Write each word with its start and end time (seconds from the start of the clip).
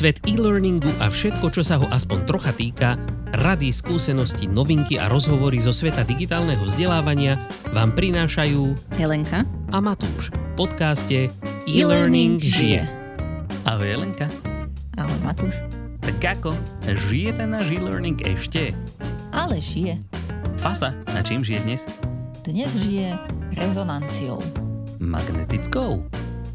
Svet 0.00 0.24
e-learningu 0.24 0.88
a 0.96 1.12
všetko, 1.12 1.52
čo 1.52 1.60
sa 1.60 1.76
ho 1.76 1.84
aspoň 1.92 2.24
trocha 2.24 2.56
týka, 2.56 2.96
rady, 3.36 3.68
skúsenosti, 3.68 4.48
novinky 4.48 4.96
a 4.96 5.12
rozhovory 5.12 5.60
zo 5.60 5.76
sveta 5.76 6.08
digitálneho 6.08 6.64
vzdelávania 6.64 7.36
vám 7.76 7.92
prinášajú 7.92 8.80
Helenka 8.96 9.44
a 9.68 9.76
Matúš 9.76 10.32
v 10.32 10.40
podcaste 10.56 11.28
E-Learning 11.68 12.40
žije. 12.40 12.88
Ahoj 13.68 14.00
Helenka. 14.00 14.24
Ahoj 14.96 15.20
Matúš. 15.20 15.52
Tak 16.00 16.16
ako? 16.40 16.56
Žije 16.88 17.36
ten 17.36 17.52
náš 17.52 17.68
e-learning 17.68 18.24
ešte? 18.24 18.72
Ale 19.36 19.60
žije. 19.60 20.00
Fasa, 20.56 20.96
na 21.12 21.20
čím 21.20 21.44
žije 21.44 21.60
dnes? 21.60 21.84
Dnes 22.48 22.72
žije 22.72 23.20
rezonanciou. 23.52 24.40
Magnetickou? 24.96 26.00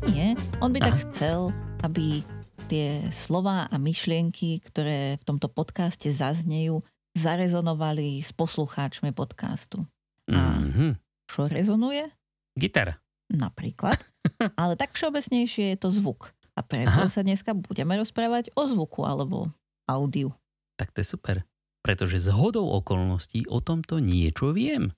Nie, 0.10 0.34
on 0.66 0.74
by 0.74 0.82
Aha. 0.82 0.98
tak 0.98 1.14
chcel, 1.14 1.54
aby 1.86 2.26
tie 2.66 2.88
slova 3.10 3.70
a 3.70 3.76
myšlienky, 3.78 4.58
ktoré 4.60 5.22
v 5.22 5.24
tomto 5.24 5.48
podcaste 5.48 6.10
zaznejú, 6.10 6.82
zarezonovali 7.14 8.20
s 8.20 8.34
poslucháčmi 8.34 9.14
podcastu. 9.14 9.86
A 10.28 10.60
Mhm. 10.60 10.98
čo 11.30 11.46
rezonuje? 11.46 12.10
Gitara. 12.58 12.98
Napríklad. 13.30 13.98
Ale 14.62 14.74
tak 14.76 14.94
všeobecnejšie 14.94 15.74
je 15.74 15.78
to 15.78 15.90
zvuk. 15.90 16.34
A 16.56 16.64
preto 16.64 17.06
Aha. 17.06 17.12
sa 17.12 17.22
dneska 17.22 17.52
budeme 17.54 17.94
rozprávať 17.96 18.50
o 18.56 18.64
zvuku 18.66 19.04
alebo 19.04 19.52
audiu. 19.86 20.32
Tak 20.80 20.96
to 20.96 21.04
je 21.04 21.08
super. 21.08 21.44
Pretože 21.84 22.18
z 22.18 22.34
hodou 22.34 22.66
okolností 22.72 23.46
o 23.46 23.62
tomto 23.62 24.00
niečo 24.00 24.50
viem. 24.50 24.90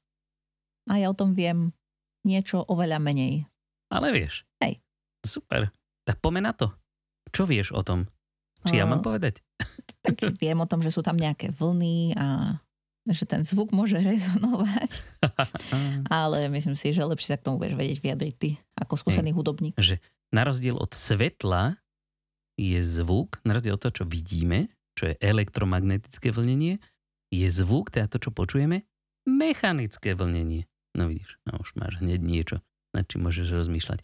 A 0.87 1.01
ja 1.01 1.11
o 1.11 1.17
tom 1.17 1.35
viem 1.35 1.75
niečo 2.23 2.63
oveľa 2.63 3.01
menej. 3.01 3.43
Ale 3.91 4.15
vieš. 4.15 4.47
Hej. 4.63 4.79
Super. 5.25 5.73
Tak 6.07 6.23
poďme 6.23 6.47
na 6.47 6.53
to. 6.55 6.71
Čo 7.37 7.45
vieš 7.45 7.69
o 7.69 7.85
tom? 7.85 8.09
Či 8.65 8.81
ja 8.81 8.89
mám 8.89 9.05
povedať? 9.05 9.45
tak 10.01 10.17
viem 10.41 10.57
o 10.57 10.65
tom, 10.65 10.81
že 10.81 10.89
sú 10.89 11.05
tam 11.05 11.13
nejaké 11.13 11.53
vlny 11.53 12.17
a 12.17 12.57
že 13.13 13.29
ten 13.29 13.45
zvuk 13.45 13.69
môže 13.69 14.01
rezonovať, 14.09 15.05
ale 16.09 16.49
myslím 16.49 16.73
si, 16.73 16.97
že 16.97 17.05
lepšie 17.05 17.37
sa 17.37 17.37
k 17.37 17.45
tomu 17.45 17.61
budeš 17.61 17.77
vedieť 17.77 17.99
vyjadriť 18.01 18.35
ty, 18.41 18.49
ako 18.73 18.97
skúsený 18.97 19.37
hudobník. 19.37 19.77
Na 20.33 20.43
rozdiel 20.49 20.75
od 20.75 20.91
svetla 20.91 21.77
je 22.57 22.81
zvuk, 22.81 23.37
na 23.45 23.53
rozdiel 23.53 23.77
od 23.77 23.81
toho, 23.85 24.03
čo 24.03 24.05
vidíme, 24.09 24.73
čo 24.97 25.13
je 25.13 25.15
elektromagnetické 25.21 26.33
vlnenie, 26.33 26.81
je 27.29 27.47
zvuk, 27.53 27.93
teda 27.93 28.09
to, 28.09 28.17
čo 28.17 28.33
počujeme, 28.33 28.81
mechanické 29.29 30.17
vlnenie. 30.17 30.65
No 30.97 31.05
vidíš, 31.05 31.37
no 31.45 31.61
už 31.61 31.77
máš 31.77 32.01
hneď 32.01 32.19
niečo, 32.19 32.57
nad 32.97 33.05
čím 33.05 33.29
môžeš 33.29 33.53
rozmýšľať. 33.53 34.01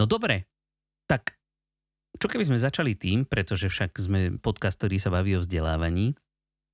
No 0.00 0.08
dobre, 0.08 0.48
tak 1.06 1.39
čo 2.18 2.26
keby 2.26 2.48
sme 2.48 2.58
začali 2.58 2.98
tým, 2.98 3.28
pretože 3.28 3.70
však 3.70 3.94
sme 4.00 4.20
podcast, 4.40 4.80
ktorý 4.80 4.98
sa 4.98 5.14
baví 5.14 5.38
o 5.38 5.44
vzdelávaní 5.44 6.18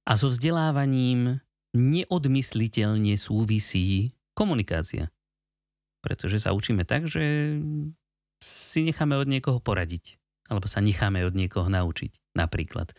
a 0.07 0.17
so 0.17 0.33
vzdelávaním 0.33 1.43
neodmysliteľne 1.77 3.19
súvisí 3.21 4.17
komunikácia. 4.33 5.13
Pretože 6.01 6.41
sa 6.41 6.57
učíme 6.57 6.87
tak, 6.87 7.11
že 7.11 7.57
si 8.41 8.81
necháme 8.87 9.19
od 9.19 9.29
niekoho 9.29 9.59
poradiť. 9.61 10.17
Alebo 10.47 10.71
sa 10.71 10.79
necháme 10.79 11.27
od 11.27 11.35
niekoho 11.35 11.67
naučiť, 11.67 12.39
napríklad. 12.39 12.95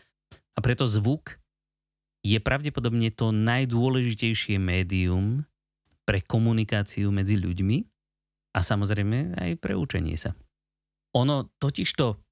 A 0.52 0.58
preto 0.60 0.84
zvuk 0.84 1.40
je 2.20 2.36
pravdepodobne 2.42 3.08
to 3.08 3.32
najdôležitejšie 3.32 4.60
médium 4.60 5.48
pre 6.04 6.20
komunikáciu 6.20 7.08
medzi 7.08 7.40
ľuďmi 7.40 7.78
a 8.52 8.60
samozrejme 8.60 9.38
aj 9.38 9.50
pre 9.62 9.72
učenie 9.78 10.18
sa. 10.20 10.36
Ono 11.16 11.48
totižto, 11.56 12.27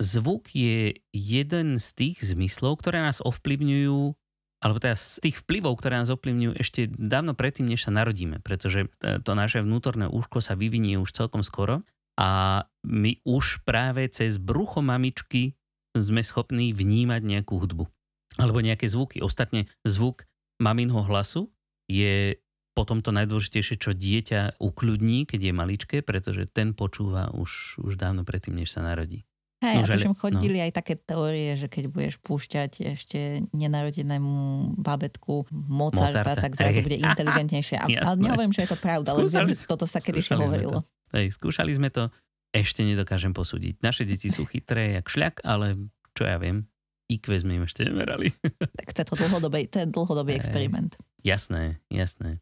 zvuk 0.00 0.48
je 0.56 0.96
jeden 1.12 1.76
z 1.76 1.88
tých 1.92 2.24
zmyslov, 2.24 2.80
ktoré 2.80 3.04
nás 3.04 3.20
ovplyvňujú 3.20 4.16
alebo 4.60 4.76
teda 4.76 4.92
z 4.92 5.24
tých 5.24 5.40
vplyvov, 5.40 5.80
ktoré 5.80 5.96
nás 5.96 6.12
ovplyvňujú 6.12 6.52
ešte 6.60 6.84
dávno 6.92 7.32
predtým, 7.32 7.64
než 7.64 7.88
sa 7.88 7.96
narodíme, 7.96 8.44
pretože 8.44 8.92
e, 9.00 9.16
to 9.24 9.32
naše 9.32 9.64
vnútorné 9.64 10.04
úško 10.04 10.44
sa 10.44 10.52
vyvinie 10.52 11.00
už 11.00 11.16
celkom 11.16 11.40
skoro 11.40 11.80
a 12.20 12.60
my 12.84 13.24
už 13.24 13.64
práve 13.64 14.04
cez 14.12 14.36
brucho 14.36 14.84
mamičky 14.84 15.56
sme 15.96 16.20
schopní 16.20 16.76
vnímať 16.76 17.24
nejakú 17.24 17.56
hudbu 17.56 17.88
alebo 18.36 18.60
nejaké 18.60 18.84
zvuky. 18.84 19.24
Ostatne 19.24 19.64
zvuk 19.88 20.28
maminho 20.60 21.00
hlasu 21.08 21.48
je 21.88 22.36
potom 22.76 23.00
to 23.00 23.16
najdôležitejšie, 23.16 23.76
čo 23.80 23.96
dieťa 23.96 24.60
ukľudní, 24.60 25.24
keď 25.26 25.40
je 25.50 25.52
maličké, 25.56 25.96
pretože 26.04 26.46
ten 26.52 26.76
počúva 26.76 27.32
už, 27.34 27.80
už 27.82 27.98
dávno 27.98 28.22
predtým, 28.28 28.60
než 28.60 28.76
sa 28.76 28.84
narodí. 28.84 29.26
Hej, 29.60 29.76
No, 29.76 29.84
a 29.84 29.92
tuším, 29.92 30.16
chodili 30.16 30.56
aj 30.56 30.72
také 30.72 30.96
teórie, 30.96 31.52
že 31.52 31.68
keď 31.68 31.92
budeš 31.92 32.16
púšťať 32.24 32.96
ešte 32.96 33.44
nenarodenému 33.52 34.32
babetku 34.80 35.44
Mozarta, 35.52 36.24
Mozarta, 36.24 36.32
tak 36.48 36.56
zrazu 36.56 36.80
hej. 36.80 36.84
bude 36.88 36.96
inteligentnejšie. 36.96 37.76
A, 37.76 37.84
ale 37.84 38.16
nehovorím, 38.24 38.56
že 38.56 38.64
je 38.64 38.70
to 38.72 38.78
pravda, 38.80 39.12
ale 39.12 39.28
Skúsali 39.28 39.52
viem, 39.52 39.68
toto 39.68 39.84
sa 39.84 40.00
skúšali 40.00 40.24
sme 40.24 40.44
hovorilo. 40.48 40.78
Hej, 41.12 41.26
skúšali 41.36 41.72
sme 41.76 41.92
to, 41.92 42.08
ešte 42.56 42.80
nedokážem 42.88 43.36
posúdiť. 43.36 43.84
Naše 43.84 44.08
deti 44.08 44.32
sú 44.32 44.48
chytré 44.48 44.96
jak 44.96 45.06
šľak, 45.12 45.44
ale 45.44 45.76
čo 46.16 46.24
ja 46.24 46.40
viem, 46.40 46.64
IQ 47.12 47.28
sme 47.36 47.60
im 47.60 47.64
ešte 47.68 47.84
nemerali. 47.84 48.32
Tak 48.80 48.96
to 48.96 48.98
je 49.04 49.06
to 49.12 49.14
dlhodobý, 49.20 49.68
to 49.68 49.84
je 49.84 49.86
dlhodobý 49.92 50.32
Hej. 50.34 50.40
experiment. 50.40 50.92
jasné, 51.20 51.84
jasné. 51.92 52.40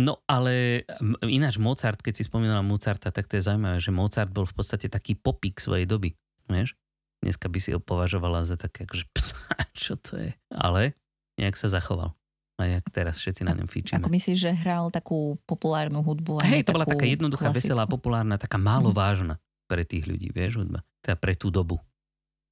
No 0.00 0.24
ale 0.24 0.82
ináč 1.28 1.60
Mozart, 1.60 2.00
keď 2.00 2.18
si 2.18 2.24
spomínala 2.24 2.64
Mozarta, 2.64 3.12
tak 3.12 3.28
to 3.28 3.36
je 3.36 3.44
zaujímavé, 3.44 3.78
že 3.78 3.92
Mozart 3.92 4.32
bol 4.32 4.48
v 4.48 4.56
podstate 4.56 4.88
taký 4.88 5.14
popík 5.14 5.60
svojej 5.60 5.84
doby. 5.84 6.16
Vieš? 6.50 6.74
Dneska 7.20 7.46
by 7.46 7.58
si 7.58 7.70
ho 7.70 7.78
považovala 7.78 8.42
za 8.42 8.56
také, 8.56 8.82
akože, 8.82 9.04
ps, 9.08 9.32
čo 9.72 9.94
to 9.94 10.18
je? 10.18 10.30
Ale 10.50 10.96
nejak 11.36 11.54
sa 11.54 11.68
zachoval. 11.68 12.16
A 12.56 12.68
jak 12.68 12.84
teraz 12.88 13.16
všetci 13.16 13.40
na 13.42 13.54
ňom 13.54 13.64
fíčime. 13.66 13.96
Ako 13.96 14.10
myslíš, 14.10 14.36
že 14.38 14.52
hral 14.52 14.90
takú 14.90 15.40
populárnu 15.44 16.00
hudbu? 16.00 16.36
a 16.36 16.44
Hej, 16.44 16.64
to 16.64 16.74
bola 16.74 16.84
taká 16.84 17.06
jednoduchá, 17.06 17.48
klasickú? 17.48 17.56
veselá, 17.62 17.84
populárna, 17.86 18.36
taká 18.36 18.56
málo 18.56 18.90
Mhm. 18.90 18.96
vážna 18.96 19.34
pre 19.64 19.82
tých 19.82 20.04
ľudí, 20.04 20.28
vieš, 20.28 20.58
hudba. 20.58 20.84
Teda 20.98 21.14
pre 21.14 21.32
tú 21.32 21.48
dobu. 21.48 21.80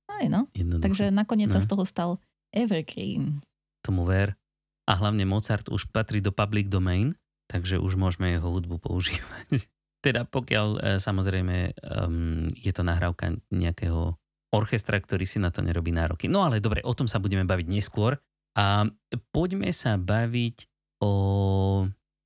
Aj 0.09 0.25
no. 0.27 0.49
Jednoducho. 0.51 0.85
Takže 0.87 1.05
nakoniec 1.11 1.49
sa 1.49 1.61
No. 1.61 1.65
z 1.65 1.69
toho 1.69 1.85
stal 1.85 2.11
evergreen. 2.53 3.41
Tomu 3.81 4.03
ver. 4.03 4.35
A 4.85 4.97
hlavne 4.97 5.23
Mozart 5.23 5.69
už 5.69 5.87
patrí 5.87 6.19
do 6.19 6.31
public 6.31 6.67
domain, 6.67 7.13
takže 7.47 7.77
už 7.77 7.95
môžeme 7.95 8.31
jeho 8.31 8.49
hudbu 8.49 8.81
používať. 8.81 9.69
teda 9.99 10.27
pokiaľ 10.31 10.69
e, 10.77 10.79
samozrejme 11.03 11.57
um, 11.83 12.47
je 12.55 12.71
to 12.71 12.87
nahrávka 12.87 13.35
nejakého 13.51 14.15
orchestra, 14.55 14.97
ktorý 14.97 15.29
si 15.29 15.43
na 15.43 15.53
to 15.53 15.61
nerobí 15.61 15.93
nároky. 15.93 16.31
No 16.31 16.47
ale 16.47 16.63
dobre, 16.63 16.81
o 16.87 16.97
tom 16.97 17.11
sa 17.11 17.21
budeme 17.21 17.45
baviť 17.45 17.67
neskôr. 17.69 18.17
A 18.59 18.89
poďme 19.31 19.71
sa 19.71 20.01
baviť 20.01 20.67
o 21.05 21.13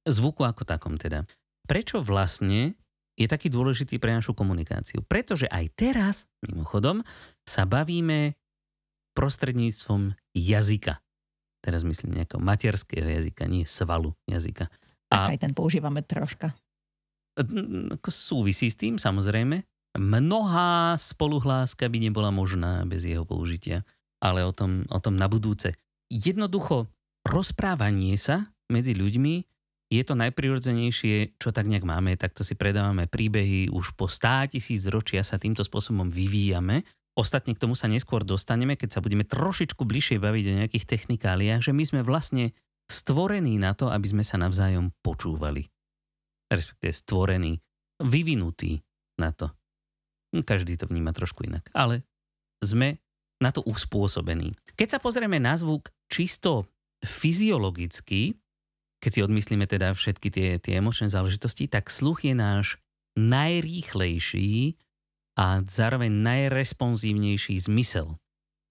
zvuku 0.08 0.42
ako 0.46 0.62
takom 0.64 0.96
teda. 0.96 1.28
Prečo 1.68 2.00
vlastne 2.00 2.78
je 3.18 3.26
taký 3.28 3.52
dôležitý 3.52 4.00
pre 4.00 4.16
našu 4.16 4.32
komunikáciu? 4.32 5.04
Pretože 5.04 5.44
aj 5.50 5.64
teraz, 5.76 6.14
mimochodom, 6.40 7.04
sa 7.44 7.68
bavíme 7.68 8.32
prostredníctvom 9.12 10.16
jazyka. 10.32 11.04
Teraz 11.62 11.84
myslím 11.84 12.16
nejakého 12.18 12.40
materského 12.40 13.06
jazyka, 13.06 13.46
nie 13.46 13.68
svalu 13.68 14.16
jazyka. 14.24 14.72
Tak 15.12 15.28
A 15.28 15.36
aj 15.36 15.42
ten 15.44 15.52
používame 15.52 16.00
troška. 16.00 16.56
Ako 17.36 18.10
súvisí 18.12 18.68
s 18.68 18.76
tým, 18.76 19.00
samozrejme. 19.00 19.64
Mnohá 19.96 20.96
spoluhláska 20.96 21.88
by 21.88 21.98
nebola 22.00 22.32
možná 22.32 22.84
bez 22.88 23.04
jeho 23.04 23.28
použitia, 23.28 23.84
ale 24.24 24.40
o 24.44 24.52
tom, 24.52 24.88
o 24.88 24.98
tom 25.00 25.16
na 25.16 25.28
budúce. 25.28 25.76
Jednoducho, 26.08 26.88
rozprávanie 27.28 28.16
sa 28.16 28.52
medzi 28.72 28.96
ľuďmi 28.96 29.52
je 29.92 30.02
to 30.08 30.16
najprirodzenejšie, 30.16 31.36
čo 31.36 31.52
tak 31.52 31.68
nejak 31.68 31.84
máme, 31.84 32.16
takto 32.16 32.40
si 32.40 32.56
predávame 32.56 33.04
príbehy, 33.04 33.68
už 33.68 33.92
po 33.92 34.08
stá 34.08 34.48
tisíc 34.48 34.88
ročia 34.88 35.20
sa 35.20 35.36
týmto 35.36 35.60
spôsobom 35.60 36.08
vyvíjame. 36.08 36.88
Ostatne 37.12 37.52
k 37.52 37.60
tomu 37.60 37.76
sa 37.76 37.92
neskôr 37.92 38.24
dostaneme, 38.24 38.80
keď 38.80 38.96
sa 38.96 39.04
budeme 39.04 39.28
trošičku 39.28 39.84
bližšie 39.84 40.16
baviť 40.16 40.44
o 40.48 40.56
nejakých 40.64 40.88
technikáliách, 40.88 41.60
že 41.60 41.76
my 41.76 41.84
sme 41.84 42.00
vlastne 42.00 42.56
stvorení 42.88 43.60
na 43.60 43.76
to, 43.76 43.92
aby 43.92 44.08
sme 44.08 44.24
sa 44.24 44.40
navzájom 44.40 44.96
počúvali. 45.04 45.68
Respektíve 46.52 46.92
stvorení, 46.92 47.56
vyvinutí 48.04 48.84
na 49.16 49.32
to. 49.32 49.48
Hm, 50.36 50.44
Každý 50.44 50.76
to 50.76 50.84
vníma 50.92 51.16
trošku 51.16 51.48
inak, 51.48 51.72
ale 51.72 52.04
sme 52.60 53.00
na 53.40 53.50
to 53.50 53.64
uspôsobení. 53.64 54.52
Keď 54.76 54.88
sa 54.96 54.98
pozrieme 55.00 55.40
na 55.40 55.56
zvuk 55.56 55.90
čisto 56.12 56.68
fyziologicky, 57.02 58.38
keď 59.02 59.10
si 59.10 59.20
odmyslíme 59.24 59.66
teda 59.66 59.96
všetky 59.96 60.28
tie, 60.30 60.48
tie 60.62 60.78
emočné 60.78 61.10
záležitosti, 61.10 61.66
tak 61.66 61.90
sluch 61.90 62.22
je 62.22 62.38
náš 62.38 62.78
najrýchlejší 63.18 64.78
a 65.34 65.64
zároveň 65.66 66.12
najresponsívnejší 66.12 67.58
zmysel. 67.66 68.14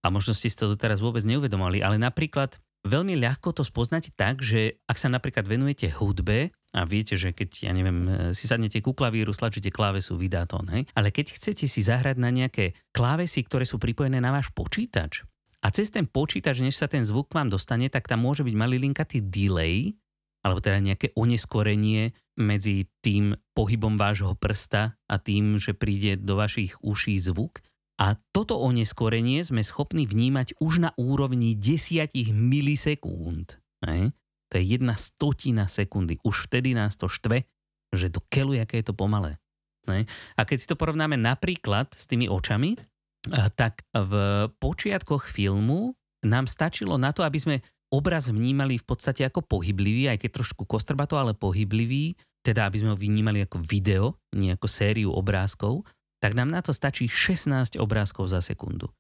A 0.02 0.08
možno 0.10 0.32
ste 0.32 0.48
si 0.48 0.56
to 0.58 0.72
doteraz 0.72 1.04
vôbec 1.04 1.22
neuvedomali, 1.28 1.84
ale 1.84 2.00
napríklad 2.00 2.58
veľmi 2.88 3.20
ľahko 3.22 3.54
to 3.54 3.62
spoznať 3.68 4.16
tak, 4.16 4.42
že 4.42 4.82
ak 4.90 4.98
sa 4.98 5.12
napríklad 5.12 5.46
venujete 5.46 5.92
hudbe 5.94 6.56
a 6.72 6.88
viete, 6.88 7.20
že 7.20 7.36
keď, 7.36 7.68
ja 7.68 7.72
neviem, 7.76 8.32
si 8.32 8.48
sadnete 8.48 8.80
ku 8.80 8.96
klavíru, 8.96 9.36
stlačíte 9.36 9.76
klávesu, 9.76 10.16
vydá 10.16 10.48
tón, 10.48 10.72
hej? 10.72 10.88
Ale 10.96 11.12
keď 11.12 11.36
chcete 11.36 11.68
si 11.68 11.82
zahrať 11.84 12.16
na 12.16 12.32
nejaké 12.32 12.80
klávesy, 12.96 13.44
ktoré 13.44 13.68
sú 13.68 13.76
pripojené 13.76 14.24
na 14.24 14.32
váš 14.32 14.50
počítač 14.56 15.28
a 15.62 15.68
cez 15.70 15.92
ten 15.92 16.08
počítač, 16.08 16.64
než 16.64 16.80
sa 16.80 16.88
ten 16.88 17.04
zvuk 17.04 17.30
k 17.30 17.38
vám 17.44 17.52
dostane, 17.52 17.92
tak 17.92 18.08
tam 18.08 18.24
môže 18.24 18.42
byť 18.48 18.56
malý 18.56 18.82
linkatý 18.82 19.20
delay, 19.20 19.94
alebo 20.42 20.64
teda 20.64 20.82
nejaké 20.82 21.14
oneskorenie 21.14 22.18
medzi 22.40 22.90
tým 23.06 23.38
pohybom 23.54 24.00
vášho 24.00 24.34
prsta 24.34 24.98
a 25.06 25.16
tým, 25.22 25.62
že 25.62 25.78
príde 25.78 26.18
do 26.18 26.40
vašich 26.40 26.82
uší 26.82 27.22
zvuk. 27.22 27.62
A 28.02 28.18
toto 28.34 28.58
oneskorenie 28.58 29.46
sme 29.46 29.62
schopní 29.62 30.10
vnímať 30.10 30.58
už 30.58 30.82
na 30.82 30.90
úrovni 30.98 31.54
10 31.54 32.10
milisekúnd. 32.34 33.62
Hej? 33.86 34.18
To 34.52 34.60
je 34.60 34.76
jedna 34.76 35.00
stotina 35.00 35.72
sekundy. 35.72 36.20
Už 36.28 36.52
vtedy 36.52 36.76
nás 36.76 37.00
to 37.00 37.08
štve, 37.08 37.48
že 37.96 38.12
do 38.12 38.20
keľu, 38.28 38.60
aké 38.60 38.84
je 38.84 38.92
to 38.92 38.96
pomalé. 38.96 39.40
Ne? 39.88 40.06
A 40.38 40.42
keď 40.44 40.58
si 40.60 40.68
to 40.70 40.78
porovnáme 40.78 41.18
napríklad 41.18 41.92
s 41.96 42.06
tými 42.06 42.28
očami, 42.28 42.76
eh, 42.76 43.48
tak 43.56 43.88
v 43.96 44.14
počiatkoch 44.60 45.32
filmu 45.32 45.96
nám 46.28 46.46
stačilo 46.46 47.00
na 47.02 47.16
to, 47.16 47.26
aby 47.26 47.40
sme 47.40 47.56
obraz 47.92 48.32
vnímali 48.32 48.80
v 48.80 48.86
podstate 48.88 49.28
ako 49.28 49.44
pohyblivý, 49.44 50.08
aj 50.12 50.24
keď 50.24 50.44
trošku 50.44 50.64
kostrbato, 50.64 51.20
ale 51.20 51.36
pohyblivý, 51.36 52.16
teda 52.46 52.70
aby 52.70 52.78
sme 52.80 52.94
ho 52.96 52.98
vnímali 52.98 53.44
ako 53.44 53.60
video, 53.62 54.16
nie 54.32 54.54
ako 54.54 54.68
sériu 54.70 55.10
obrázkov, 55.12 55.84
tak 56.22 56.38
nám 56.38 56.54
na 56.54 56.62
to 56.62 56.72
stačí 56.72 57.10
16 57.10 57.82
obrázkov 57.82 58.30
za 58.30 58.40
sekundu. 58.40 58.94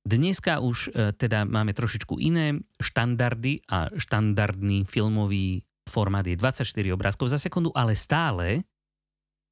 Dneska 0.00 0.64
už 0.64 0.90
e, 0.90 1.12
teda 1.12 1.44
máme 1.44 1.76
trošičku 1.76 2.16
iné 2.16 2.56
štandardy 2.80 3.68
a 3.68 3.92
štandardný 3.92 4.88
filmový 4.88 5.60
formát 5.84 6.24
je 6.24 6.38
24 6.38 6.64
obrázkov 6.96 7.28
za 7.28 7.38
sekundu, 7.42 7.68
ale 7.76 7.92
stále 7.98 8.64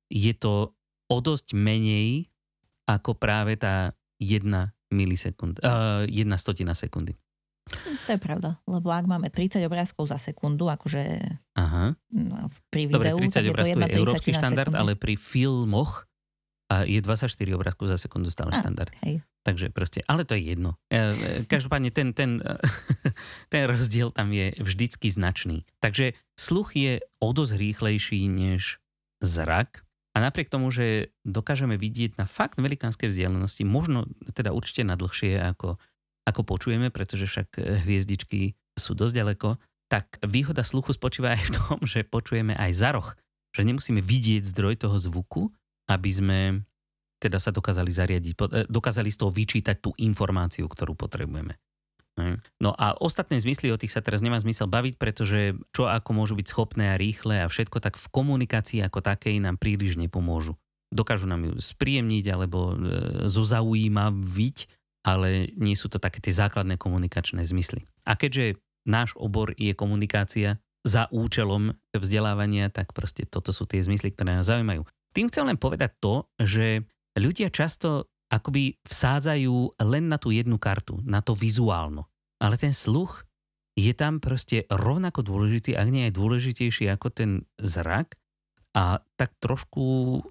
je 0.09 0.33
to 0.33 0.73
o 1.09 1.17
dosť 1.21 1.53
menej 1.53 2.33
ako 2.89 3.13
práve 3.19 3.61
tá 3.61 3.93
jedna 4.17 4.73
milisekund, 4.89 5.61
uh, 5.61 6.09
jedna 6.09 6.41
stotina 6.41 6.73
sekundy. 6.73 7.13
To 8.09 8.17
je 8.17 8.21
pravda, 8.21 8.57
lebo 8.65 8.89
ak 8.89 9.05
máme 9.05 9.29
30 9.29 9.61
obrázkov 9.69 10.09
za 10.09 10.17
sekundu, 10.17 10.73
akože 10.73 11.21
Aha. 11.61 11.93
No, 12.17 12.49
pri 12.73 12.89
videu, 12.89 12.97
Dobre, 12.97 13.29
30 13.29 13.37
tak 13.37 13.45
je 13.45 13.53
to 13.53 13.69
je 13.69 13.99
európsky 14.01 14.31
štandard, 14.33 14.73
sekundu. 14.73 14.81
ale 14.81 14.93
pri 14.97 15.21
filmoch 15.21 16.09
je 16.89 17.01
24 17.05 17.29
obrázkov 17.53 17.93
za 17.93 18.01
sekundu 18.01 18.33
stále 18.33 18.57
ah, 18.57 18.61
štandard. 18.65 18.93
Hej. 19.05 19.21
Takže 19.49 19.73
proste, 19.73 20.05
ale 20.05 20.29
to 20.29 20.37
je 20.37 20.53
jedno. 20.53 20.77
Každopádne 21.49 21.89
ten, 21.89 22.13
ten, 22.13 22.37
ten 23.53 23.63
rozdiel 23.65 24.13
tam 24.13 24.29
je 24.29 24.53
vždycky 24.61 25.09
značný. 25.09 25.65
Takže 25.81 26.13
sluch 26.37 26.77
je 26.77 27.01
o 27.25 27.33
dosť 27.33 27.57
rýchlejší 27.57 28.29
než 28.29 28.77
zrak 29.25 29.89
a 30.13 30.21
napriek 30.21 30.53
tomu, 30.53 30.69
že 30.69 31.17
dokážeme 31.25 31.81
vidieť 31.81 32.21
na 32.21 32.29
fakt 32.29 32.61
velikánske 32.61 33.09
vzdialenosti, 33.09 33.65
možno 33.65 34.05
teda 34.37 34.53
určite 34.53 34.85
na 34.85 35.01
dlhšie 35.01 35.41
ako, 35.41 35.81
ako 36.29 36.41
počujeme, 36.45 36.93
pretože 36.93 37.25
však 37.25 37.57
hviezdičky 37.89 38.53
sú 38.77 38.93
dosť 38.93 39.15
ďaleko, 39.17 39.49
tak 39.89 40.21
výhoda 40.29 40.61
sluchu 40.61 40.93
spočíva 40.93 41.33
aj 41.33 41.41
v 41.41 41.53
tom, 41.57 41.79
že 41.89 42.05
počujeme 42.05 42.53
aj 42.53 42.73
za 42.77 42.93
roh. 42.93 43.09
Že 43.57 43.65
nemusíme 43.65 44.05
vidieť 44.05 44.45
zdroj 44.45 44.85
toho 44.85 45.01
zvuku, 45.01 45.49
aby 45.89 46.11
sme 46.13 46.39
teda 47.19 47.43
sa 47.43 47.51
dokázali 47.51 47.91
zariadiť, 47.91 48.33
e, 48.35 48.65
dokázali 48.71 49.11
z 49.11 49.19
toho 49.19 49.31
vyčítať 49.35 49.77
tú 49.83 49.91
informáciu, 49.99 50.67
ktorú 50.67 50.95
potrebujeme. 50.95 51.59
No 52.59 52.75
a 52.75 52.99
ostatné 52.99 53.39
zmysly 53.39 53.71
o 53.71 53.79
tých 53.79 53.95
sa 53.95 54.03
teraz 54.03 54.19
nemá 54.19 54.43
zmysel 54.43 54.67
baviť, 54.67 54.99
pretože 54.99 55.55
čo 55.71 55.87
ako 55.87 56.11
môžu 56.19 56.35
byť 56.35 56.47
schopné 56.51 56.95
a 56.95 56.99
rýchle 56.99 57.47
a 57.47 57.51
všetko, 57.51 57.79
tak 57.79 57.95
v 57.95 58.07
komunikácii 58.11 58.83
ako 58.83 58.99
takej 58.99 59.39
nám 59.39 59.55
príliš 59.55 59.95
nepomôžu. 59.95 60.59
Dokážu 60.91 61.31
nám 61.31 61.47
ju 61.47 61.55
spríjemniť 61.61 62.25
alebo 62.33 62.75
e, 62.75 62.77
zozaujímaviť, 63.31 64.57
ale 65.07 65.53
nie 65.55 65.77
sú 65.79 65.87
to 65.87 66.03
také 66.03 66.19
tie 66.19 66.35
základné 66.35 66.75
komunikačné 66.75 67.45
zmysly. 67.47 67.87
A 68.03 68.19
keďže 68.19 68.59
náš 68.89 69.15
obor 69.15 69.55
je 69.55 69.77
komunikácia 69.77 70.59
za 70.83 71.07
účelom 71.13 71.77
vzdelávania, 71.93 72.73
tak 72.73 72.97
proste 72.97 73.29
toto 73.29 73.53
sú 73.53 73.69
tie 73.69 73.85
zmysly, 73.85 74.11
ktoré 74.11 74.41
nás 74.41 74.49
zaujímajú. 74.49 74.89
Tým 75.13 75.29
chcem 75.29 75.45
len 75.45 75.61
povedať 75.61 75.93
to, 76.01 76.25
že 76.41 76.89
ľudia 77.19 77.53
často 77.53 78.11
akoby 78.29 78.77
vsádzajú 78.85 79.81
len 79.89 80.05
na 80.13 80.21
tú 80.21 80.31
jednu 80.31 80.61
kartu, 80.61 81.01
na 81.05 81.25
to 81.25 81.33
vizuálno. 81.33 82.07
Ale 82.39 82.61
ten 82.61 82.77
sluch 82.77 83.25
je 83.79 83.91
tam 83.95 84.19
proste 84.19 84.69
rovnako 84.69 85.25
dôležitý, 85.25 85.75
ak 85.75 85.89
nie 85.89 86.11
je 86.11 86.17
dôležitejší 86.19 86.91
ako 86.93 87.09
ten 87.15 87.31
zrak 87.59 88.19
a 88.77 89.01
tak 89.17 89.33
trošku 89.41 89.85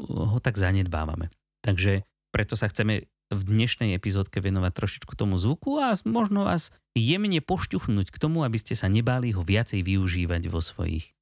ho 0.04 0.38
tak 0.44 0.60
zanedbávame. 0.60 1.34
Takže 1.66 2.06
preto 2.30 2.54
sa 2.54 2.70
chceme 2.70 3.10
v 3.28 3.42
dnešnej 3.44 3.92
epizódke 3.92 4.40
venovať 4.40 4.72
trošičku 4.72 5.14
tomu 5.20 5.36
zvuku 5.36 5.84
a 5.84 5.96
možno 6.08 6.48
vás 6.48 6.72
jemne 6.96 7.44
pošťuchnúť 7.44 8.08
k 8.08 8.22
tomu, 8.22 8.48
aby 8.48 8.56
ste 8.56 8.78
sa 8.78 8.88
nebáli 8.88 9.36
ho 9.36 9.44
viacej 9.44 9.84
využívať 9.84 10.48
vo 10.48 10.64
svojich 10.64 11.17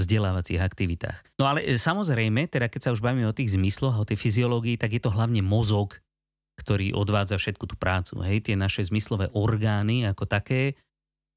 vzdelávacích 0.00 0.62
aktivitách. 0.62 1.38
No 1.38 1.50
ale 1.50 1.66
e, 1.66 1.76
samozrejme, 1.76 2.46
teda 2.46 2.70
keď 2.70 2.80
sa 2.88 2.92
už 2.94 3.02
bavíme 3.02 3.26
o 3.26 3.36
tých 3.36 3.54
zmysloch, 3.54 3.98
o 3.98 4.08
tej 4.08 4.18
fyziológii, 4.18 4.78
tak 4.78 4.94
je 4.94 5.02
to 5.02 5.10
hlavne 5.12 5.42
mozog, 5.42 5.98
ktorý 6.58 6.94
odvádza 6.94 7.38
všetku 7.38 7.64
tú 7.70 7.76
prácu. 7.78 8.18
Hej, 8.26 8.50
tie 8.50 8.56
naše 8.58 8.82
zmyslové 8.82 9.30
orgány 9.34 10.06
ako 10.06 10.26
také 10.26 10.74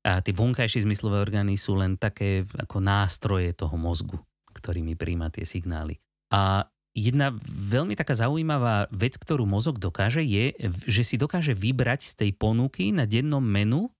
a 0.02 0.18
tie 0.26 0.34
vonkajšie 0.34 0.82
zmyslové 0.82 1.22
orgány 1.22 1.62
sú 1.62 1.78
len 1.78 1.94
také 1.94 2.42
ako 2.58 2.82
nástroje 2.82 3.54
toho 3.54 3.78
mozgu, 3.78 4.18
ktorými 4.58 4.98
príjma 4.98 5.30
tie 5.30 5.46
signály. 5.46 6.02
A 6.34 6.66
jedna 6.98 7.38
veľmi 7.46 7.94
taká 7.94 8.18
zaujímavá 8.18 8.90
vec, 8.90 9.22
ktorú 9.22 9.46
mozog 9.46 9.78
dokáže, 9.78 10.26
je, 10.26 10.58
že 10.90 11.06
si 11.06 11.16
dokáže 11.22 11.54
vybrať 11.54 12.02
z 12.02 12.14
tej 12.18 12.32
ponuky 12.34 12.90
na 12.90 13.06
dennom 13.06 13.46
menu 13.46 13.94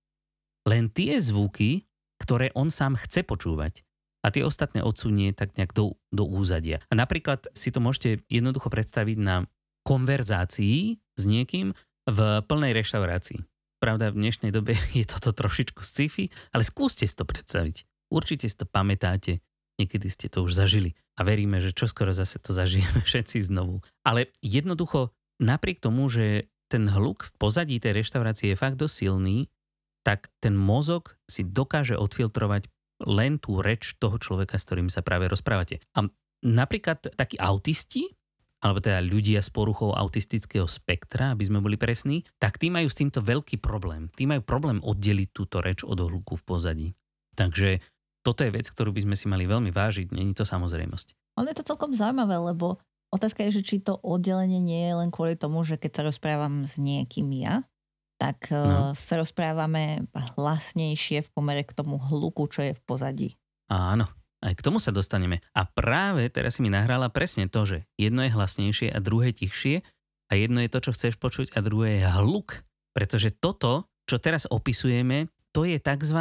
len 0.66 0.90
tie 0.90 1.22
zvuky, 1.22 1.86
ktoré 2.18 2.50
on 2.58 2.74
sám 2.74 2.98
chce 2.98 3.22
počúvať 3.22 3.86
a 4.22 4.28
tie 4.30 4.46
ostatné 4.46 4.86
odsunie 4.86 5.34
tak 5.34 5.58
nejak 5.58 5.74
do, 5.74 5.98
do 6.14 6.24
úzadia. 6.26 6.82
A 6.90 6.94
napríklad 6.94 7.50
si 7.58 7.74
to 7.74 7.82
môžete 7.82 8.22
jednoducho 8.30 8.70
predstaviť 8.70 9.18
na 9.18 9.50
konverzácii 9.82 11.02
s 11.18 11.24
niekým 11.26 11.74
v 12.06 12.20
plnej 12.46 12.74
reštaurácii. 12.78 13.42
Pravda, 13.82 14.14
v 14.14 14.22
dnešnej 14.22 14.54
dobe 14.54 14.78
je 14.98 15.06
toto 15.06 15.34
trošičku 15.34 15.82
sci-fi, 15.82 16.30
ale 16.54 16.62
skúste 16.62 17.06
si 17.06 17.16
to 17.18 17.26
predstaviť. 17.26 18.10
Určite 18.14 18.46
si 18.46 18.56
to 18.58 18.70
pamätáte, 18.70 19.42
niekedy 19.82 20.08
ste 20.12 20.30
to 20.30 20.46
už 20.46 20.54
zažili 20.54 20.94
a 21.18 21.26
veríme, 21.26 21.58
že 21.64 21.74
čoskoro 21.74 22.14
zase 22.14 22.38
to 22.38 22.54
zažijeme 22.54 23.02
všetci 23.10 23.42
znovu. 23.50 23.82
Ale 24.06 24.30
jednoducho, 24.46 25.10
napriek 25.42 25.82
tomu, 25.82 26.06
že 26.08 26.52
ten 26.70 26.88
hluk 26.88 27.28
v 27.28 27.32
pozadí 27.36 27.76
tej 27.82 28.00
reštaurácie 28.00 28.54
je 28.54 28.62
fakt 28.62 28.80
dosť 28.80 28.96
silný, 28.96 29.52
tak 30.02 30.32
ten 30.42 30.56
mozog 30.58 31.20
si 31.30 31.46
dokáže 31.46 32.00
odfiltrovať 32.00 32.72
len 33.08 33.38
tú 33.42 33.60
reč 33.60 33.98
toho 33.98 34.18
človeka, 34.22 34.58
s 34.58 34.66
ktorým 34.68 34.90
sa 34.90 35.02
práve 35.06 35.30
rozprávate. 35.30 35.82
A 35.98 36.06
napríklad 36.46 37.14
takí 37.14 37.38
autisti, 37.38 38.10
alebo 38.62 38.78
teda 38.78 39.02
ľudia 39.02 39.42
s 39.42 39.50
poruchou 39.50 39.98
autistického 39.98 40.70
spektra, 40.70 41.34
aby 41.34 41.44
sme 41.50 41.66
boli 41.66 41.82
presní, 41.82 42.22
tak 42.38 42.62
tí 42.62 42.70
majú 42.70 42.86
s 42.86 42.98
týmto 42.98 43.22
veľký 43.26 43.58
problém. 43.58 44.14
Tí 44.14 44.30
majú 44.30 44.46
problém 44.46 44.78
oddeliť 44.86 45.30
túto 45.34 45.66
reč 45.66 45.82
od 45.82 45.98
hluku 45.98 46.38
v 46.38 46.44
pozadí. 46.46 46.88
Takže 47.34 47.82
toto 48.22 48.46
je 48.46 48.54
vec, 48.54 48.70
ktorú 48.70 48.94
by 48.94 49.02
sme 49.10 49.16
si 49.18 49.26
mali 49.26 49.50
veľmi 49.50 49.74
vážiť, 49.74 50.14
není 50.14 50.38
to 50.38 50.46
samozrejmosť. 50.46 51.18
On 51.42 51.48
je 51.50 51.58
to 51.58 51.66
celkom 51.66 51.98
zaujímavé, 51.98 52.38
lebo 52.54 52.78
otázka 53.10 53.42
je, 53.50 53.62
že 53.62 53.66
či 53.66 53.76
to 53.82 53.98
oddelenie 53.98 54.62
nie 54.62 54.94
je 54.94 54.94
len 54.94 55.10
kvôli 55.10 55.34
tomu, 55.34 55.66
že 55.66 55.82
keď 55.82 55.92
sa 55.92 56.02
rozprávam 56.06 56.62
s 56.62 56.78
niekým 56.78 57.34
ja, 57.34 57.66
tak 58.22 58.54
no. 58.54 58.94
sa 58.94 59.18
rozprávame 59.18 60.06
hlasnejšie 60.14 61.26
v 61.26 61.30
pomere 61.34 61.66
k 61.66 61.74
tomu 61.74 61.98
hluku, 61.98 62.46
čo 62.46 62.62
je 62.62 62.78
v 62.78 62.82
pozadí. 62.86 63.30
Áno, 63.74 64.06
aj 64.46 64.54
k 64.54 64.62
tomu 64.62 64.78
sa 64.78 64.94
dostaneme. 64.94 65.42
A 65.58 65.66
práve 65.66 66.30
teraz 66.30 66.58
si 66.58 66.62
mi 66.62 66.70
nahrala 66.70 67.10
presne 67.10 67.50
to, 67.50 67.66
že 67.66 67.78
jedno 67.98 68.22
je 68.22 68.30
hlasnejšie 68.30 68.94
a 68.94 69.02
druhé 69.02 69.34
tichšie 69.34 69.82
a 70.30 70.38
jedno 70.38 70.62
je 70.62 70.70
to, 70.70 70.80
čo 70.86 70.94
chceš 70.94 71.18
počuť 71.18 71.58
a 71.58 71.66
druhé 71.66 72.06
je 72.06 72.14
hluk. 72.22 72.62
Pretože 72.94 73.34
toto, 73.34 73.90
čo 74.06 74.22
teraz 74.22 74.46
opisujeme, 74.46 75.34
to 75.50 75.66
je 75.66 75.82
tzv. 75.82 76.20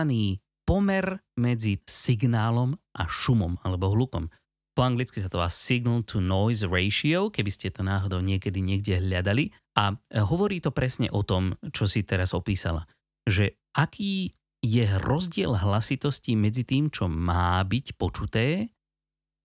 pomer 0.65 1.05
medzi 1.37 1.85
signálom 1.85 2.81
a 2.97 3.05
šumom 3.05 3.61
alebo 3.61 3.93
hlukom. 3.93 4.33
Po 4.81 4.89
anglicky 4.89 5.21
sa 5.21 5.29
to 5.29 5.37
volá 5.37 5.53
signal 5.53 6.01
to 6.09 6.25
noise 6.25 6.65
ratio, 6.65 7.29
keby 7.29 7.53
ste 7.53 7.69
to 7.69 7.85
náhodou 7.85 8.25
niekedy 8.25 8.65
niekde 8.65 8.97
hľadali. 8.97 9.53
A 9.77 9.93
hovorí 10.25 10.65
to 10.65 10.73
presne 10.73 11.13
o 11.13 11.21
tom, 11.21 11.53
čo 11.69 11.85
si 11.85 12.01
teraz 12.01 12.33
opísala. 12.33 12.89
Že 13.29 13.61
aký 13.77 14.33
je 14.65 14.89
rozdiel 15.05 15.53
hlasitosti 15.53 16.33
medzi 16.33 16.65
tým, 16.65 16.89
čo 16.89 17.13
má 17.13 17.61
byť 17.61 18.01
počuté 18.01 18.73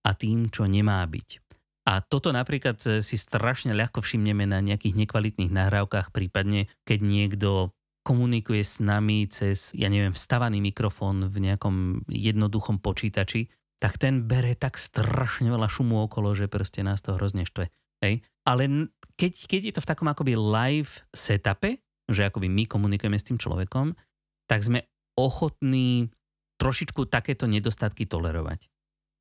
a 0.08 0.15
tým, 0.15 0.48
čo 0.48 0.72
nemá 0.72 1.04
byť. 1.04 1.44
A 1.84 2.00
toto 2.00 2.32
napríklad 2.32 2.80
si 3.04 3.20
strašne 3.20 3.75
ľahko 3.75 4.00
všimneme 4.00 4.48
na 4.48 4.63
nejakých 4.63 5.04
nekvalitných 5.04 5.51
nahrávkach, 5.51 6.15
prípadne 6.15 6.72
keď 6.88 7.00
niekto 7.04 7.75
komunikuje 8.08 8.63
s 8.63 8.80
nami 8.80 9.27
cez, 9.27 9.75
ja 9.75 9.92
neviem, 9.92 10.15
vstavaný 10.15 10.63
mikrofón 10.63 11.27
v 11.27 11.51
nejakom 11.51 12.08
jednoduchom 12.08 12.80
počítači 12.80 13.51
tak 13.79 14.00
ten 14.00 14.24
bere 14.24 14.55
tak 14.55 14.79
strašne 14.79 15.51
veľa 15.51 15.67
šumu 15.67 16.08
okolo, 16.08 16.32
že 16.34 16.48
proste 16.48 16.82
nás 16.82 17.03
to 17.03 17.15
hrozne 17.15 17.44
štve. 17.44 17.67
Hej? 18.01 18.24
Ale 18.48 18.91
keď, 19.20 19.34
keď 19.50 19.62
je 19.72 19.74
to 19.75 19.84
v 19.84 19.89
takom 19.89 20.08
akoby 20.08 20.34
live 20.38 21.03
setupe, 21.12 21.82
že 22.05 22.27
akoby 22.27 22.48
my 22.48 22.63
komunikujeme 22.70 23.17
s 23.17 23.27
tým 23.27 23.41
človekom, 23.41 23.98
tak 24.46 24.62
sme 24.62 24.86
ochotní 25.17 26.13
trošičku 26.62 27.10
takéto 27.10 27.50
nedostatky 27.50 28.05
tolerovať. 28.05 28.70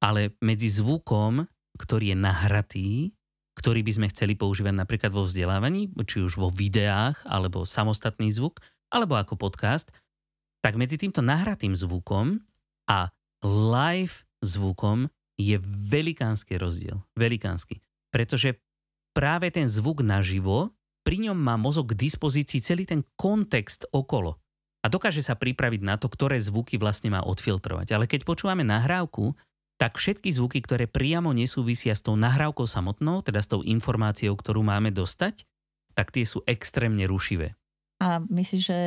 Ale 0.05 0.37
medzi 0.45 0.69
zvukom, 0.69 1.49
ktorý 1.81 2.13
je 2.13 2.17
nahratý, 2.19 2.91
ktorý 3.55 3.81
by 3.87 3.93
sme 3.95 4.07
chceli 4.11 4.35
používať 4.35 4.75
napríklad 4.75 5.15
vo 5.15 5.25
vzdelávaní, 5.25 5.91
či 6.05 6.21
už 6.21 6.37
vo 6.37 6.51
videách, 6.51 7.23
alebo 7.25 7.65
samostatný 7.65 8.31
zvuk, 8.35 8.61
alebo 8.91 9.17
ako 9.17 9.39
podcast, 9.39 9.91
tak 10.61 10.77
medzi 10.77 10.99
týmto 11.01 11.23
nahratým 11.23 11.73
zvukom 11.73 12.43
a 12.91 13.09
live 13.47 14.27
zvukom 14.45 15.11
je 15.35 15.59
velikánsky 15.65 16.55
rozdiel. 16.61 17.03
Velikánsky. 17.19 17.83
Pretože 18.15 18.63
práve 19.11 19.51
ten 19.51 19.67
zvuk 19.67 20.05
naživo, 20.07 20.71
pri 21.03 21.29
ňom 21.29 21.37
má 21.37 21.59
mozog 21.59 21.93
k 21.93 21.99
dispozícii 22.09 22.65
celý 22.65 22.87
ten 22.87 23.03
kontext 23.19 23.85
okolo. 23.91 24.41
A 24.85 24.93
dokáže 24.93 25.25
sa 25.25 25.35
pripraviť 25.35 25.81
na 25.81 25.97
to, 25.97 26.13
ktoré 26.13 26.37
zvuky 26.37 26.77
vlastne 26.77 27.09
má 27.09 27.25
odfiltrovať. 27.25 27.97
Ale 27.97 28.05
keď 28.05 28.29
počúvame 28.29 28.63
nahrávku, 28.69 29.33
tak 29.81 29.99
všetky 29.99 30.31
zvuky, 30.31 30.63
ktoré 30.63 30.87
priamo 30.87 31.35
nesúvisia 31.35 31.97
s 31.97 32.05
tou 32.05 32.15
nahrávkou 32.15 32.69
samotnou, 32.69 33.25
teda 33.25 33.43
s 33.43 33.51
tou 33.51 33.65
informáciou, 33.65 34.37
ktorú 34.39 34.63
máme 34.63 34.95
dostať, 34.95 35.49
tak 35.97 36.15
tie 36.15 36.23
sú 36.29 36.45
extrémne 36.47 37.09
rušivé. 37.11 37.57
A 37.99 38.23
myslíš, 38.23 38.63
že 38.63 38.81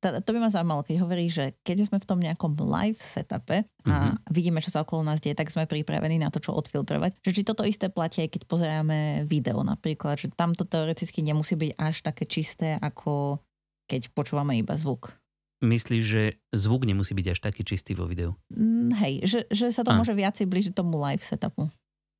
to 0.00 0.30
by 0.32 0.38
ma 0.40 0.48
zaujímalo, 0.48 0.80
keď 0.80 0.96
hovorí, 1.04 1.28
že 1.28 1.60
keď 1.60 1.92
sme 1.92 1.98
v 2.00 2.08
tom 2.08 2.18
nejakom 2.24 2.56
live 2.56 2.96
setupe 2.96 3.68
a 3.84 3.88
mm-hmm. 3.88 4.32
vidíme, 4.32 4.64
čo 4.64 4.72
sa 4.72 4.80
okolo 4.80 5.04
nás 5.04 5.20
deje, 5.20 5.36
tak 5.36 5.52
sme 5.52 5.68
pripravení 5.68 6.16
na 6.16 6.32
to, 6.32 6.40
čo 6.40 6.56
odfiltrovať. 6.56 7.20
Že 7.20 7.30
či 7.36 7.42
toto 7.44 7.68
isté 7.68 7.92
platí, 7.92 8.24
aj 8.24 8.32
keď 8.32 8.42
pozeráme 8.48 9.28
video 9.28 9.60
napríklad, 9.60 10.16
že 10.16 10.32
tam 10.32 10.56
to 10.56 10.64
teoreticky 10.64 11.20
nemusí 11.20 11.54
byť 11.54 11.76
až 11.76 12.00
také 12.00 12.24
čisté, 12.24 12.80
ako 12.80 13.44
keď 13.84 14.08
počúvame 14.16 14.56
iba 14.56 14.72
zvuk. 14.74 15.12
Myslíš, 15.60 16.04
že 16.08 16.22
zvuk 16.56 16.88
nemusí 16.88 17.12
byť 17.12 17.26
až 17.36 17.38
taký 17.44 17.68
čistý 17.68 17.92
vo 17.92 18.08
videu? 18.08 18.32
Mm, 18.48 18.96
hej, 18.96 19.14
že, 19.28 19.40
že 19.52 19.68
sa 19.68 19.84
to 19.84 19.92
a. 19.92 19.98
môže 20.00 20.16
viacej 20.16 20.48
blížiť 20.48 20.72
tomu 20.72 20.96
live 20.96 21.20
setupu. 21.20 21.68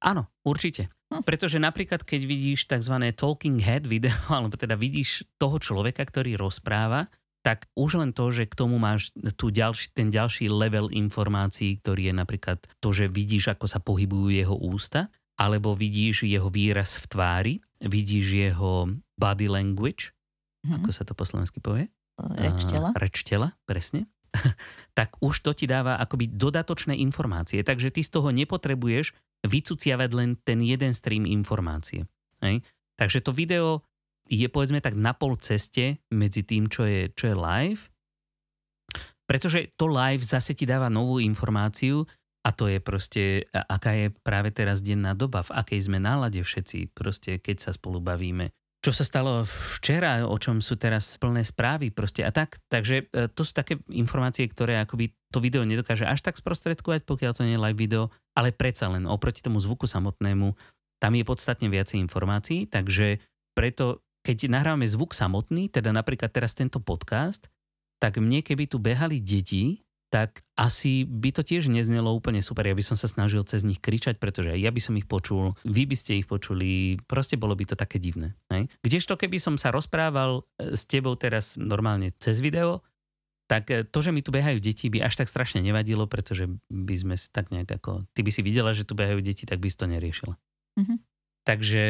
Áno, 0.04 0.28
určite. 0.44 0.92
Hm. 1.08 1.24
Pretože 1.24 1.56
napríklad, 1.56 2.04
keď 2.04 2.20
vidíš 2.24 2.68
tzv. 2.68 2.94
talking 3.16 3.60
head 3.60 3.88
video, 3.88 4.12
alebo 4.36 4.60
teda 4.60 4.76
vidíš 4.76 5.24
toho 5.40 5.56
človeka, 5.56 6.04
ktorý 6.04 6.36
rozpráva, 6.36 7.08
tak 7.40 7.68
už 7.72 8.04
len 8.04 8.12
to, 8.12 8.28
že 8.28 8.44
k 8.44 8.54
tomu 8.54 8.76
máš 8.76 9.16
tu 9.40 9.48
ďalší, 9.48 9.96
ten 9.96 10.12
ďalší 10.12 10.52
level 10.52 10.92
informácií, 10.92 11.80
ktorý 11.80 12.12
je 12.12 12.14
napríklad 12.14 12.58
to, 12.84 12.92
že 12.92 13.08
vidíš, 13.08 13.56
ako 13.56 13.64
sa 13.64 13.80
pohybujú 13.80 14.28
jeho 14.28 14.56
ústa, 14.56 15.08
alebo 15.40 15.72
vidíš 15.72 16.28
jeho 16.28 16.52
výraz 16.52 17.00
v 17.00 17.04
tvári, 17.08 17.54
vidíš 17.80 18.52
jeho 18.52 18.92
body 19.16 19.48
language, 19.48 20.12
hm. 20.68 20.84
ako 20.84 20.90
sa 20.92 21.02
to 21.08 21.16
po 21.16 21.24
slovensky 21.24 21.64
povie? 21.64 21.88
Reč 22.20 22.68
tela. 22.68 22.92
Reč 22.92 23.24
tela, 23.24 23.56
presne. 23.64 24.04
tak 24.98 25.16
už 25.24 25.40
to 25.40 25.56
ti 25.56 25.64
dáva 25.64 25.96
akoby 25.96 26.28
dodatočné 26.30 26.94
informácie. 27.00 27.64
Takže 27.64 27.88
ty 27.88 28.04
z 28.04 28.10
toho 28.12 28.28
nepotrebuješ 28.30 29.16
vycuciavať 29.40 30.10
len 30.12 30.36
ten 30.36 30.60
jeden 30.60 30.92
stream 30.92 31.24
informácie. 31.24 32.04
Hej? 32.44 32.60
Takže 33.00 33.24
to 33.24 33.32
video 33.32 33.80
je 34.30 34.46
povedzme 34.46 34.78
tak 34.78 34.94
na 34.94 35.10
pol 35.10 35.34
ceste 35.42 35.98
medzi 36.14 36.46
tým, 36.46 36.70
čo 36.70 36.86
je, 36.86 37.10
čo 37.10 37.34
je 37.34 37.36
live, 37.36 37.90
pretože 39.26 39.74
to 39.74 39.90
live 39.90 40.22
zase 40.22 40.54
ti 40.54 40.66
dáva 40.66 40.86
novú 40.86 41.18
informáciu 41.18 42.06
a 42.46 42.54
to 42.54 42.70
je 42.70 42.78
proste, 42.80 43.44
aká 43.52 43.92
je 43.92 44.06
práve 44.22 44.54
teraz 44.54 44.80
denná 44.80 45.12
doba, 45.12 45.44
v 45.44 45.54
akej 45.54 45.90
sme 45.90 45.98
nálade 46.00 46.40
všetci, 46.40 46.94
proste 46.94 47.36
keď 47.42 47.68
sa 47.68 47.70
spolu 47.74 48.00
bavíme. 48.00 48.54
Čo 48.80 48.96
sa 48.96 49.04
stalo 49.04 49.44
včera, 49.44 50.24
o 50.24 50.40
čom 50.40 50.64
sú 50.64 50.80
teraz 50.80 51.20
plné 51.20 51.44
správy 51.44 51.92
proste 51.92 52.24
a 52.24 52.32
tak. 52.32 52.56
Takže 52.72 53.12
e, 53.12 53.28
to 53.28 53.44
sú 53.44 53.52
také 53.52 53.76
informácie, 53.92 54.48
ktoré 54.48 54.80
akoby 54.80 55.12
to 55.28 55.36
video 55.36 55.68
nedokáže 55.68 56.08
až 56.08 56.24
tak 56.24 56.40
sprostredkovať, 56.40 57.04
pokiaľ 57.04 57.32
to 57.36 57.44
nie 57.44 57.60
je 57.60 57.64
live 57.68 57.76
video, 57.76 58.08
ale 58.32 58.56
predsa 58.56 58.88
len 58.88 59.04
oproti 59.04 59.44
tomu 59.44 59.60
zvuku 59.60 59.84
samotnému, 59.84 60.56
tam 60.96 61.12
je 61.12 61.24
podstatne 61.28 61.68
viacej 61.68 62.00
informácií, 62.00 62.72
takže 62.72 63.20
preto 63.52 64.00
keď 64.20 64.52
nahrávame 64.52 64.84
zvuk 64.84 65.16
samotný, 65.16 65.72
teda 65.72 65.90
napríklad 65.90 66.28
teraz 66.32 66.52
tento 66.52 66.80
podcast, 66.80 67.48
tak 68.00 68.20
mne 68.20 68.40
keby 68.40 68.68
tu 68.68 68.80
behali 68.80 69.20
deti, 69.20 69.84
tak 70.10 70.42
asi 70.58 71.06
by 71.06 71.30
to 71.30 71.46
tiež 71.46 71.70
neznelo 71.70 72.10
úplne 72.10 72.42
super. 72.42 72.66
Ja 72.66 72.74
by 72.74 72.82
som 72.82 72.98
sa 72.98 73.06
snažil 73.06 73.46
cez 73.46 73.62
nich 73.62 73.78
kričať, 73.78 74.18
pretože 74.18 74.58
ja 74.58 74.74
by 74.74 74.80
som 74.82 74.98
ich 74.98 75.06
počul, 75.06 75.54
vy 75.62 75.86
by 75.86 75.94
ste 75.94 76.18
ich 76.18 76.26
počuli, 76.26 76.98
proste 77.06 77.38
bolo 77.38 77.54
by 77.54 77.62
to 77.70 77.78
také 77.78 78.02
divné. 78.02 78.34
Hej? 78.50 78.66
Kdežto 78.82 79.14
keby 79.14 79.38
som 79.38 79.54
sa 79.54 79.70
rozprával 79.70 80.42
e, 80.58 80.74
s 80.74 80.82
tebou 80.82 81.14
teraz 81.14 81.54
normálne 81.54 82.10
cez 82.18 82.42
video, 82.42 82.82
tak 83.46 83.70
e, 83.70 83.86
to, 83.86 84.02
že 84.02 84.10
mi 84.10 84.18
tu 84.18 84.34
behajú 84.34 84.58
deti, 84.58 84.90
by 84.90 85.06
až 85.06 85.22
tak 85.22 85.30
strašne 85.30 85.62
nevadilo, 85.62 86.10
pretože 86.10 86.50
by 86.66 86.94
sme 86.98 87.14
si 87.14 87.30
tak 87.30 87.54
nejak 87.54 87.70
ako... 87.70 88.10
Ty 88.10 88.20
by 88.26 88.30
si 88.34 88.42
videla, 88.42 88.74
že 88.74 88.82
tu 88.82 88.98
behajú 88.98 89.22
deti, 89.22 89.46
tak 89.46 89.62
by 89.62 89.70
si 89.70 89.78
to 89.78 89.86
neriešila. 89.86 90.34
Mm-hmm. 90.74 90.98
Takže 91.46 91.84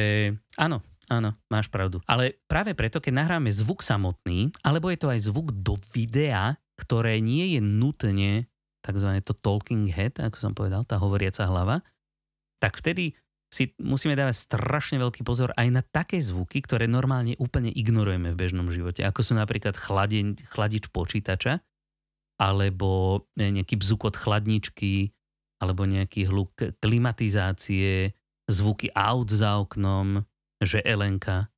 áno, 0.60 0.84
Áno, 1.10 1.34
máš 1.50 1.66
pravdu. 1.66 1.98
Ale 2.06 2.38
práve 2.46 2.70
preto, 2.78 3.02
keď 3.02 3.26
nahráme 3.26 3.50
zvuk 3.50 3.82
samotný, 3.82 4.54
alebo 4.62 4.94
je 4.94 4.98
to 5.02 5.10
aj 5.10 5.26
zvuk 5.26 5.50
do 5.50 5.74
videa, 5.90 6.54
ktoré 6.78 7.18
nie 7.18 7.58
je 7.58 7.60
nutne 7.60 8.46
tzv. 8.80 9.10
to 9.26 9.34
talking 9.34 9.90
head, 9.90 10.16
ako 10.22 10.38
som 10.38 10.52
povedal, 10.54 10.86
tá 10.86 10.96
hovoriaca 10.96 11.44
hlava, 11.44 11.82
tak 12.62 12.78
vtedy 12.78 13.18
si 13.50 13.74
musíme 13.82 14.14
dávať 14.14 14.46
strašne 14.46 15.02
veľký 15.02 15.26
pozor 15.26 15.50
aj 15.58 15.68
na 15.74 15.82
také 15.82 16.22
zvuky, 16.22 16.62
ktoré 16.62 16.86
normálne 16.86 17.34
úplne 17.42 17.74
ignorujeme 17.74 18.30
v 18.30 18.38
bežnom 18.38 18.70
živote, 18.70 19.02
ako 19.02 19.26
sú 19.26 19.32
napríklad 19.34 19.74
chladeň, 19.74 20.46
chladič 20.46 20.86
počítača, 20.94 21.58
alebo 22.38 23.26
nejaký 23.34 23.74
bzuk 23.74 24.06
od 24.06 24.14
chladničky, 24.14 25.10
alebo 25.58 25.84
nejaký 25.84 26.30
hluk 26.30 26.54
klimatizácie, 26.78 28.14
zvuky 28.46 28.94
aut 28.94 29.28
za 29.28 29.58
oknom, 29.58 30.22
že 30.60 30.84
Elenka. 30.84 31.48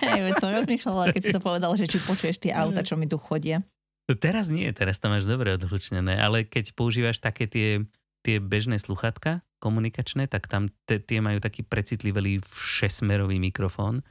Hej, 0.00 0.20
veď 0.24 0.34
som 0.40 0.50
rozmýšľala, 0.56 1.12
keď 1.12 1.22
si 1.22 1.32
to 1.36 1.40
povedal, 1.44 1.72
že 1.76 1.84
či 1.84 2.00
počuješ 2.00 2.40
tie 2.40 2.52
auta, 2.56 2.80
čo 2.80 2.96
mi 2.96 3.04
tu 3.04 3.20
chodia. 3.20 3.60
Teraz 4.08 4.48
nie, 4.50 4.66
teraz 4.72 4.98
to 4.98 5.12
máš 5.12 5.28
dobre 5.28 5.54
odhlučnené, 5.54 6.18
ale 6.18 6.42
keď 6.42 6.74
používaš 6.74 7.22
také 7.22 7.46
tie, 7.46 7.84
tie 8.24 8.42
bežné 8.42 8.80
sluchatka 8.80 9.44
komunikačné, 9.60 10.26
tak 10.26 10.48
tam 10.48 10.72
tie 10.88 11.20
majú 11.20 11.38
taký 11.38 11.62
precitlivý 11.62 12.40
všesmerový 12.40 13.36
mikrofón, 13.38 14.02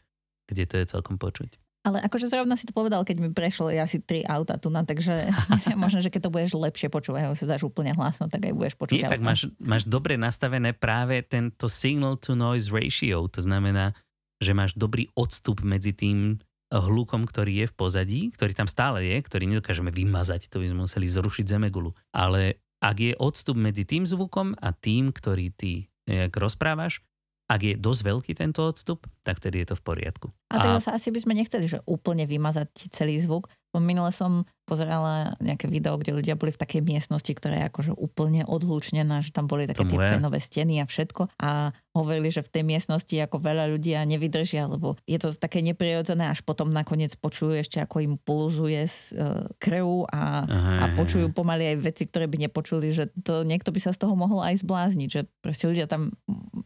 kde 0.45 0.63
to 0.69 0.75
je 0.79 0.85
celkom 0.87 1.17
počuť. 1.17 1.57
Ale 1.79 2.03
akože 2.03 2.27
zrovna 2.27 2.59
si 2.59 2.67
to 2.67 2.75
povedal, 2.75 3.07
keď 3.07 3.23
mi 3.23 3.29
prešlo 3.31 3.71
asi 3.71 4.03
tri 4.03 4.19
auta 4.27 4.59
tu 4.59 4.67
na, 4.67 4.83
takže 4.83 5.31
možno, 5.83 6.03
že 6.03 6.11
keď 6.11 6.27
to 6.27 6.33
budeš 6.33 6.51
lepšie 6.59 6.91
počúvať, 6.91 7.31
ho 7.31 7.35
si 7.39 7.47
dáš 7.47 7.63
úplne 7.63 7.95
hlasno, 7.95 8.27
tak 8.27 8.51
aj 8.51 8.53
budeš 8.53 8.75
počuť 8.75 9.07
auta. 9.07 9.15
tak 9.15 9.23
máš, 9.23 9.47
máš 9.63 9.87
dobre 9.87 10.19
nastavené 10.19 10.75
práve 10.75 11.23
tento 11.23 11.71
signal 11.71 12.19
to 12.19 12.35
noise 12.35 12.67
ratio, 12.67 13.31
to 13.31 13.39
znamená, 13.39 13.95
že 14.43 14.51
máš 14.51 14.75
dobrý 14.75 15.07
odstup 15.15 15.63
medzi 15.63 15.95
tým 15.95 16.39
hlukom, 16.69 17.25
ktorý 17.25 17.65
je 17.65 17.67
v 17.71 17.73
pozadí, 17.73 18.21
ktorý 18.35 18.53
tam 18.53 18.69
stále 18.69 19.01
je, 19.01 19.17
ktorý 19.17 19.49
nedokážeme 19.49 19.89
vymazať, 19.89 20.51
to 20.51 20.61
by 20.61 20.69
sme 20.69 20.85
museli 20.85 21.07
zrušiť 21.09 21.45
zemegulu. 21.47 21.95
Ale 22.13 22.61
ak 22.79 22.97
je 22.99 23.13
odstup 23.17 23.57
medzi 23.57 23.83
tým 23.83 24.05
zvukom 24.05 24.53
a 24.59 24.69
tým, 24.71 25.09
ktorý 25.09 25.49
ty 25.51 25.89
jak 26.09 26.33
rozprávaš, 26.33 27.05
ak 27.49 27.61
je 27.61 27.73
dosť 27.77 28.01
veľký 28.05 28.31
tento 28.37 28.65
odstup, 28.65 29.05
tak 29.25 29.41
tedy 29.41 29.65
je 29.65 29.73
to 29.73 29.75
v 29.77 29.85
poriadku. 29.85 30.27
A 30.49 30.55
teraz 30.59 30.89
a... 30.89 30.97
asi 30.97 31.13
by 31.13 31.19
sme 31.21 31.33
nechceli, 31.37 31.69
že 31.69 31.85
úplne 31.85 32.25
vymazať 32.25 32.89
celý 32.89 33.21
zvuk, 33.21 33.47
Minule 33.77 34.09
som 34.09 34.49
pozerala 34.65 35.37
nejaké 35.37 35.69
video, 35.69 35.93
kde 35.93 36.17
ľudia 36.17 36.33
boli 36.33 36.49
v 36.49 36.57
takej 36.57 36.81
miestnosti, 36.81 37.29
ktorá 37.29 37.61
je 37.61 37.69
akože 37.69 37.93
úplne 37.93 38.41
odhlučnená, 38.49 39.21
že 39.21 39.29
tam 39.29 39.45
boli 39.45 39.69
také 39.69 39.85
tie 39.85 39.97
penové 39.97 40.41
steny 40.41 40.81
a 40.81 40.89
všetko. 40.89 41.29
A 41.37 41.69
hovorili, 41.93 42.33
že 42.33 42.41
v 42.41 42.49
tej 42.49 42.63
miestnosti 42.65 43.13
ako 43.13 43.37
veľa 43.45 43.69
ľudia 43.69 44.01
nevydržia, 44.09 44.65
lebo 44.65 44.97
je 45.05 45.21
to 45.21 45.29
také 45.37 45.61
neprirodzené, 45.61 46.33
až 46.33 46.41
potom 46.41 46.73
nakoniec 46.73 47.13
počujú 47.13 47.61
ešte, 47.61 47.77
ako 47.77 48.01
im 48.01 48.13
pulzuje 48.17 48.89
z 48.89 49.13
uh, 49.13 49.45
krv 49.61 50.09
a, 50.09 50.49
aha, 50.49 50.73
a 50.81 50.85
počujú 50.97 51.29
pomaly 51.29 51.77
aj 51.77 51.77
veci, 51.85 52.09
ktoré 52.09 52.25
by 52.25 52.49
nepočuli, 52.49 52.89
že 52.89 53.13
to 53.21 53.45
niekto 53.45 53.69
by 53.69 53.77
sa 53.77 53.93
z 53.93 54.01
toho 54.01 54.17
mohol 54.17 54.41
aj 54.41 54.65
zblázniť, 54.65 55.09
že 55.13 55.21
proste 55.45 55.69
ľudia 55.69 55.85
tam, 55.85 56.13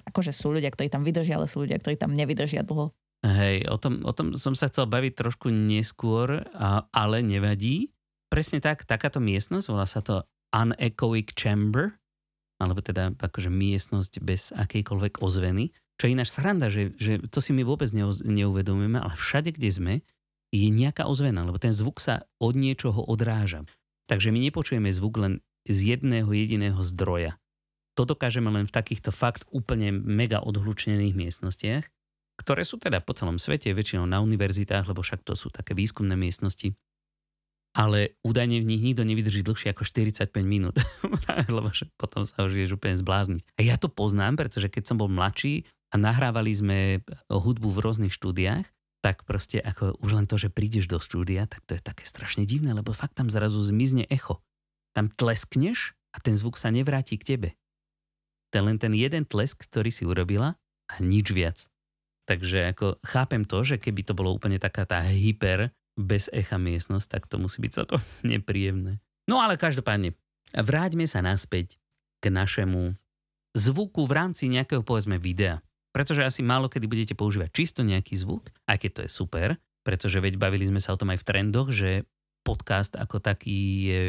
akože 0.08 0.32
sú 0.32 0.56
ľudia, 0.56 0.72
ktorí 0.72 0.88
tam 0.88 1.04
vydržia, 1.04 1.36
ale 1.36 1.52
sú 1.52 1.68
ľudia, 1.68 1.84
ktorí 1.84 2.00
tam 2.00 2.16
nevydržia 2.16 2.63
dlho. 2.63 2.96
Hej, 3.24 3.72
o 3.72 3.80
tom, 3.80 4.03
o 4.03 4.12
tom 4.12 4.36
som 4.36 4.51
sa 4.51 4.68
chcel 4.68 4.84
baviť 4.92 5.15
trošku 5.15 5.48
neskôr, 5.48 6.44
ale 6.92 7.24
nevadí. 7.24 7.96
Presne 8.27 8.60
tak, 8.60 8.84
takáto 8.84 9.24
miestnosť, 9.24 9.65
volá 9.72 9.88
sa 9.88 10.03
to 10.03 10.27
unechoic 10.51 11.32
chamber, 11.32 11.96
alebo 12.60 12.84
teda 12.84 13.15
akože 13.15 13.48
miestnosť 13.48 14.13
bez 14.20 14.51
akejkoľvek 14.51 15.24
ozveny, 15.24 15.72
čo 15.96 16.10
je 16.10 16.13
ináč 16.20 16.36
sranda, 16.36 16.68
že, 16.68 16.92
že 17.00 17.24
to 17.32 17.39
si 17.39 17.56
my 17.56 17.63
vôbec 17.63 17.88
neuvedomujeme, 18.27 19.00
ale 19.00 19.15
všade, 19.15 19.56
kde 19.56 19.70
sme, 19.72 19.94
je 20.53 20.68
nejaká 20.70 21.08
ozvena, 21.08 21.48
lebo 21.48 21.58
ten 21.58 21.74
zvuk 21.74 22.03
sa 22.03 22.27
od 22.44 22.53
niečoho 22.60 23.01
odráža. 23.08 23.65
Takže 24.12 24.30
my 24.36 24.39
nepočujeme 24.51 24.92
zvuk 24.92 25.18
len 25.22 25.34
z 25.63 25.96
jedného 25.96 26.27
jediného 26.27 26.77
zdroja. 26.84 27.39
to 27.94 28.03
dokážeme 28.10 28.50
len 28.50 28.65
v 28.65 28.74
takýchto 28.74 29.13
fakt 29.13 29.46
úplne 29.53 29.94
mega 29.94 30.42
odhlučnených 30.42 31.13
miestnostiach, 31.13 31.86
ktoré 32.38 32.66
sú 32.66 32.82
teda 32.82 33.00
po 33.00 33.13
celom 33.13 33.38
svete, 33.38 33.70
väčšinou 33.72 34.10
na 34.10 34.20
univerzitách, 34.22 34.90
lebo 34.90 35.06
však 35.06 35.22
to 35.22 35.38
sú 35.38 35.54
také 35.54 35.78
výskumné 35.78 36.18
miestnosti. 36.18 36.74
Ale 37.74 38.13
údajne 38.22 38.62
v 38.62 38.70
nich 38.70 38.86
nikto 38.86 39.02
nevydrží 39.02 39.42
dlhšie 39.42 39.74
ako 39.74 39.82
45 39.82 40.30
minút, 40.46 40.78
lebo 41.58 41.74
potom 41.98 42.22
sa 42.22 42.46
už 42.46 42.54
ješ 42.54 42.78
úplne 42.78 43.02
zblázniť. 43.02 43.42
A 43.58 43.62
ja 43.66 43.82
to 43.82 43.90
poznám, 43.90 44.38
pretože 44.38 44.70
keď 44.70 44.94
som 44.94 45.02
bol 45.02 45.10
mladší 45.10 45.66
a 45.90 45.98
nahrávali 45.98 46.54
sme 46.54 47.02
hudbu 47.34 47.74
v 47.74 47.82
rôznych 47.82 48.13
štúdiách, 48.13 48.70
tak 49.02 49.25
proste 49.25 49.58
ako 49.60 50.00
už 50.00 50.12
len 50.16 50.30
to, 50.30 50.38
že 50.38 50.54
prídeš 50.54 50.88
do 50.88 51.02
štúdia, 51.02 51.50
tak 51.50 51.66
to 51.66 51.75
je 51.75 51.82
také 51.82 52.06
strašne 52.06 52.46
divné, 52.46 52.72
lebo 52.78 52.96
fakt 52.96 53.18
tam 53.18 53.28
zrazu 53.28 53.60
zmizne 53.60 54.06
echo. 54.08 54.40
Tam 54.94 55.10
tleskneš 55.10 55.98
a 56.13 56.22
ten 56.22 56.38
zvuk 56.38 56.62
sa 56.62 56.70
nevráti 56.70 57.18
k 57.18 57.36
tebe. 57.36 57.50
To 58.54 58.62
je 58.62 58.63
len 58.70 58.78
ten 58.78 58.94
jeden 58.94 59.25
tlesk, 59.25 59.66
ktorý 59.66 59.90
si 59.90 60.06
urobila 60.06 60.56
a 60.88 60.94
nič 61.02 61.34
viac. 61.34 61.73
Takže 62.24 62.72
ako 62.72 63.03
chápem 63.03 63.44
to, 63.44 63.68
že 63.68 63.75
keby 63.80 64.08
to 64.08 64.15
bolo 64.15 64.32
úplne 64.32 64.56
taká 64.56 64.88
tá 64.88 65.03
hyper 65.03 65.75
bez 66.00 66.32
echa 66.32 66.56
miestnosť, 66.56 67.08
tak 67.08 67.24
to 67.27 67.38
musí 67.38 67.60
byť 67.60 67.72
celkom 67.72 68.01
nepríjemné. 68.32 69.03
No 69.27 69.39
ale 69.39 69.60
každopádne, 69.60 70.15
vráťme 70.56 71.08
sa 71.08 71.24
naspäť 71.24 71.80
k 72.24 72.32
našemu 72.32 72.96
zvuku 73.53 74.08
v 74.08 74.13
rámci 74.15 74.50
nejakého 74.50 74.82
povedzme 74.82 75.20
videa. 75.20 75.62
Pretože 75.94 76.25
asi 76.25 76.42
málo 76.42 76.74
kedy 76.74 76.89
budete 76.89 77.13
používať 77.13 77.53
čisto 77.53 77.86
nejaký 77.86 78.18
zvuk, 78.18 78.50
aj 78.65 78.82
keď 78.82 78.92
to 78.92 79.01
je 79.06 79.12
super, 79.13 79.50
pretože 79.86 80.18
veď 80.18 80.42
bavili 80.42 80.65
sme 80.65 80.82
sa 80.82 80.96
o 80.96 81.00
tom 81.00 81.13
aj 81.13 81.22
v 81.22 81.27
trendoch, 81.27 81.70
že 81.70 82.08
podcast 82.42 82.98
ako 82.98 83.22
taký 83.22 83.60
je 83.94 84.01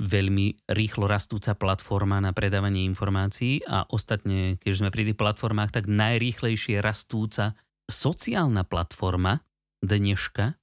veľmi 0.00 0.72
rýchlo 0.72 1.04
rastúca 1.04 1.52
platforma 1.52 2.24
na 2.24 2.32
predávanie 2.32 2.88
informácií 2.88 3.60
a 3.68 3.84
ostatne, 3.92 4.56
keď 4.56 4.72
sme 4.72 4.88
pri 4.88 5.12
tých 5.12 5.20
platformách, 5.20 5.76
tak 5.76 5.84
najrýchlejšie 5.92 6.80
rastúca 6.80 7.52
sociálna 7.84 8.64
platforma 8.64 9.44
dneška 9.84 10.56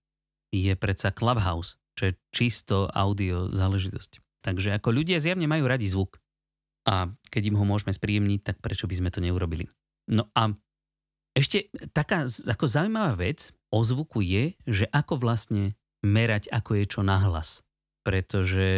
je 0.50 0.74
predsa 0.74 1.14
Clubhouse, 1.14 1.78
čo 1.94 2.10
je 2.10 2.14
čisto 2.34 2.90
audio 2.90 3.54
záležitosť. 3.54 4.42
Takže 4.42 4.74
ako 4.74 4.90
ľudia 4.90 5.22
zjavne 5.22 5.46
majú 5.46 5.70
radi 5.70 5.86
zvuk. 5.86 6.18
A 6.88 7.12
keď 7.30 7.52
im 7.52 7.60
ho 7.60 7.66
môžeme 7.68 7.92
spríjemniť, 7.92 8.40
tak 8.42 8.58
prečo 8.64 8.88
by 8.88 8.96
sme 8.96 9.10
to 9.12 9.20
neurobili? 9.20 9.68
No 10.08 10.32
a 10.34 10.56
ešte 11.36 11.68
taká 11.92 12.26
ako 12.26 12.66
zaujímavá 12.66 13.14
vec 13.20 13.52
o 13.70 13.84
zvuku 13.84 14.24
je, 14.24 14.58
že 14.66 14.88
ako 14.90 15.20
vlastne 15.20 15.76
merať, 16.02 16.48
ako 16.50 16.80
je 16.80 16.86
čo 16.88 17.02
nahlas. 17.04 17.62
Pretože 18.08 18.70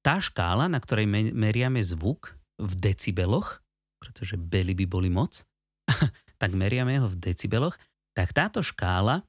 tá 0.00 0.20
škála, 0.20 0.68
na 0.68 0.80
ktorej 0.80 1.08
meriame 1.34 1.84
zvuk 1.84 2.36
v 2.60 2.72
decibeloch, 2.76 3.60
pretože 4.00 4.40
bely 4.40 4.72
by 4.76 4.86
boli 4.88 5.10
moc, 5.12 5.44
tak 6.40 6.50
meriame 6.56 6.96
ho 7.00 7.08
v 7.08 7.20
decibeloch, 7.20 7.76
tak 8.16 8.32
táto 8.32 8.64
škála 8.64 9.24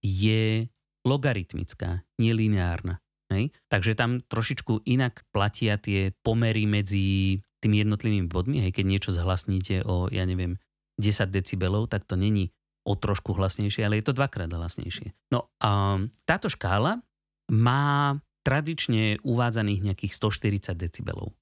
je 0.00 0.68
logaritmická, 1.04 2.04
nelineárna. 2.16 3.00
Hej? 3.32 3.52
Takže 3.68 3.92
tam 3.96 4.24
trošičku 4.24 4.84
inak 4.88 5.24
platia 5.32 5.76
tie 5.76 6.12
pomery 6.24 6.64
medzi 6.64 7.36
tými 7.64 7.80
jednotlivými 7.80 8.28
bodmi, 8.28 8.60
hej, 8.60 8.76
keď 8.76 8.84
niečo 8.84 9.10
zhlasníte 9.16 9.88
o, 9.88 10.12
ja 10.12 10.28
neviem, 10.28 10.60
10 11.00 11.32
decibelov, 11.32 11.88
tak 11.88 12.04
to 12.04 12.12
není 12.12 12.52
o 12.84 12.92
trošku 12.92 13.32
hlasnejšie, 13.32 13.88
ale 13.88 13.96
je 14.00 14.12
to 14.12 14.16
dvakrát 14.16 14.52
hlasnejšie. 14.52 15.16
No 15.32 15.48
a 15.64 15.96
táto 16.28 16.52
škála 16.52 17.00
má 17.48 18.20
tradične 18.44 19.24
uvádzaných 19.24 19.80
nejakých 19.90 20.12
140 20.12 20.76
decibelov. 20.76 21.32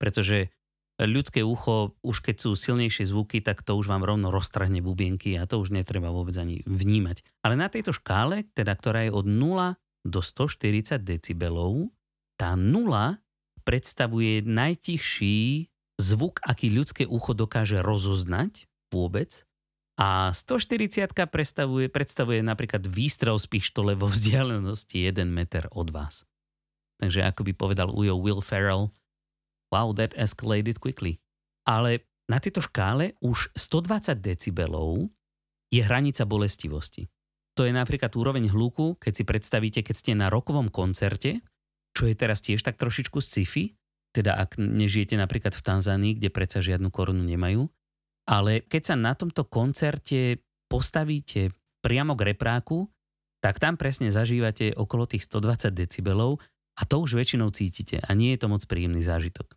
Pretože 0.00 0.50
ľudské 0.98 1.42
ucho, 1.42 1.94
už 2.00 2.22
keď 2.22 2.36
sú 2.38 2.50
silnejšie 2.54 3.06
zvuky, 3.06 3.42
tak 3.42 3.62
to 3.66 3.74
už 3.74 3.90
vám 3.90 4.06
rovno 4.06 4.30
roztrhne 4.30 4.80
bubienky 4.80 5.36
a 5.36 5.46
to 5.46 5.60
už 5.60 5.74
netreba 5.74 6.10
vôbec 6.10 6.34
ani 6.38 6.62
vnímať. 6.66 7.22
Ale 7.42 7.58
na 7.58 7.68
tejto 7.68 7.92
škále, 7.92 8.46
teda 8.54 8.72
ktorá 8.74 9.06
je 9.06 9.12
od 9.12 9.26
0 9.26 9.76
do 10.06 10.20
140 10.22 11.02
decibelov, 11.02 11.90
tá 12.38 12.54
0 12.58 13.20
predstavuje 13.64 14.44
najtichší 14.44 15.70
zvuk, 15.98 16.42
aký 16.44 16.68
ľudské 16.74 17.06
ucho 17.06 17.32
dokáže 17.32 17.80
rozoznať 17.80 18.66
vôbec. 18.92 19.46
A 19.94 20.34
140 20.34 21.14
predstavuje, 21.30 21.86
predstavuje 21.86 22.42
napríklad 22.42 22.82
výstrel 22.82 23.38
z 23.38 23.46
pištole 23.46 23.94
vo 23.94 24.10
vzdialenosti 24.10 25.06
1 25.06 25.22
meter 25.30 25.70
od 25.70 25.94
vás. 25.94 26.26
Takže 26.98 27.22
ako 27.26 27.46
by 27.46 27.52
povedal 27.54 27.88
Ujo 27.94 28.18
Will 28.18 28.42
Ferrell, 28.42 28.90
wow, 29.70 29.94
that 29.94 30.14
escalated 30.18 30.82
quickly. 30.82 31.22
Ale 31.66 32.02
na 32.26 32.42
tejto 32.42 32.62
škále 32.62 33.14
už 33.22 33.54
120 33.54 34.18
decibelov 34.18 35.10
je 35.70 35.82
hranica 35.82 36.26
bolestivosti. 36.26 37.06
To 37.54 37.62
je 37.62 37.70
napríklad 37.70 38.10
úroveň 38.18 38.50
hluku, 38.50 38.98
keď 38.98 39.12
si 39.14 39.22
predstavíte, 39.22 39.80
keď 39.86 39.94
ste 39.94 40.12
na 40.18 40.26
rokovom 40.26 40.66
koncerte 40.74 41.38
čo 41.94 42.10
je 42.10 42.14
teraz 42.18 42.42
tiež 42.42 42.60
tak 42.60 42.74
trošičku 42.76 43.22
sci-fi, 43.22 43.78
teda 44.10 44.34
ak 44.34 44.58
nežijete 44.58 45.14
napríklad 45.14 45.54
v 45.54 45.62
Tanzánii, 45.62 46.12
kde 46.18 46.28
predsa 46.34 46.58
žiadnu 46.58 46.90
korunu 46.90 47.22
nemajú. 47.22 47.70
Ale 48.24 48.64
keď 48.64 48.82
sa 48.92 48.96
na 48.96 49.12
tomto 49.12 49.44
koncerte 49.48 50.40
postavíte 50.68 51.52
priamo 51.84 52.16
k 52.16 52.32
repráku, 52.32 52.88
tak 53.44 53.60
tam 53.60 53.76
presne 53.76 54.08
zažívate 54.08 54.72
okolo 54.72 55.04
tých 55.04 55.28
120 55.28 55.76
decibelov 55.76 56.40
a 56.80 56.88
to 56.88 57.04
už 57.04 57.20
väčšinou 57.20 57.52
cítite 57.52 58.00
a 58.00 58.10
nie 58.16 58.32
je 58.32 58.40
to 58.40 58.48
moc 58.48 58.64
príjemný 58.64 59.04
zážitok. 59.04 59.52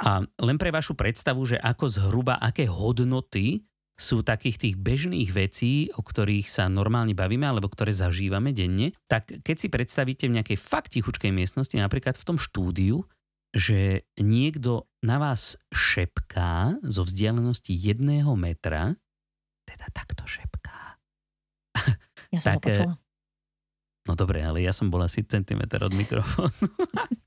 A 0.00 0.24
len 0.24 0.56
pre 0.56 0.72
vašu 0.72 0.96
predstavu, 0.96 1.44
že 1.44 1.60
ako 1.60 1.84
zhruba 1.90 2.40
aké 2.40 2.64
hodnoty 2.70 3.68
sú 3.98 4.22
takých 4.22 4.56
tých 4.62 4.74
bežných 4.78 5.30
vecí, 5.34 5.90
o 5.98 6.06
ktorých 6.06 6.46
sa 6.46 6.70
normálne 6.70 7.18
bavíme 7.18 7.42
alebo 7.42 7.66
ktoré 7.66 7.90
zažívame 7.90 8.54
denne, 8.54 8.94
tak 9.10 9.42
keď 9.42 9.56
si 9.58 9.68
predstavíte 9.68 10.30
v 10.30 10.38
nejakej 10.38 10.54
fakt 10.54 10.94
tichučkej 10.94 11.34
miestnosti, 11.34 11.74
napríklad 11.74 12.14
v 12.14 12.24
tom 12.24 12.38
štúdiu, 12.38 13.02
že 13.54 14.04
niekto 14.20 14.86
na 15.00 15.16
vás 15.16 15.56
šepká 15.72 16.80
zo 16.84 17.02
vzdialenosti 17.06 17.72
jedného 17.72 18.34
metra, 18.36 18.96
teda 19.64 19.86
takto 19.92 20.24
šepká. 20.26 20.98
Ja 22.28 22.44
som 22.44 22.60
tak, 22.60 22.76
ho 22.84 23.00
No 24.04 24.12
dobre, 24.12 24.44
ale 24.44 24.60
ja 24.60 24.72
som 24.72 24.92
bol 24.92 25.00
asi 25.00 25.24
centimetr 25.24 25.80
od 25.80 25.96
mikrofónu. 25.96 26.68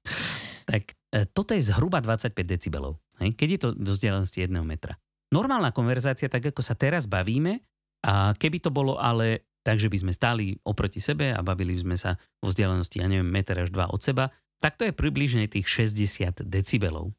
tak 0.69 0.93
e, 1.09 1.25
toto 1.29 1.57
je 1.57 1.61
zhruba 1.65 2.05
25 2.05 2.37
decibelov, 2.45 3.01
hej? 3.17 3.33
keď 3.33 3.47
je 3.49 3.59
to 3.61 3.69
do 3.73 3.91
vzdialenosti 3.97 4.45
jedného 4.45 4.61
metra 4.61 4.93
normálna 5.31 5.71
konverzácia, 5.71 6.27
tak 6.27 6.51
ako 6.51 6.61
sa 6.61 6.75
teraz 6.75 7.07
bavíme, 7.07 7.63
a 8.03 8.35
keby 8.35 8.59
to 8.59 8.69
bolo 8.69 8.99
ale 8.99 9.47
tak, 9.61 9.79
že 9.79 9.87
by 9.87 9.97
sme 9.97 10.13
stáli 10.13 10.45
oproti 10.65 10.99
sebe 10.99 11.31
a 11.31 11.39
bavili 11.45 11.77
sme 11.77 11.95
sa 11.95 12.17
vo 12.41 12.51
vzdialenosti, 12.51 12.99
ja 12.99 13.07
neviem, 13.07 13.29
meter 13.29 13.55
až 13.61 13.69
dva 13.71 13.87
od 13.89 14.01
seba, 14.01 14.29
tak 14.61 14.77
to 14.77 14.85
je 14.87 14.93
približne 14.93 15.49
tých 15.49 15.65
60 15.65 16.45
decibelov. 16.45 17.11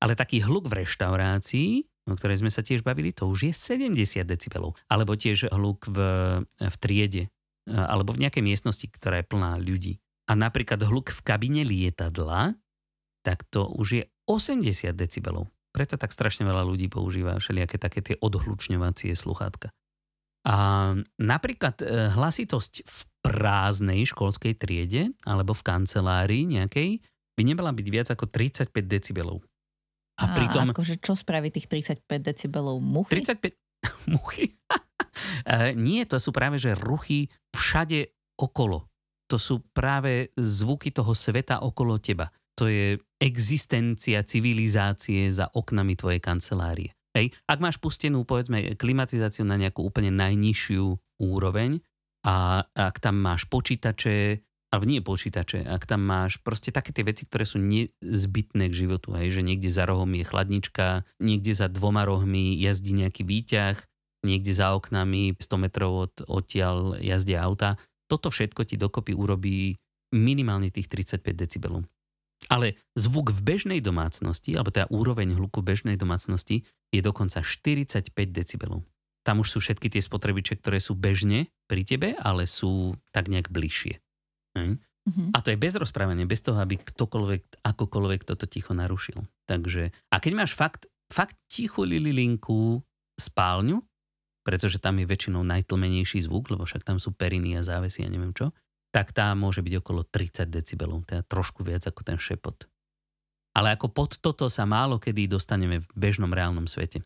Ale 0.00 0.16
taký 0.16 0.44
hluk 0.44 0.68
v 0.68 0.84
reštaurácii, 0.84 1.70
o 2.08 2.16
ktorej 2.16 2.40
sme 2.44 2.52
sa 2.52 2.64
tiež 2.64 2.84
bavili, 2.84 3.12
to 3.12 3.28
už 3.28 3.50
je 3.50 3.52
70 3.52 4.24
decibelov. 4.24 4.76
Alebo 4.88 5.16
tiež 5.16 5.52
hluk 5.52 5.88
v, 5.88 5.98
v 6.44 6.76
triede, 6.80 7.28
alebo 7.68 8.16
v 8.16 8.28
nejakej 8.28 8.44
miestnosti, 8.44 8.86
ktorá 8.88 9.20
je 9.20 9.28
plná 9.28 9.60
ľudí. 9.60 10.00
A 10.30 10.38
napríklad 10.38 10.80
hluk 10.86 11.10
v 11.10 11.20
kabine 11.26 11.66
lietadla, 11.66 12.54
tak 13.20 13.44
to 13.48 13.68
už 13.76 13.88
je 14.00 14.02
80 14.28 14.94
decibelov. 14.96 15.50
Preto 15.70 16.00
tak 16.00 16.10
strašne 16.10 16.48
veľa 16.48 16.66
ľudí 16.66 16.90
používa 16.90 17.38
všelijaké 17.38 17.76
také 17.78 18.00
tie 18.02 18.16
odhlučňovacie 18.18 19.14
sluchátka. 19.14 19.70
A 20.48 20.56
napríklad 21.20 21.84
e, 21.84 22.10
hlasitosť 22.16 22.72
v 22.80 22.96
prázdnej 23.20 24.08
školskej 24.08 24.56
triede 24.56 25.12
alebo 25.28 25.52
v 25.52 25.62
kancelárii 25.64 26.44
nejakej 26.48 27.00
by 27.36 27.42
nemala 27.44 27.72
byť 27.72 27.86
viac 27.88 28.08
ako 28.12 28.28
35 28.28 28.72
decibelov. 28.84 29.44
A, 30.20 30.28
a 30.28 30.36
pritom... 30.36 30.72
akože 30.72 31.00
čo 31.00 31.16
spraví 31.16 31.48
tých 31.48 31.68
35 31.68 32.04
decibelov? 32.20 32.80
Muchy? 32.80 33.20
35... 33.20 33.56
Muchy? 34.14 34.56
Nie, 35.80 36.04
to 36.04 36.20
sú 36.20 36.32
práve 36.32 36.60
že 36.60 36.76
ruchy 36.76 37.32
všade 37.56 38.12
okolo. 38.36 38.88
To 39.30 39.36
sú 39.38 39.62
práve 39.70 40.34
zvuky 40.36 40.90
toho 40.90 41.14
sveta 41.14 41.62
okolo 41.62 41.96
teba 42.02 42.28
to 42.60 42.68
je 42.68 43.00
existencia 43.16 44.20
civilizácie 44.20 45.32
za 45.32 45.48
oknami 45.48 45.96
tvojej 45.96 46.20
kancelárie. 46.20 46.92
Hej. 47.16 47.32
Ak 47.48 47.56
máš 47.56 47.80
pustenú, 47.80 48.28
povedzme, 48.28 48.76
klimatizáciu 48.76 49.48
na 49.48 49.56
nejakú 49.56 49.80
úplne 49.80 50.12
najnižšiu 50.12 50.84
úroveň 51.24 51.80
a 52.26 52.64
ak 52.76 53.00
tam 53.00 53.16
máš 53.20 53.48
počítače, 53.48 54.44
alebo 54.70 54.84
nie 54.86 55.02
počítače, 55.02 55.66
ak 55.66 55.82
tam 55.88 56.04
máš 56.04 56.38
proste 56.38 56.70
také 56.70 56.92
tie 56.92 57.02
veci, 57.02 57.26
ktoré 57.26 57.48
sú 57.48 57.58
nezbytné 57.58 58.70
k 58.70 58.78
životu, 58.86 59.16
hej, 59.16 59.40
že 59.40 59.42
niekde 59.42 59.72
za 59.72 59.88
rohom 59.88 60.08
je 60.14 60.24
chladnička, 60.24 61.08
niekde 61.18 61.52
za 61.56 61.66
dvoma 61.66 62.04
rohmi 62.06 62.54
jazdí 62.60 62.94
nejaký 62.94 63.26
výťah, 63.26 63.76
niekde 64.22 64.52
za 64.52 64.76
oknami 64.76 65.34
100 65.40 65.64
metrov 65.64 65.92
od, 66.08 66.14
odtiaľ 66.28 67.00
jazdia 67.00 67.40
auta. 67.40 67.80
Toto 68.06 68.28
všetko 68.28 68.68
ti 68.68 68.76
dokopy 68.76 69.16
urobí 69.16 69.74
minimálne 70.12 70.68
tých 70.68 70.90
35 70.90 71.24
decibelov. 71.34 71.86
Ale 72.48 72.80
zvuk 72.96 73.30
v 73.30 73.40
bežnej 73.44 73.80
domácnosti, 73.84 74.56
alebo 74.56 74.72
teda 74.72 74.88
úroveň 74.88 75.36
hluku 75.36 75.60
bežnej 75.60 76.00
domácnosti 76.00 76.64
je 76.90 77.00
dokonca 77.04 77.44
45 77.44 78.10
decibelov. 78.32 78.82
Tam 79.20 79.44
už 79.44 79.48
sú 79.52 79.58
všetky 79.60 79.92
tie 79.92 80.02
spotrebiče, 80.02 80.56
ktoré 80.58 80.80
sú 80.80 80.96
bežne 80.96 81.52
pri 81.68 81.84
tebe, 81.84 82.16
ale 82.16 82.48
sú 82.48 82.96
tak 83.12 83.28
nejak 83.28 83.52
bližšie. 83.52 84.00
Hm? 84.56 84.80
Mm-hmm. 84.80 85.28
A 85.32 85.38
to 85.40 85.48
je 85.52 85.58
bez 85.58 85.74
rozprávania, 85.80 86.28
bez 86.28 86.44
toho, 86.44 86.60
aby 86.60 86.76
ktokoľvek, 86.76 87.64
akokoľvek 87.64 88.20
toto 88.28 88.44
ticho 88.44 88.76
narušil. 88.76 89.24
Takže, 89.48 89.92
a 90.12 90.16
keď 90.20 90.32
máš 90.36 90.52
fakt, 90.52 90.86
fakt 91.08 91.40
tichú 91.48 91.88
lililinku 91.88 92.84
spálňu, 93.16 93.80
pretože 94.44 94.80
tam 94.80 95.00
je 95.00 95.08
väčšinou 95.08 95.44
najtlmenejší 95.44 96.24
zvuk, 96.24 96.52
lebo 96.52 96.64
však 96.64 96.84
tam 96.84 96.96
sú 96.96 97.12
periny 97.12 97.60
a 97.60 97.64
závesy 97.64 98.04
a 98.04 98.12
neviem 98.12 98.32
čo, 98.32 98.52
tak 98.90 99.14
tá 99.14 99.32
môže 99.36 99.62
byť 99.62 99.74
okolo 99.80 100.02
30 100.04 100.50
decibelov, 100.50 101.06
teda 101.06 101.22
trošku 101.24 101.62
viac 101.62 101.86
ako 101.86 102.00
ten 102.02 102.18
šepot. 102.18 102.66
Ale 103.54 103.74
ako 103.74 103.90
pod 103.90 104.18
toto 104.18 104.46
sa 104.46 104.62
málo 104.66 105.02
kedy 105.02 105.26
dostaneme 105.26 105.82
v 105.82 105.86
bežnom 105.94 106.30
reálnom 106.30 106.70
svete. 106.70 107.02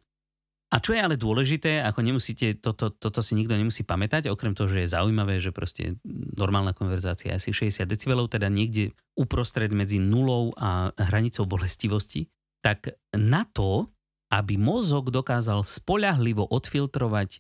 A 0.75 0.83
čo 0.83 0.91
je 0.91 0.99
ale 0.99 1.15
dôležité, 1.15 1.87
ako 1.87 2.03
nemusíte, 2.03 2.59
toto, 2.59 2.91
toto 2.91 3.23
si 3.23 3.39
nikto 3.39 3.55
nemusí 3.55 3.87
pamätať, 3.87 4.27
okrem 4.27 4.59
toho, 4.59 4.67
že 4.67 4.83
je 4.83 4.95
zaujímavé, 4.99 5.39
že 5.39 5.55
proste 5.55 6.03
normálna 6.35 6.75
konverzácia 6.75 7.31
je 7.31 7.39
asi 7.39 7.71
60 7.71 7.87
decibelov, 7.87 8.27
teda 8.35 8.51
niekde 8.51 8.91
uprostred 9.15 9.71
medzi 9.71 10.03
nulou 10.03 10.51
a 10.59 10.91
hranicou 10.99 11.47
bolestivosti, 11.47 12.27
tak 12.59 12.91
na 13.15 13.47
to, 13.47 13.87
aby 14.35 14.59
mozog 14.59 15.15
dokázal 15.15 15.63
spoľahlivo 15.63 16.51
odfiltrovať 16.51 17.39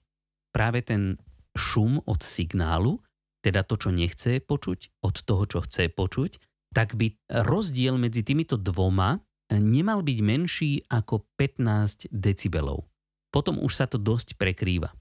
práve 0.55 0.87
ten 0.87 1.18
šum 1.59 2.07
od 2.07 2.23
signálu, 2.23 3.03
teda 3.42 3.66
to, 3.66 3.75
čo 3.75 3.90
nechce 3.90 4.38
počuť, 4.47 5.03
od 5.03 5.16
toho, 5.27 5.42
čo 5.51 5.59
chce 5.66 5.90
počuť, 5.90 6.38
tak 6.70 6.94
by 6.94 7.11
rozdiel 7.42 7.99
medzi 7.99 8.23
týmito 8.23 8.55
dvoma 8.55 9.18
nemal 9.51 10.07
byť 10.07 10.18
menší 10.23 10.87
ako 10.87 11.27
15 11.35 12.14
decibelov. 12.14 12.94
Potom 13.35 13.59
už 13.59 13.75
sa 13.75 13.90
to 13.90 13.99
dosť 13.99 14.38
prekrýva. 14.38 14.94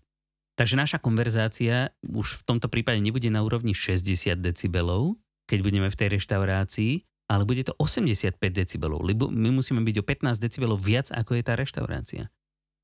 Takže 0.57 0.73
naša 0.73 0.97
konverzácia 0.97 1.93
už 2.01 2.41
v 2.41 2.43
tomto 2.49 2.65
prípade 2.65 2.97
nebude 2.97 3.29
na 3.29 3.45
úrovni 3.45 3.77
60 3.77 4.41
decibelov, 4.41 5.17
keď 5.45 5.59
budeme 5.61 5.89
v 5.89 5.97
tej 5.97 6.09
reštaurácii, 6.17 6.93
ale 7.29 7.45
bude 7.45 7.61
to 7.65 7.77
85 7.77 8.37
decibelov, 8.41 9.05
lebo 9.05 9.29
my 9.29 9.49
musíme 9.53 9.81
byť 9.81 9.95
o 10.01 10.03
15 10.05 10.37
decibelov 10.41 10.77
viac, 10.81 11.09
ako 11.13 11.37
je 11.37 11.43
tá 11.45 11.53
reštaurácia. 11.53 12.23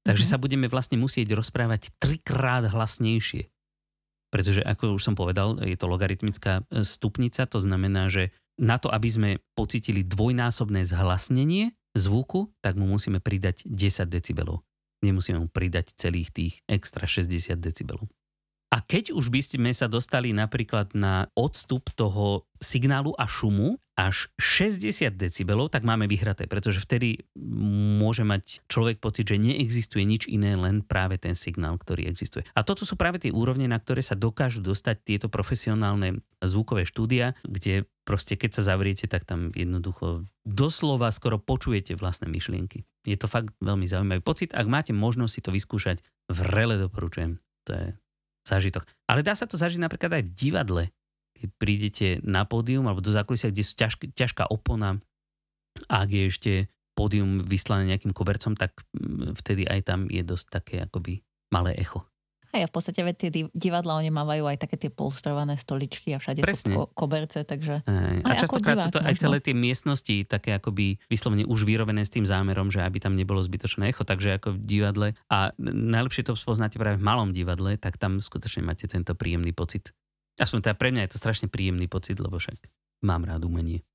Takže 0.06 0.26
mm-hmm. 0.26 0.38
sa 0.38 0.42
budeme 0.42 0.66
vlastne 0.70 0.98
musieť 0.98 1.34
rozprávať 1.34 1.94
trikrát 2.02 2.66
hlasnejšie. 2.66 3.52
Pretože, 4.30 4.62
ako 4.62 4.96
už 4.96 5.04
som 5.04 5.18
povedal, 5.18 5.58
je 5.66 5.74
to 5.74 5.90
logaritmická 5.90 6.62
e, 6.70 6.86
stupnica, 6.86 7.50
to 7.50 7.58
znamená, 7.58 8.08
že 8.14 8.30
na 8.62 8.78
to, 8.78 8.88
aby 8.94 9.10
sme 9.10 9.30
pocitili 9.58 10.06
dvojnásobné 10.06 10.86
zhlasnenie 10.86 11.74
zvuku, 11.98 12.54
tak 12.62 12.78
mu 12.78 12.86
musíme 12.86 13.18
pridať 13.18 13.66
10 13.66 14.06
decibelov. 14.06 14.62
Nemusíme 15.00 15.40
mu 15.40 15.48
pridať 15.48 15.96
celých 15.96 16.30
tých 16.36 16.54
extra 16.68 17.08
60 17.08 17.56
decibelov. 17.56 18.12
A 18.70 18.86
keď 18.86 19.18
už 19.18 19.34
by 19.34 19.42
sme 19.42 19.72
sa 19.74 19.90
dostali 19.90 20.30
napríklad 20.30 20.94
na 20.94 21.26
odstup 21.34 21.90
toho 21.98 22.46
signálu 22.62 23.18
a 23.18 23.26
šumu 23.26 23.82
až 23.98 24.30
60 24.38 25.18
decibelov, 25.18 25.74
tak 25.74 25.84
máme 25.84 26.06
vyhraté, 26.06 26.46
pretože 26.46 26.80
vtedy 26.80 27.26
môže 28.00 28.22
mať 28.22 28.64
človek 28.70 29.02
pocit, 29.02 29.26
že 29.26 29.42
neexistuje 29.42 30.06
nič 30.06 30.30
iné, 30.30 30.54
len 30.54 30.86
práve 30.86 31.18
ten 31.18 31.34
signál, 31.34 31.82
ktorý 31.82 32.08
existuje. 32.08 32.46
A 32.54 32.62
toto 32.62 32.86
sú 32.86 32.94
práve 32.96 33.18
tie 33.20 33.34
úrovne, 33.34 33.66
na 33.66 33.82
ktoré 33.82 34.06
sa 34.06 34.14
dokážu 34.16 34.62
dostať 34.62 34.96
tieto 35.02 35.28
profesionálne 35.28 36.22
zvukové 36.40 36.86
štúdia, 36.86 37.36
kde 37.44 37.90
proste 38.08 38.38
keď 38.38 38.62
sa 38.62 38.74
zavriete, 38.74 39.10
tak 39.10 39.26
tam 39.26 39.52
jednoducho 39.52 40.30
doslova 40.48 41.12
skoro 41.12 41.42
počujete 41.42 41.98
vlastné 41.98 42.32
myšlienky. 42.32 42.88
Je 43.04 43.18
to 43.18 43.26
fakt 43.26 43.52
veľmi 43.60 43.90
zaujímavý 43.90 44.22
pocit. 44.22 44.54
Ak 44.56 44.70
máte 44.70 44.96
možnosť 44.96 45.34
si 45.34 45.42
to 45.44 45.52
vyskúšať, 45.52 46.00
vrele 46.32 46.80
doporučujem. 46.80 47.42
To 47.68 47.72
je 47.76 47.88
zážitok. 48.50 48.84
Ale 49.06 49.22
dá 49.22 49.38
sa 49.38 49.46
to 49.46 49.56
zažiť 49.56 49.78
napríklad 49.78 50.18
aj 50.18 50.24
v 50.26 50.34
divadle. 50.34 50.84
Keď 51.38 51.50
prídete 51.56 52.08
na 52.26 52.44
pódium 52.44 52.90
alebo 52.90 53.00
do 53.00 53.14
zákulisia, 53.14 53.54
kde 53.54 53.64
sú 53.64 53.78
ťažk, 53.78 54.12
ťažká 54.12 54.50
opona 54.50 55.00
ak 55.88 56.10
je 56.12 56.24
ešte 56.28 56.52
pódium 56.98 57.40
vyslané 57.40 57.96
nejakým 57.96 58.12
kobercom, 58.12 58.60
tak 58.60 58.76
mm, 58.92 59.40
vtedy 59.40 59.64
aj 59.64 59.88
tam 59.88 60.12
je 60.12 60.20
dosť 60.20 60.46
také 60.52 60.76
akoby 60.84 61.24
malé 61.54 61.78
echo. 61.80 62.04
A 62.50 62.56
ja 62.58 62.66
v 62.66 62.74
podstate 62.74 63.06
tie 63.14 63.30
divadla, 63.54 64.02
oni 64.02 64.10
mávajú 64.10 64.50
aj 64.50 64.58
také 64.66 64.76
tie 64.82 64.90
polstrované 64.90 65.54
stoličky 65.54 66.18
a 66.18 66.18
všade 66.18 66.42
Presne. 66.42 66.74
sú 66.74 66.82
ko- 66.82 66.90
koberce, 66.90 67.46
takže... 67.46 67.86
Aj, 67.86 68.26
a 68.26 68.42
častokrát 68.42 68.82
sú 68.82 68.90
to 68.90 69.02
aj 69.06 69.16
celé 69.22 69.38
tie 69.38 69.54
miestnosti 69.54 70.26
také 70.26 70.58
akoby 70.58 70.98
vyslovene 71.06 71.46
už 71.46 71.70
vyrobené 71.70 72.02
s 72.02 72.10
tým 72.10 72.26
zámerom, 72.26 72.74
že 72.74 72.82
aby 72.82 72.98
tam 72.98 73.14
nebolo 73.14 73.38
zbytočné 73.46 73.94
echo, 73.94 74.02
takže 74.02 74.42
ako 74.42 74.58
v 74.58 74.66
divadle. 74.66 75.08
A 75.30 75.54
najlepšie 75.62 76.26
to 76.26 76.34
spoznáte 76.34 76.82
práve 76.82 76.98
v 76.98 77.06
malom 77.06 77.30
divadle, 77.30 77.78
tak 77.78 78.02
tam 78.02 78.18
skutočne 78.18 78.66
máte 78.66 78.90
tento 78.90 79.14
príjemný 79.14 79.54
pocit. 79.54 79.94
Aspoň 80.42 80.72
teda 80.72 80.76
pre 80.80 80.90
mňa 80.90 81.06
je 81.06 81.12
to 81.14 81.22
strašne 81.22 81.54
príjemný 81.54 81.86
pocit, 81.86 82.18
lebo 82.18 82.42
však 82.42 82.58
mám 83.06 83.30
rád 83.30 83.46
umenie. 83.46 83.86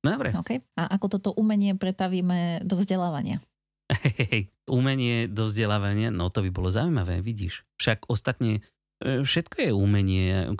No 0.00 0.16
dobre. 0.16 0.32
Okay. 0.32 0.64
A 0.80 0.96
ako 0.96 1.20
toto 1.20 1.30
umenie 1.36 1.76
pretavíme 1.76 2.64
do 2.64 2.80
vzdelávania? 2.80 3.44
Hej, 3.90 4.50
umenie 4.70 5.26
do 5.26 5.50
vzdelávania, 5.50 6.14
no 6.14 6.30
to 6.30 6.46
by 6.46 6.50
bolo 6.54 6.70
zaujímavé, 6.70 7.20
vidíš. 7.20 7.66
Však 7.82 8.06
ostatne 8.06 8.62
e, 9.02 9.22
všetko 9.26 9.56
je 9.66 9.72
umenie, 9.74 10.54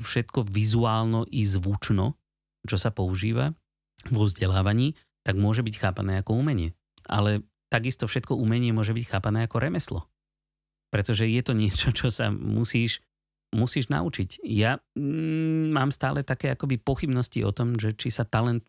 všetko 0.00 0.48
vizuálno 0.48 1.28
i 1.28 1.44
zvučno, 1.44 2.16
čo 2.64 2.76
sa 2.80 2.90
používa 2.90 3.52
vo 4.08 4.24
vzdelávaní, 4.24 4.96
tak 5.26 5.36
môže 5.36 5.60
byť 5.60 5.74
chápané 5.76 6.22
ako 6.22 6.38
umenie. 6.38 6.72
Ale 7.06 7.42
takisto 7.68 8.06
všetko 8.06 8.38
umenie 8.38 8.70
môže 8.70 8.94
byť 8.94 9.04
chápané 9.10 9.44
ako 9.44 9.58
remeslo. 9.58 10.00
Pretože 10.94 11.26
je 11.26 11.42
to 11.42 11.52
niečo, 11.52 11.90
čo 11.92 12.08
sa 12.08 12.30
musíš, 12.30 13.02
musíš 13.52 13.90
naučiť. 13.90 14.42
Ja 14.46 14.78
mm, 14.94 15.74
mám 15.74 15.90
stále 15.90 16.22
také 16.22 16.54
akoby 16.54 16.78
pochybnosti 16.78 17.42
o 17.42 17.52
tom, 17.52 17.76
že 17.76 17.92
či 17.98 18.14
sa 18.14 18.24
talent 18.24 18.64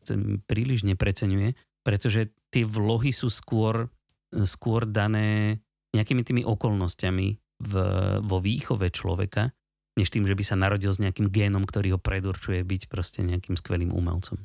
príliš 0.50 0.84
nepreceňuje, 0.84 1.54
pretože 1.86 2.36
tie 2.58 2.66
vlohy 2.66 3.14
sú 3.14 3.30
skôr, 3.30 3.86
skôr 4.34 4.90
dané 4.90 5.62
nejakými 5.94 6.26
tými 6.26 6.42
okolnostiami 6.42 7.28
v, 7.62 7.74
vo 8.26 8.38
výchove 8.42 8.90
človeka, 8.90 9.54
než 9.98 10.10
tým, 10.10 10.26
že 10.26 10.34
by 10.34 10.44
sa 10.46 10.58
narodil 10.58 10.90
s 10.90 11.02
nejakým 11.02 11.30
génom, 11.30 11.62
ktorý 11.62 11.98
ho 11.98 12.00
predurčuje 12.02 12.66
byť 12.66 12.82
proste 12.90 13.22
nejakým 13.22 13.54
skvelým 13.54 13.94
umelcom. 13.94 14.42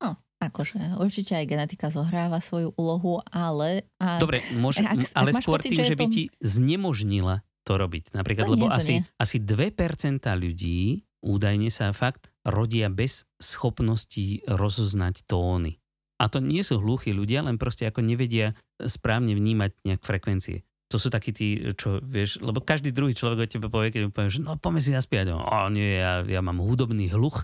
No, 0.00 0.20
akože 0.44 1.00
určite 1.00 1.40
aj 1.40 1.44
genetika 1.48 1.88
zohráva 1.88 2.44
svoju 2.44 2.76
úlohu, 2.76 3.24
ale... 3.32 3.88
Ak, 3.96 4.20
Dobre, 4.20 4.44
môže, 4.60 4.84
ak, 4.84 5.12
ale 5.16 5.32
ak 5.32 5.40
skôr 5.40 5.60
pocit, 5.60 5.72
tým, 5.72 5.80
že, 5.80 5.92
že 5.92 5.96
by 5.96 6.06
to... 6.08 6.12
ti 6.12 6.22
znemožnila 6.40 7.44
to 7.64 7.80
robiť. 7.80 8.12
Napríklad, 8.12 8.44
to 8.44 8.52
lebo 8.56 8.68
nie, 8.68 8.76
asi, 8.76 8.94
asi 9.16 9.40
2% 9.40 10.20
ľudí 10.20 11.04
údajne 11.24 11.72
sa 11.72 11.92
fakt 11.96 12.28
rodia 12.44 12.92
bez 12.92 13.24
schopnosti 13.40 14.44
rozoznať 14.44 15.24
tóny. 15.24 15.80
A 16.20 16.30
to 16.30 16.38
nie 16.38 16.62
sú 16.62 16.78
hluchí 16.78 17.10
ľudia, 17.10 17.42
len 17.42 17.58
proste 17.58 17.90
ako 17.90 18.00
nevedia 18.04 18.54
správne 18.78 19.34
vnímať 19.34 19.70
nejak 19.82 20.02
frekvencie. 20.02 20.62
To 20.92 21.00
sú 21.00 21.10
takí 21.10 21.34
tí, 21.34 21.58
čo 21.74 21.98
vieš, 21.98 22.38
lebo 22.38 22.62
každý 22.62 22.94
druhý 22.94 23.16
človek 23.16 23.38
o 23.40 23.50
tebe 23.50 23.66
povie, 23.66 23.90
keď 23.90 24.02
mu 24.06 24.12
povie, 24.14 24.30
že 24.30 24.44
no 24.44 24.54
poďme 24.54 24.80
si 24.84 24.94
zaspiať. 24.94 25.34
O 25.34 25.66
nie, 25.72 25.98
ja, 25.98 26.22
ja 26.22 26.40
mám 26.44 26.62
hudobný 26.62 27.10
hluch. 27.10 27.42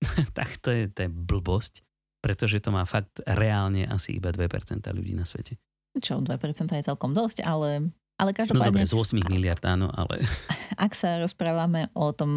tak 0.38 0.56
to 0.64 0.72
je, 0.72 0.88
to 0.88 1.04
je 1.04 1.10
blbosť, 1.12 1.84
pretože 2.24 2.60
to 2.64 2.72
má 2.72 2.88
fakt 2.88 3.20
reálne 3.24 3.84
asi 3.84 4.16
iba 4.16 4.32
2% 4.32 4.80
ľudí 4.96 5.12
na 5.12 5.28
svete. 5.28 5.60
Čo, 5.96 6.20
2% 6.20 6.32
je 6.72 6.84
celkom 6.84 7.12
dosť, 7.16 7.44
ale 7.44 7.92
ale 8.16 8.32
každopádne... 8.32 8.64
No 8.64 8.68
dobre, 8.72 8.88
z 8.88 8.94
8 8.96 9.28
miliard 9.28 9.60
áno, 9.68 9.92
ale... 9.92 10.24
Ak 10.76 10.92
sa 10.92 11.18
rozprávame 11.18 11.88
o 11.96 12.12
tom 12.12 12.32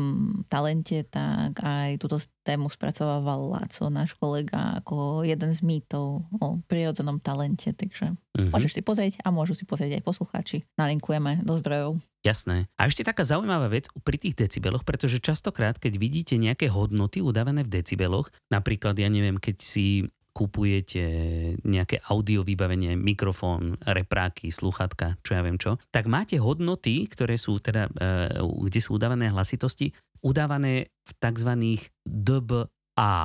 talente, 0.47 1.03
tak 1.05 1.59
aj 1.59 1.99
túto 1.99 2.17
tému 2.47 2.71
spracovával 2.71 3.51
Láco, 3.51 3.91
náš 3.91 4.15
kolega, 4.17 4.79
ako 4.81 5.21
jeden 5.27 5.51
z 5.51 5.61
mýtov 5.61 6.25
o 6.39 6.47
prirodzenom 6.65 7.19
talente, 7.21 7.69
takže 7.75 8.15
uh-huh. 8.15 8.49
môžeš 8.49 8.79
si 8.79 8.81
pozrieť 8.81 9.13
a 9.21 9.29
môžu 9.29 9.53
si 9.53 9.67
pozrieť 9.67 9.99
aj 9.99 10.03
poslucháči. 10.07 10.57
Nalinkujeme 10.79 11.45
do 11.45 11.53
zdrojov. 11.59 12.01
Jasné. 12.19 12.67
A 12.75 12.91
ešte 12.91 13.07
taká 13.07 13.23
zaujímavá 13.23 13.71
vec 13.71 13.87
pri 14.03 14.19
tých 14.19 14.35
decibeloch, 14.35 14.83
pretože 14.83 15.23
častokrát, 15.23 15.79
keď 15.79 15.95
vidíte 15.95 16.35
nejaké 16.35 16.67
hodnoty 16.67 17.23
udávané 17.23 17.63
v 17.63 17.79
decibeloch, 17.79 18.27
napríklad, 18.51 18.99
ja 18.99 19.07
neviem, 19.07 19.39
keď 19.39 19.55
si 19.63 20.03
kupujete 20.33 21.03
nejaké 21.65 21.99
audio 22.07 22.45
vybavenie, 22.45 22.95
mikrofón, 22.95 23.75
repráky, 23.83 24.53
sluchatka, 24.53 25.19
čo 25.25 25.35
ja 25.35 25.41
viem 25.43 25.59
čo, 25.59 25.81
tak 25.89 26.07
máte 26.07 26.39
hodnoty, 26.39 27.09
ktoré 27.09 27.35
sú 27.35 27.59
teda, 27.59 27.89
e, 27.91 28.39
kde 28.39 28.79
sú 28.79 28.95
udávané 28.95 29.33
hlasitosti, 29.33 29.91
udávané 30.23 30.93
v 31.03 31.11
tzv. 31.17 31.51
dBA. 32.05 33.17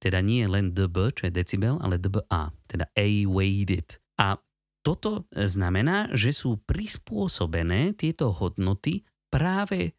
Teda 0.00 0.18
nie 0.24 0.48
len 0.48 0.72
dB, 0.72 1.12
čo 1.12 1.28
je 1.28 1.32
decibel, 1.32 1.76
ale 1.80 2.00
dBA, 2.00 2.52
teda 2.64 2.88
A-weighted. 2.96 4.00
A 4.16 4.40
toto 4.80 5.28
znamená, 5.32 6.08
že 6.16 6.32
sú 6.32 6.56
prispôsobené 6.64 7.92
tieto 7.92 8.32
hodnoty 8.32 9.04
práve 9.28 9.92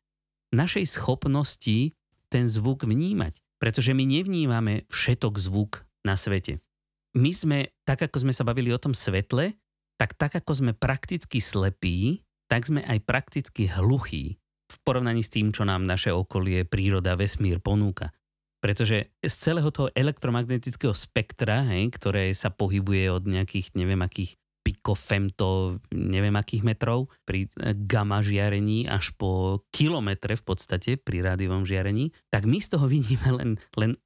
našej 0.49 0.89
schopnosti 0.89 1.93
ten 2.33 2.49
zvuk 2.49 2.89
vnímať. 2.89 3.37
Pretože 3.61 3.93
my 3.93 4.09
nevnímame 4.09 4.89
všetok 4.89 5.37
zvuk 5.37 5.85
na 6.05 6.17
svete. 6.17 6.61
My 7.17 7.31
sme, 7.35 7.75
tak 7.83 8.07
ako 8.07 8.23
sme 8.23 8.33
sa 8.33 8.47
bavili 8.47 8.71
o 8.71 8.79
tom 8.79 8.95
svetle, 8.95 9.55
tak 9.99 10.15
tak 10.15 10.33
ako 10.39 10.51
sme 10.57 10.71
prakticky 10.73 11.43
slepí, 11.43 12.23
tak 12.47 12.65
sme 12.65 12.81
aj 12.83 12.99
prakticky 13.03 13.67
hluchí 13.67 14.41
v 14.71 14.77
porovnaní 14.87 15.21
s 15.21 15.29
tým, 15.29 15.51
čo 15.51 15.67
nám 15.67 15.83
naše 15.83 16.15
okolie, 16.15 16.63
príroda, 16.63 17.19
vesmír 17.19 17.59
ponúka. 17.59 18.15
Pretože 18.63 19.11
z 19.19 19.35
celého 19.35 19.73
toho 19.73 19.91
elektromagnetického 19.91 20.95
spektra, 20.95 21.65
hej, 21.73 21.91
ktoré 21.91 22.31
sa 22.31 22.53
pohybuje 22.53 23.09
od 23.11 23.23
nejakých, 23.27 23.73
neviem 23.75 23.99
akých 23.99 24.37
pikofemto, 24.61 25.81
neviem 25.89 26.37
akých 26.37 26.61
metrov 26.61 27.09
pri 27.25 27.49
e, 27.49 27.73
gamma 27.73 28.21
žiarení 28.21 28.85
až 28.85 29.09
po 29.17 29.65
kilometre 29.73 30.37
v 30.37 30.43
podstate 30.45 31.01
pri 31.01 31.25
rádiovom 31.25 31.65
žiarení, 31.65 32.13
tak 32.29 32.45
my 32.45 32.61
z 32.61 32.77
toho 32.77 32.85
vidíme 32.85 33.25
len, 33.33 33.57
len 33.73 33.97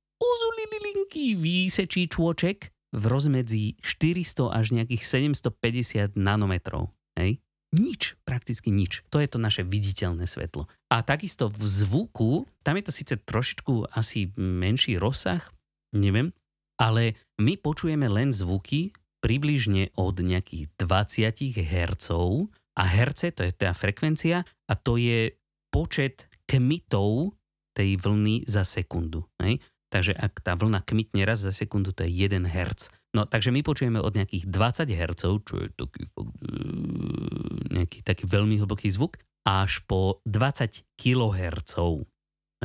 uzulililinký 0.96 1.36
výsečí 1.36 2.08
čôček 2.08 2.72
v 2.96 3.04
rozmedzi 3.12 3.76
400 3.84 4.56
až 4.56 4.66
nejakých 4.72 5.04
750 5.36 6.16
nanometrov. 6.16 6.96
Hej? 7.20 7.44
Nič, 7.76 8.16
prakticky 8.24 8.72
nič. 8.72 9.04
To 9.12 9.20
je 9.20 9.28
to 9.28 9.36
naše 9.36 9.68
viditeľné 9.68 10.24
svetlo. 10.24 10.72
A 10.88 11.04
takisto 11.04 11.52
v 11.52 11.68
zvuku, 11.68 12.48
tam 12.64 12.80
je 12.80 12.88
to 12.88 12.96
síce 12.96 13.14
trošičku 13.28 13.92
asi 13.92 14.32
menší 14.40 14.96
rozsah, 14.96 15.44
neviem, 15.92 16.32
ale 16.80 17.20
my 17.44 17.60
počujeme 17.60 18.08
len 18.08 18.32
zvuky 18.32 18.96
približne 19.20 19.92
od 20.00 20.16
nejakých 20.24 20.72
20 20.80 21.60
Hz 21.60 22.08
a 22.80 22.84
herce 22.88 23.36
to 23.36 23.44
je 23.44 23.52
tá 23.52 23.76
frekvencia 23.76 24.48
a 24.48 24.74
to 24.80 24.96
je 24.96 25.36
počet 25.68 26.32
kmitov 26.48 27.36
tej 27.76 28.00
vlny 28.00 28.48
za 28.48 28.64
sekundu. 28.64 29.28
Hej? 29.44 29.60
Takže 29.96 30.12
ak 30.12 30.44
tá 30.44 30.60
vlna 30.60 30.84
kmitne 30.84 31.24
raz 31.24 31.48
za 31.48 31.56
sekundu, 31.56 31.96
to 31.96 32.04
je 32.04 32.12
1 32.28 32.44
Hz. 32.52 32.92
No 33.16 33.24
takže 33.24 33.56
my 33.56 33.64
počujeme 33.64 34.04
od 34.04 34.12
nejakých 34.12 34.44
20 34.52 34.92
Hz, 34.92 35.24
čo 35.48 35.56
je 35.64 35.72
taký, 35.72 36.04
nejaký 37.72 38.04
taký 38.04 38.28
veľmi 38.28 38.60
hlboký 38.60 38.92
zvuk, 38.92 39.16
až 39.48 39.80
po 39.88 40.20
20 40.28 40.84
kHz. 41.00 41.74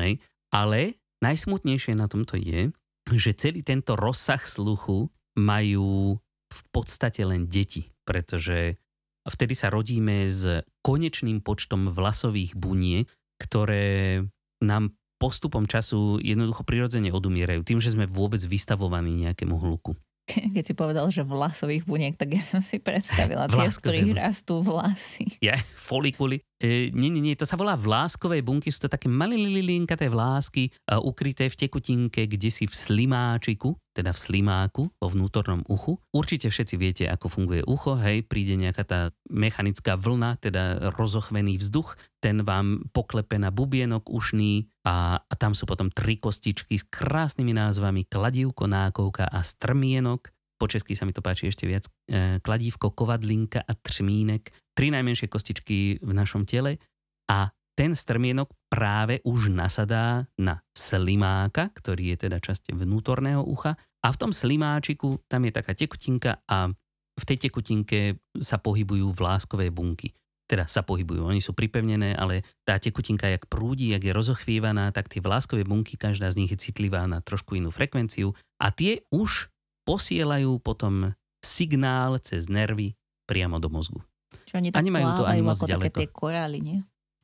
Hej? 0.03 0.19
Ale 0.51 0.99
najsmutnejšie 1.23 1.95
na 1.95 2.11
tomto 2.11 2.35
je, 2.35 2.75
že 3.15 3.39
celý 3.39 3.63
tento 3.63 3.95
rozsah 3.95 4.43
sluchu 4.43 5.07
majú 5.39 6.19
v 6.51 6.61
podstate 6.75 7.23
len 7.23 7.47
deti, 7.47 7.87
pretože 8.03 8.75
vtedy 9.23 9.55
sa 9.55 9.71
rodíme 9.71 10.27
s 10.27 10.67
konečným 10.83 11.47
počtom 11.47 11.95
vlasových 11.95 12.59
buniek, 12.59 13.07
ktoré 13.39 14.27
nám 14.59 14.99
postupom 15.21 15.69
času 15.69 16.17
jednoducho 16.25 16.65
prirodzene 16.65 17.13
odumierajú, 17.13 17.61
tým, 17.61 17.79
že 17.79 17.93
sme 17.93 18.09
vôbec 18.09 18.41
vystavovaní 18.41 19.29
nejakému 19.29 19.53
hluku. 19.53 19.93
keď 20.57 20.65
si 20.65 20.75
povedal, 20.75 21.07
že 21.11 21.27
vlasových 21.27 21.85
buniek, 21.85 22.15
tak 22.17 22.35
ja 22.35 22.45
som 22.45 22.63
si 22.63 22.79
predstavila 22.79 23.51
tie, 23.51 23.69
z 23.69 23.77
ktorých 23.79 24.11
rastú 24.17 24.63
vlasy. 24.63 25.39
Ja, 25.43 25.59
folikuly. 25.77 26.43
E, 26.61 26.93
nie, 26.93 27.09
nie, 27.09 27.25
nie, 27.25 27.33
to 27.41 27.49
sa 27.49 27.57
volá 27.57 27.73
vláskové 27.73 28.45
bunky, 28.45 28.69
sú 28.69 28.85
to 28.85 28.93
také 28.93 29.09
malé 29.09 29.41
lilinkaté 29.41 30.13
vlásky 30.13 30.69
a 30.93 31.01
ukryté 31.01 31.49
v 31.49 31.57
tekutinke, 31.57 32.29
kde 32.29 32.53
si 32.53 32.69
v 32.69 32.75
slimáčiku, 32.77 33.73
teda 33.97 34.13
v 34.13 34.21
slimáku, 34.21 34.93
vo 34.93 35.09
vnútornom 35.09 35.65
uchu. 35.73 35.97
Určite 36.13 36.53
všetci 36.53 36.75
viete, 36.77 37.05
ako 37.09 37.33
funguje 37.33 37.65
ucho, 37.65 37.97
hej, 37.97 38.29
príde 38.29 38.61
nejaká 38.61 38.85
tá 38.85 39.01
mechanická 39.33 39.97
vlna, 39.97 40.37
teda 40.37 40.93
rozochvený 40.93 41.57
vzduch, 41.57 41.97
ten 42.21 42.45
vám 42.45 42.85
poklepe 42.93 43.41
na 43.41 43.49
bubienok 43.49 44.13
ušný 44.13 44.69
a, 44.85 45.17
a 45.17 45.35
tam 45.41 45.57
sú 45.57 45.65
potom 45.65 45.89
tri 45.89 46.21
kostičky 46.21 46.77
s 46.77 46.85
krásnymi 46.85 47.57
názvami 47.57 48.05
kladívko, 48.05 48.69
nákovka 48.69 49.25
a 49.25 49.41
strmienok 49.41 50.29
po 50.61 50.69
česky 50.69 50.93
sa 50.93 51.09
mi 51.09 51.17
to 51.17 51.25
páči 51.25 51.49
ešte 51.49 51.65
viac, 51.65 51.89
e, 52.05 52.37
kladívko, 52.45 52.93
kovadlinka 52.93 53.65
a 53.65 53.73
třmínek, 53.73 54.70
tri 54.81 54.89
najmenšie 54.89 55.29
kostičky 55.29 56.01
v 56.01 56.13
našom 56.17 56.49
tele 56.49 56.81
a 57.29 57.53
ten 57.77 57.93
strmienok 57.93 58.49
práve 58.73 59.21
už 59.29 59.53
nasadá 59.53 60.25
na 60.41 60.65
slimáka, 60.73 61.69
ktorý 61.77 62.17
je 62.17 62.25
teda 62.25 62.41
časť 62.41 62.73
vnútorného 62.73 63.45
ucha 63.45 63.77
a 63.77 64.09
v 64.09 64.17
tom 64.17 64.33
slimáčiku 64.33 65.21
tam 65.29 65.45
je 65.45 65.53
taká 65.53 65.77
tekutinka 65.77 66.41
a 66.49 66.73
v 67.13 67.25
tej 67.29 67.53
tekutinke 67.53 68.17
sa 68.41 68.57
pohybujú 68.57 69.13
vláskové 69.13 69.69
bunky. 69.69 70.17
Teda 70.49 70.65
sa 70.65 70.81
pohybujú, 70.81 71.29
oni 71.29 71.45
sú 71.45 71.53
pripevnené, 71.53 72.17
ale 72.17 72.41
tá 72.65 72.81
tekutinka, 72.81 73.29
jak 73.29 73.53
prúdi, 73.53 73.93
jak 73.93 74.01
je 74.01 74.17
rozochvievaná, 74.17 74.97
tak 74.97 75.13
tie 75.13 75.21
vláskové 75.21 75.69
bunky, 75.69 76.01
každá 76.01 76.33
z 76.33 76.41
nich 76.41 76.57
je 76.57 76.59
citlivá 76.59 77.05
na 77.05 77.21
trošku 77.21 77.53
inú 77.53 77.69
frekvenciu 77.69 78.33
a 78.57 78.73
tie 78.73 79.05
už 79.13 79.53
posielajú 79.85 80.57
potom 80.65 81.13
signál 81.45 82.17
cez 82.25 82.49
nervy 82.49 82.97
priamo 83.29 83.61
do 83.61 83.69
mozgu. 83.69 84.01
Čo 84.47 84.59
oni 84.59 84.71
tak 84.71 84.81
a 84.81 84.87
nemajú 84.87 85.09
to 85.21 85.25
ani 85.27 85.43
moc 85.43 85.59
ako 85.59 85.67
ďaleko. 85.67 85.85
také 85.91 85.99
tie 86.05 86.09
korály, 86.11 86.59
nie? 86.63 86.79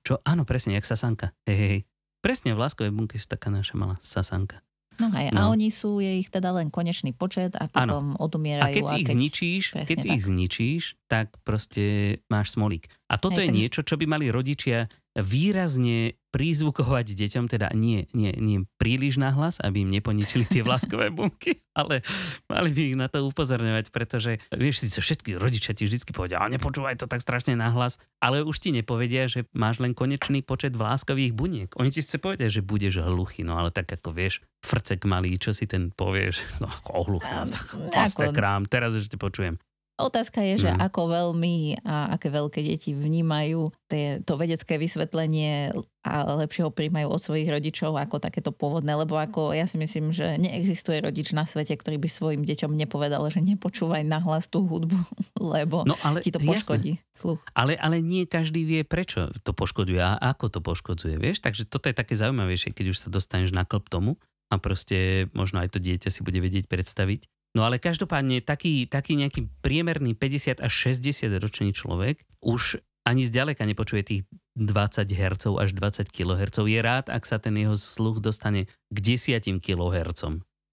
Čo? 0.07 0.23
Áno, 0.23 0.47
presne, 0.47 0.79
jak 0.79 0.87
sasanka. 0.87 1.35
Hej, 1.47 1.59
hej. 1.59 1.79
Presne, 2.23 2.55
v 2.55 2.63
láskovej 2.63 2.95
bunke 2.95 3.19
sú 3.19 3.27
taká 3.31 3.51
naša 3.51 3.75
malá 3.79 3.99
sasanka. 4.03 4.63
No 4.97 5.13
aj, 5.13 5.29
no. 5.29 5.37
a 5.37 5.41
oni 5.53 5.69
sú, 5.69 6.01
je 6.01 6.09
ich 6.25 6.33
teda 6.33 6.57
len 6.57 6.73
konečný 6.73 7.13
počet 7.13 7.53
a 7.61 7.69
potom 7.69 8.17
ano. 8.17 8.19
odumierajú. 8.19 8.65
A 8.65 8.73
keď 8.73 8.85
si 8.89 8.97
ich 9.05 9.09
keď... 9.09 9.17
zničíš, 9.17 9.65
keď 9.85 9.97
si 10.01 10.09
tak. 10.09 10.17
ich 10.17 10.23
zničíš, 10.25 10.83
tak 11.05 11.27
proste 11.45 11.85
máš 12.33 12.57
smolík. 12.57 12.89
A 13.13 13.21
toto 13.21 13.37
aj, 13.37 13.45
je 13.45 13.49
tak... 13.53 13.57
niečo, 13.61 13.81
čo 13.85 14.01
by 14.01 14.09
mali 14.09 14.33
rodičia 14.33 14.89
výrazne 15.17 16.21
prízvukovať 16.37 17.17
deťom, 17.17 17.49
teda 17.49 17.73
nie, 17.73 18.05
nie, 18.13 18.29
nie 18.37 18.69
príliš 18.77 19.17
nahlas, 19.17 19.57
aby 19.65 19.89
im 19.89 19.91
neponičili 19.95 20.45
tie 20.45 20.61
vláskové 20.67 21.09
bunky, 21.09 21.65
ale 21.73 22.05
mali 22.53 22.69
by 22.77 22.81
ich 22.93 22.97
na 23.01 23.09
to 23.09 23.25
upozorňovať, 23.25 23.89
pretože 23.89 24.37
vieš 24.53 24.85
si, 24.85 24.93
všetky 24.93 25.41
rodičia 25.41 25.73
ti 25.73 25.89
vždy 25.89 26.13
povedia, 26.13 26.37
a 26.37 26.53
nepočúvaj 26.53 27.01
to 27.01 27.09
tak 27.09 27.25
strašne 27.25 27.57
nahlas, 27.57 27.97
ale 28.21 28.45
už 28.45 28.61
ti 28.61 28.69
nepovedia, 28.77 29.25
že 29.33 29.49
máš 29.57 29.81
len 29.81 29.97
konečný 29.97 30.45
počet 30.45 30.77
vláskových 30.77 31.33
buniek. 31.33 31.73
Oni 31.81 31.89
ti 31.89 32.05
chce 32.05 32.21
povedať, 32.21 32.61
že 32.61 32.67
budeš 32.67 33.01
hluchý, 33.01 33.41
no 33.41 33.57
ale 33.57 33.73
tak 33.73 33.89
ako 33.89 34.13
vieš, 34.13 34.45
frcek 34.61 35.09
malý, 35.09 35.41
čo 35.41 35.57
si 35.57 35.65
ten 35.65 35.89
povieš, 35.89 36.61
no 36.61 36.69
ohluchý, 36.93 37.33
no, 37.33 37.49
tak 37.49 38.37
krám, 38.37 38.69
teraz 38.69 38.93
ešte 38.93 39.17
počujem. 39.17 39.57
Otázka 39.97 40.45
je, 40.45 40.69
že 40.69 40.71
mm. 40.77 40.93
ako 40.93 41.01
veľmi 41.09 41.81
a 41.81 42.21
aké 42.21 42.29
veľké 42.29 42.61
deti 42.61 42.93
vnímajú 42.93 43.73
tie, 43.89 44.21
to 44.21 44.37
vedecké 44.37 44.77
vysvetlenie 44.77 45.73
a 46.05 46.37
lepšie 46.37 46.69
ho 46.69 46.71
príjmajú 46.71 47.09
od 47.09 47.17
svojich 47.17 47.49
rodičov 47.49 47.97
ako 47.97 48.21
takéto 48.21 48.53
pôvodné, 48.53 48.93
lebo 48.93 49.17
ako 49.17 49.57
ja 49.57 49.65
si 49.65 49.81
myslím, 49.81 50.13
že 50.13 50.37
neexistuje 50.37 51.01
rodič 51.01 51.33
na 51.33 51.49
svete, 51.49 51.73
ktorý 51.81 51.97
by 51.97 52.09
svojim 52.13 52.43
deťom 52.45 52.77
nepovedal, 52.77 53.25
že 53.33 53.41
nepočúvaj 53.41 54.05
nahlas 54.05 54.53
tú 54.53 54.69
hudbu, 54.69 55.01
lebo 55.57 55.89
no, 55.89 55.97
ale, 56.05 56.21
ti 56.21 56.29
to 56.29 56.45
poškodí 56.45 57.01
jasné. 57.01 57.17
sluch. 57.17 57.41
Ale, 57.57 57.81
ale 57.81 58.05
nie 58.05 58.29
každý 58.29 58.69
vie, 58.69 58.85
prečo 58.85 59.33
to 59.49 59.57
poškoduje 59.57 60.05
a 60.05 60.21
ako 60.21 60.53
to 60.53 60.61
poškodzuje, 60.61 61.17
vieš? 61.17 61.41
Takže 61.41 61.65
toto 61.65 61.89
je 61.89 61.97
také 61.97 62.21
zaujímavejšie, 62.21 62.77
keď 62.77 62.93
už 62.93 63.01
sa 63.01 63.09
dostaneš 63.09 63.57
na 63.57 63.65
klb 63.65 63.89
tomu 63.89 64.21
a 64.53 64.61
proste 64.61 65.27
možno 65.35 65.65
aj 65.65 65.75
to 65.75 65.79
dieťa 65.83 66.13
si 66.13 66.21
bude 66.21 66.39
vedieť 66.39 66.71
predstaviť. 66.71 67.27
No 67.57 67.65
ale 67.65 67.81
každopádne 67.81 68.45
taký, 68.45 68.85
taký 68.85 69.17
nejaký 69.17 69.49
priemerný 69.65 70.13
50 70.13 70.61
až 70.61 70.73
60 70.93 71.33
ročný 71.41 71.73
človek 71.73 72.21
už 72.45 72.85
ani 73.09 73.25
zďaleka 73.25 73.65
nepočuje 73.65 74.03
tých 74.05 74.23
20 74.61 75.09
Hz 75.09 75.45
až 75.57 75.73
20 75.73 76.13
kHz. 76.13 76.57
Je 76.69 76.81
rád, 76.85 77.09
ak 77.09 77.25
sa 77.25 77.41
ten 77.41 77.57
jeho 77.57 77.73
sluch 77.73 78.21
dostane 78.21 78.69
k 78.93 78.99
10 79.01 79.41
kHz. 79.65 80.23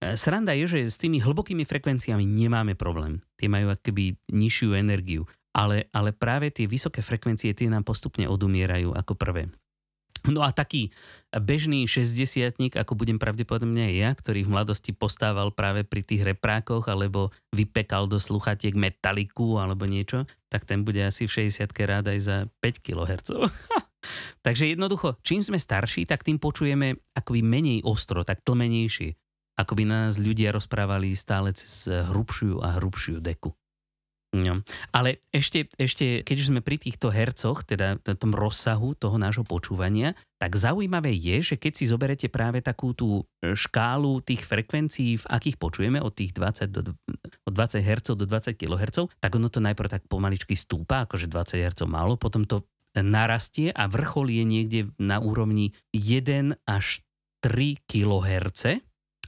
E, 0.03 0.19
sranda 0.19 0.51
je, 0.51 0.67
že 0.67 0.91
s 0.91 0.99
tými 0.99 1.23
hlbokými 1.23 1.63
frekvenciami 1.63 2.27
nemáme 2.27 2.75
problém. 2.75 3.23
Tie 3.39 3.47
majú 3.47 3.71
akoby 3.71 4.19
nižšiu 4.27 4.75
energiu. 4.75 5.23
Ale, 5.55 5.87
ale 5.95 6.11
práve 6.11 6.49
tie 6.49 6.67
vysoké 6.67 6.99
frekvencie 7.05 7.53
tie 7.53 7.69
nám 7.69 7.85
postupne 7.87 8.25
odumierajú 8.27 8.91
ako 8.91 9.13
prvé. 9.15 9.53
No 10.31 10.39
a 10.39 10.55
taký 10.55 10.95
bežný 11.35 11.83
60 11.83 12.55
ako 12.79 12.95
budem 12.95 13.19
pravdepodobne 13.19 13.91
aj 13.91 13.95
ja, 13.95 14.09
ktorý 14.15 14.47
v 14.47 14.53
mladosti 14.55 14.95
postával 14.95 15.51
práve 15.51 15.83
pri 15.83 15.99
tých 15.99 16.23
reprákoch 16.23 16.87
alebo 16.87 17.35
vypekal 17.51 18.07
do 18.07 18.23
sluchatiek 18.23 18.71
metaliku 18.71 19.59
alebo 19.59 19.83
niečo, 19.83 20.23
tak 20.47 20.63
ten 20.63 20.87
bude 20.87 21.03
asi 21.03 21.27
v 21.27 21.51
60 21.51 21.67
rád 21.83 22.05
aj 22.15 22.19
za 22.23 22.37
5 22.63 22.85
kHz. 22.87 23.29
Takže 24.45 24.71
jednoducho, 24.71 25.19
čím 25.23 25.43
sme 25.43 25.59
starší, 25.59 26.07
tak 26.07 26.23
tým 26.23 26.39
počujeme 26.39 26.99
akoby 27.15 27.43
menej 27.43 27.79
ostro, 27.83 28.23
tak 28.23 28.43
tlmenejšie. 28.43 29.15
Ako 29.59 29.77
by 29.77 29.83
nás 29.85 30.17
ľudia 30.17 30.49
rozprávali 30.55 31.13
stále 31.13 31.53
cez 31.53 31.85
hrubšiu 31.87 32.63
a 32.63 32.79
hrubšiu 32.79 33.21
deku. 33.21 33.53
No. 34.33 34.65
Ale 34.89 35.21
ešte, 35.29 35.69
ešte, 35.77 36.25
keď 36.25 36.35
už 36.41 36.49
sme 36.49 36.65
pri 36.65 36.81
týchto 36.81 37.13
hercoch, 37.13 37.61
teda 37.61 38.01
tom 38.01 38.33
rozsahu 38.33 38.97
toho 38.97 39.21
nášho 39.21 39.45
počúvania, 39.45 40.17
tak 40.41 40.57
zaujímavé 40.57 41.13
je, 41.13 41.53
že 41.53 41.55
keď 41.61 41.73
si 41.77 41.85
zoberete 41.85 42.27
práve 42.33 42.65
takú 42.65 42.97
tú 42.97 43.29
škálu 43.45 44.25
tých 44.25 44.41
frekvencií, 44.41 45.21
v 45.21 45.29
akých 45.29 45.61
počujeme 45.61 46.01
od 46.01 46.17
tých 46.17 46.33
20, 46.33 46.65
do, 46.65 46.97
od 47.45 47.53
20 47.53 47.85
Hz 47.85 48.17
do 48.17 48.25
20 48.25 48.57
kHz, 48.57 48.97
tak 49.21 49.31
ono 49.37 49.53
to 49.53 49.61
najprv 49.61 50.01
tak 50.01 50.03
pomaličky 50.09 50.57
stúpa, 50.57 51.05
akože 51.05 51.29
20 51.29 51.69
Hz 51.69 51.79
málo, 51.85 52.17
potom 52.17 52.41
to 52.49 52.65
narastie 52.97 53.69
a 53.69 53.85
vrchol 53.85 54.33
je 54.33 54.43
niekde 54.45 54.79
na 54.97 55.21
úrovni 55.21 55.77
1 55.93 56.57
až 56.65 57.05
3 57.45 57.85
kHz 57.85 58.81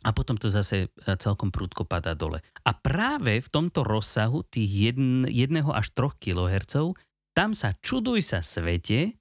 a 0.05 0.09
potom 0.13 0.37
to 0.37 0.53
zase 0.53 0.85
e, 0.85 0.87
celkom 1.17 1.49
prúdko 1.49 1.81
padá 1.81 2.13
dole. 2.13 2.45
A 2.61 2.71
práve 2.77 3.41
v 3.41 3.49
tomto 3.49 3.81
rozsahu 3.81 4.45
tých 4.45 4.93
1 4.93 5.25
až 5.73 5.87
3 5.97 6.21
kHz 6.21 6.93
tam 7.33 7.51
sa 7.57 7.73
čuduj 7.81 8.21
sa 8.21 8.45
svete 8.45 9.17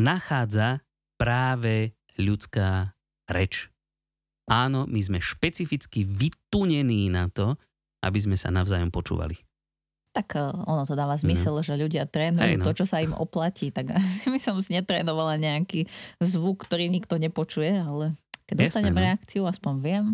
nachádza 0.00 0.80
práve 1.20 1.92
ľudská 2.16 2.96
reč. 3.28 3.68
Áno, 4.50 4.88
my 4.88 4.98
sme 4.98 5.18
špecificky 5.22 6.02
vytunení 6.02 7.12
na 7.12 7.30
to, 7.30 7.54
aby 8.02 8.18
sme 8.18 8.34
sa 8.34 8.50
navzájom 8.50 8.90
počúvali. 8.90 9.36
Tak 10.10 10.34
e, 10.34 10.42
ono 10.66 10.82
to 10.88 10.98
dáva 10.98 11.14
zmysel, 11.20 11.60
mm. 11.60 11.62
že 11.62 11.74
ľudia 11.76 12.04
trénujú 12.08 12.56
no. 12.58 12.64
to, 12.66 12.72
čo 12.82 12.88
sa 12.88 13.04
im 13.04 13.12
oplatí. 13.14 13.70
Tak 13.70 13.94
my 14.32 14.40
som 14.40 14.56
si 14.58 14.74
netrénovala 14.74 15.36
nejaký 15.36 15.86
zvuk, 16.18 16.66
ktorý 16.66 16.88
nikto 16.88 17.20
nepočuje, 17.20 17.78
ale 17.78 18.16
keď 18.50 18.66
dostanem 18.66 18.90
Jasné, 18.90 18.98
no. 18.98 19.06
reakciu, 19.06 19.42
aspoň 19.46 19.74
viem, 19.78 20.04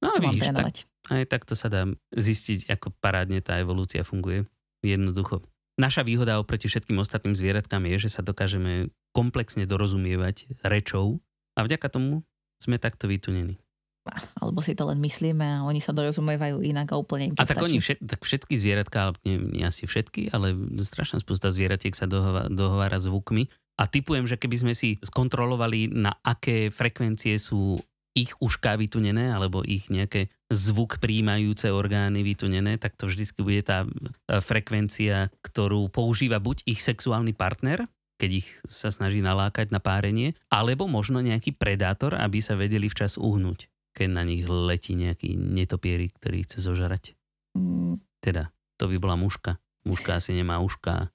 no, 0.00 0.08
čo 0.16 0.20
vidíš, 0.24 0.40
mám 0.40 0.40
trénovať. 0.40 0.76
Tak, 0.80 1.12
aj 1.12 1.24
takto 1.28 1.52
sa 1.52 1.68
dá 1.68 1.84
zistiť, 2.16 2.72
ako 2.72 2.96
parádne 3.04 3.44
tá 3.44 3.60
evolúcia 3.60 4.00
funguje. 4.00 4.48
Jednoducho. 4.80 5.44
Naša 5.76 6.06
výhoda 6.06 6.40
oproti 6.40 6.70
všetkým 6.70 6.96
ostatným 6.96 7.36
zvieratkám 7.36 7.84
je, 7.92 8.08
že 8.08 8.10
sa 8.16 8.24
dokážeme 8.24 8.88
komplexne 9.12 9.68
dorozumievať 9.68 10.64
rečou 10.64 11.20
a 11.58 11.66
vďaka 11.66 11.92
tomu 11.92 12.24
sme 12.62 12.80
takto 12.80 13.04
vytunení. 13.04 13.60
Alebo 14.36 14.60
si 14.60 14.76
to 14.76 14.84
len 14.84 15.00
myslíme 15.00 15.40
a 15.40 15.64
oni 15.64 15.80
sa 15.80 15.96
dorozumievajú 15.96 16.60
inak 16.60 16.92
a 16.92 17.00
úplne 17.00 17.32
im 17.32 17.34
to 17.34 17.40
A 17.40 17.48
tak, 17.48 17.64
oni 17.64 17.80
všet, 17.80 18.04
tak 18.04 18.20
všetky 18.20 18.52
zvieratka, 18.60 19.16
nie, 19.24 19.40
nie 19.40 19.64
asi 19.64 19.88
všetky, 19.88 20.28
ale 20.28 20.52
strašná 20.84 21.24
spústa 21.24 21.48
zvieratiek 21.48 21.96
sa 21.96 22.04
dohovára, 22.04 22.52
dohovára 22.52 23.00
zvukmi 23.00 23.48
a 23.74 23.90
typujem, 23.90 24.24
že 24.28 24.38
keby 24.38 24.56
sme 24.60 24.74
si 24.74 24.96
skontrolovali, 25.02 25.90
na 25.90 26.14
aké 26.22 26.70
frekvencie 26.70 27.38
sú 27.42 27.78
ich 28.14 28.30
ušká 28.38 28.78
vytunené, 28.78 29.34
alebo 29.34 29.66
ich 29.66 29.90
nejaké 29.90 30.30
zvuk 30.46 31.02
príjmajúce 31.02 31.66
orgány 31.74 32.22
vytunené, 32.22 32.78
tak 32.78 32.94
to 32.94 33.10
vždy 33.10 33.26
bude 33.42 33.62
tá 33.66 33.82
frekvencia, 34.38 35.34
ktorú 35.42 35.90
používa 35.90 36.38
buď 36.38 36.62
ich 36.70 36.78
sexuálny 36.78 37.34
partner, 37.34 37.90
keď 38.14 38.30
ich 38.46 38.48
sa 38.70 38.94
snaží 38.94 39.18
nalákať 39.18 39.74
na 39.74 39.82
párenie, 39.82 40.38
alebo 40.46 40.86
možno 40.86 41.18
nejaký 41.18 41.58
predátor, 41.58 42.14
aby 42.14 42.38
sa 42.38 42.54
vedeli 42.54 42.86
včas 42.86 43.18
uhnúť, 43.18 43.66
keď 43.90 44.08
na 44.14 44.22
nich 44.22 44.46
letí 44.46 44.94
nejaký 44.94 45.34
netopierik, 45.34 46.14
ktorý 46.22 46.46
chce 46.46 46.62
zožarať. 46.62 47.18
Mm. 47.58 47.98
Teda, 48.22 48.54
to 48.78 48.86
by 48.86 49.02
bola 49.02 49.18
muška. 49.18 49.58
Muška 49.82 50.22
asi 50.22 50.38
nemá 50.38 50.62
uška. 50.62 51.10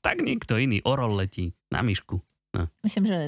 Tak 0.00 0.22
niekto 0.22 0.56
iný, 0.56 0.82
orol 0.86 1.18
letí 1.18 1.54
na 1.68 1.82
myšku. 1.82 2.20
No. 2.56 2.64
Myslím, 2.80 3.12
že 3.12 3.18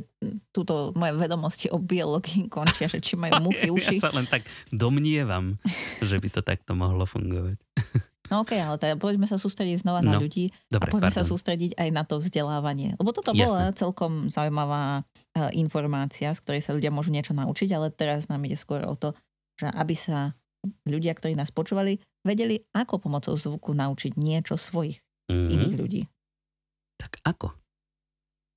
túto 0.48 0.96
moje 0.96 1.12
vedomosti 1.12 1.68
o 1.68 1.76
biológii 1.76 2.48
končia, 2.48 2.88
že 2.88 3.04
či 3.04 3.20
majú 3.20 3.52
muchy 3.52 3.68
uši. 3.76 4.00
Ja 4.00 4.08
sa 4.08 4.16
len 4.16 4.24
tak 4.24 4.48
domnievam, 4.72 5.60
že 6.00 6.16
by 6.16 6.28
to 6.32 6.40
takto 6.40 6.72
mohlo 6.72 7.04
fungovať. 7.04 7.60
No 8.30 8.46
okej, 8.46 8.62
okay, 8.62 8.68
ale 8.70 8.78
teda 8.78 8.94
poďme 8.94 9.26
sa 9.26 9.42
sústrediť 9.42 9.82
znova 9.82 10.06
na 10.06 10.14
no, 10.14 10.22
ľudí 10.22 10.54
dobre, 10.70 10.86
a 10.86 10.94
poďme 10.94 11.10
pardon. 11.10 11.18
sa 11.18 11.26
sústrediť 11.26 11.74
aj 11.74 11.88
na 11.90 12.06
to 12.06 12.22
vzdelávanie. 12.22 12.94
Lebo 12.94 13.10
toto 13.10 13.34
Jasne. 13.34 13.42
bola 13.42 13.62
celkom 13.74 14.30
zaujímavá 14.30 15.02
uh, 15.02 15.50
informácia, 15.50 16.30
z 16.30 16.38
ktorej 16.38 16.62
sa 16.62 16.70
ľudia 16.70 16.94
môžu 16.94 17.10
niečo 17.10 17.34
naučiť, 17.34 17.66
ale 17.74 17.90
teraz 17.90 18.30
nám 18.30 18.46
ide 18.46 18.54
skôr 18.54 18.86
o 18.86 18.94
to, 18.94 19.18
že 19.58 19.66
aby 19.74 19.98
sa 19.98 20.38
ľudia, 20.86 21.10
ktorí 21.18 21.34
nás 21.34 21.50
počúvali, 21.50 21.98
vedeli, 22.22 22.62
ako 22.70 23.02
pomocou 23.02 23.34
zvuku 23.34 23.74
naučiť 23.74 24.14
niečo 24.14 24.54
svojich 24.54 25.02
mm-hmm. 25.26 25.50
iných 25.50 25.74
ľudí. 25.74 26.02
Tak 27.00 27.24
ako? 27.24 27.56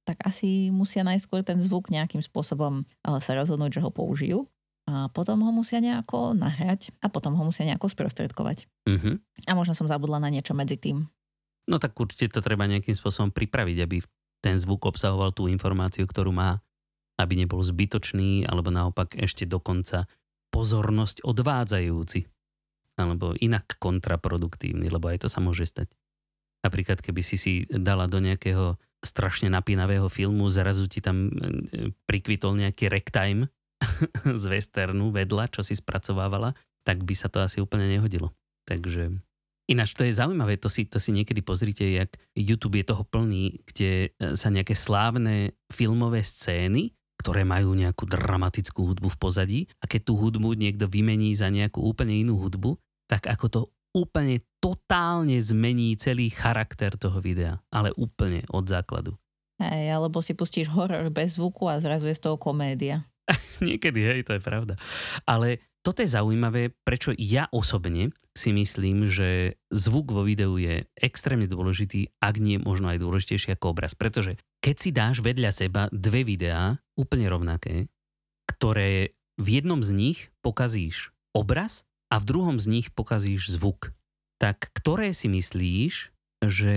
Tak 0.04 0.20
asi 0.28 0.68
musia 0.68 1.08
najskôr 1.08 1.48
ten 1.48 1.64
zvuk 1.64 1.88
nejakým 1.88 2.20
spôsobom 2.20 2.84
eh, 2.84 3.20
sa 3.24 3.32
rozhodnúť, 3.40 3.80
že 3.80 3.84
ho 3.84 3.90
použijú. 3.90 4.44
A 4.84 5.08
potom 5.08 5.40
ho 5.48 5.52
musia 5.56 5.80
nejako 5.80 6.36
nahrať 6.36 6.92
a 7.00 7.08
potom 7.08 7.40
ho 7.40 7.44
musia 7.48 7.64
nejako 7.64 7.88
sprostredkovať. 7.88 8.68
Mm-hmm. 8.84 9.48
A 9.48 9.52
možno 9.56 9.72
som 9.72 9.88
zabudla 9.88 10.20
na 10.20 10.28
niečo 10.28 10.52
medzi 10.52 10.76
tým. 10.76 11.08
No 11.72 11.80
tak 11.80 11.96
určite 11.96 12.28
to 12.28 12.44
treba 12.44 12.68
nejakým 12.68 12.92
spôsobom 12.92 13.32
pripraviť, 13.32 13.78
aby 13.80 14.04
ten 14.44 14.60
zvuk 14.60 14.84
obsahoval 14.84 15.32
tú 15.32 15.48
informáciu, 15.48 16.04
ktorú 16.04 16.36
má, 16.36 16.60
aby 17.16 17.40
nebol 17.40 17.64
zbytočný, 17.64 18.44
alebo 18.44 18.76
naopak 18.76 19.16
ešte 19.16 19.48
dokonca 19.48 20.04
pozornosť 20.52 21.24
odvádzajúci. 21.24 22.28
Alebo 23.00 23.40
inak 23.40 23.80
kontraproduktívny, 23.80 24.92
lebo 24.92 25.08
aj 25.08 25.24
to 25.24 25.28
sa 25.32 25.40
môže 25.40 25.64
stať. 25.64 25.96
Napríklad, 26.64 27.04
keby 27.04 27.22
si 27.22 27.36
si 27.36 27.54
dala 27.68 28.08
do 28.08 28.24
nejakého 28.24 28.80
strašne 29.04 29.52
napínavého 29.52 30.08
filmu, 30.08 30.48
zrazu 30.48 30.88
ti 30.88 31.04
tam 31.04 31.28
e, 31.28 31.92
prikvitol 32.08 32.56
nejaký 32.56 32.88
ragtime 32.88 33.52
z 34.42 34.44
westernu 34.48 35.12
vedľa, 35.12 35.52
čo 35.52 35.60
si 35.60 35.76
spracovávala, 35.76 36.56
tak 36.88 37.04
by 37.04 37.12
sa 37.12 37.28
to 37.28 37.44
asi 37.44 37.60
úplne 37.60 37.92
nehodilo. 37.92 38.32
Takže 38.64 39.12
ináč 39.68 39.92
to 39.96 40.08
je 40.08 40.16
zaujímavé, 40.16 40.56
to 40.56 40.72
si, 40.72 40.88
to 40.88 41.04
si 41.04 41.12
niekedy 41.12 41.44
pozrite, 41.44 41.84
jak 41.84 42.16
YouTube 42.32 42.80
je 42.80 42.88
toho 42.88 43.04
plný, 43.04 43.60
kde 43.68 44.16
e, 44.16 44.40
sa 44.40 44.48
nejaké 44.48 44.76
slávne 44.76 45.60
filmové 45.68 46.24
scény, 46.24 46.96
ktoré 47.20 47.48
majú 47.48 47.72
nejakú 47.76 48.04
dramatickú 48.04 48.84
hudbu 48.84 49.08
v 49.12 49.20
pozadí 49.20 49.60
a 49.80 49.88
keď 49.88 50.12
tú 50.12 50.14
hudbu 50.20 50.60
niekto 50.60 50.92
vymení 50.92 51.32
za 51.36 51.48
nejakú 51.48 51.80
úplne 51.80 52.16
inú 52.20 52.40
hudbu, 52.40 52.76
tak 53.08 53.32
ako 53.32 53.46
to 53.48 53.60
úplne 53.94 54.42
totálne 54.58 55.38
zmení 55.38 55.96
celý 55.96 56.34
charakter 56.34 56.98
toho 56.98 57.22
videa. 57.22 57.62
Ale 57.70 57.94
úplne 57.96 58.44
od 58.50 58.66
základu. 58.66 59.16
Hej, 59.62 59.94
alebo 59.94 60.20
si 60.20 60.34
pustíš 60.34 60.68
horor 60.74 61.08
bez 61.14 61.38
zvuku 61.38 61.70
a 61.70 61.78
zrazu 61.78 62.10
je 62.10 62.18
z 62.18 62.24
toho 62.26 62.36
komédia. 62.42 63.06
Niekedy, 63.64 64.02
hej, 64.02 64.22
to 64.26 64.36
je 64.36 64.42
pravda. 64.44 64.76
Ale 65.24 65.62
toto 65.84 66.00
je 66.00 66.10
zaujímavé, 66.10 66.72
prečo 66.72 67.12
ja 67.20 67.52
osobne 67.52 68.16
si 68.32 68.56
myslím, 68.56 69.06
že 69.06 69.60
zvuk 69.68 70.16
vo 70.16 70.24
videu 70.24 70.56
je 70.56 70.88
extrémne 70.96 71.46
dôležitý, 71.46 72.18
ak 72.24 72.40
nie 72.40 72.56
možno 72.56 72.88
aj 72.88 73.04
dôležitejší 73.04 73.60
ako 73.60 73.76
obraz. 73.76 73.92
Pretože 73.94 74.40
keď 74.64 74.76
si 74.80 74.90
dáš 74.96 75.20
vedľa 75.20 75.52
seba 75.52 75.92
dve 75.92 76.24
videá, 76.24 76.80
úplne 76.96 77.28
rovnaké, 77.28 77.92
ktoré 78.48 79.12
v 79.36 79.48
jednom 79.60 79.84
z 79.84 79.92
nich 79.92 80.18
pokazíš 80.40 81.12
obraz 81.36 81.84
a 82.14 82.22
v 82.22 82.30
druhom 82.30 82.62
z 82.62 82.70
nich 82.70 82.94
pokazíš 82.94 83.58
zvuk. 83.58 83.90
Tak 84.38 84.70
ktoré 84.78 85.18
si 85.18 85.26
myslíš, 85.34 86.14
že 86.46 86.76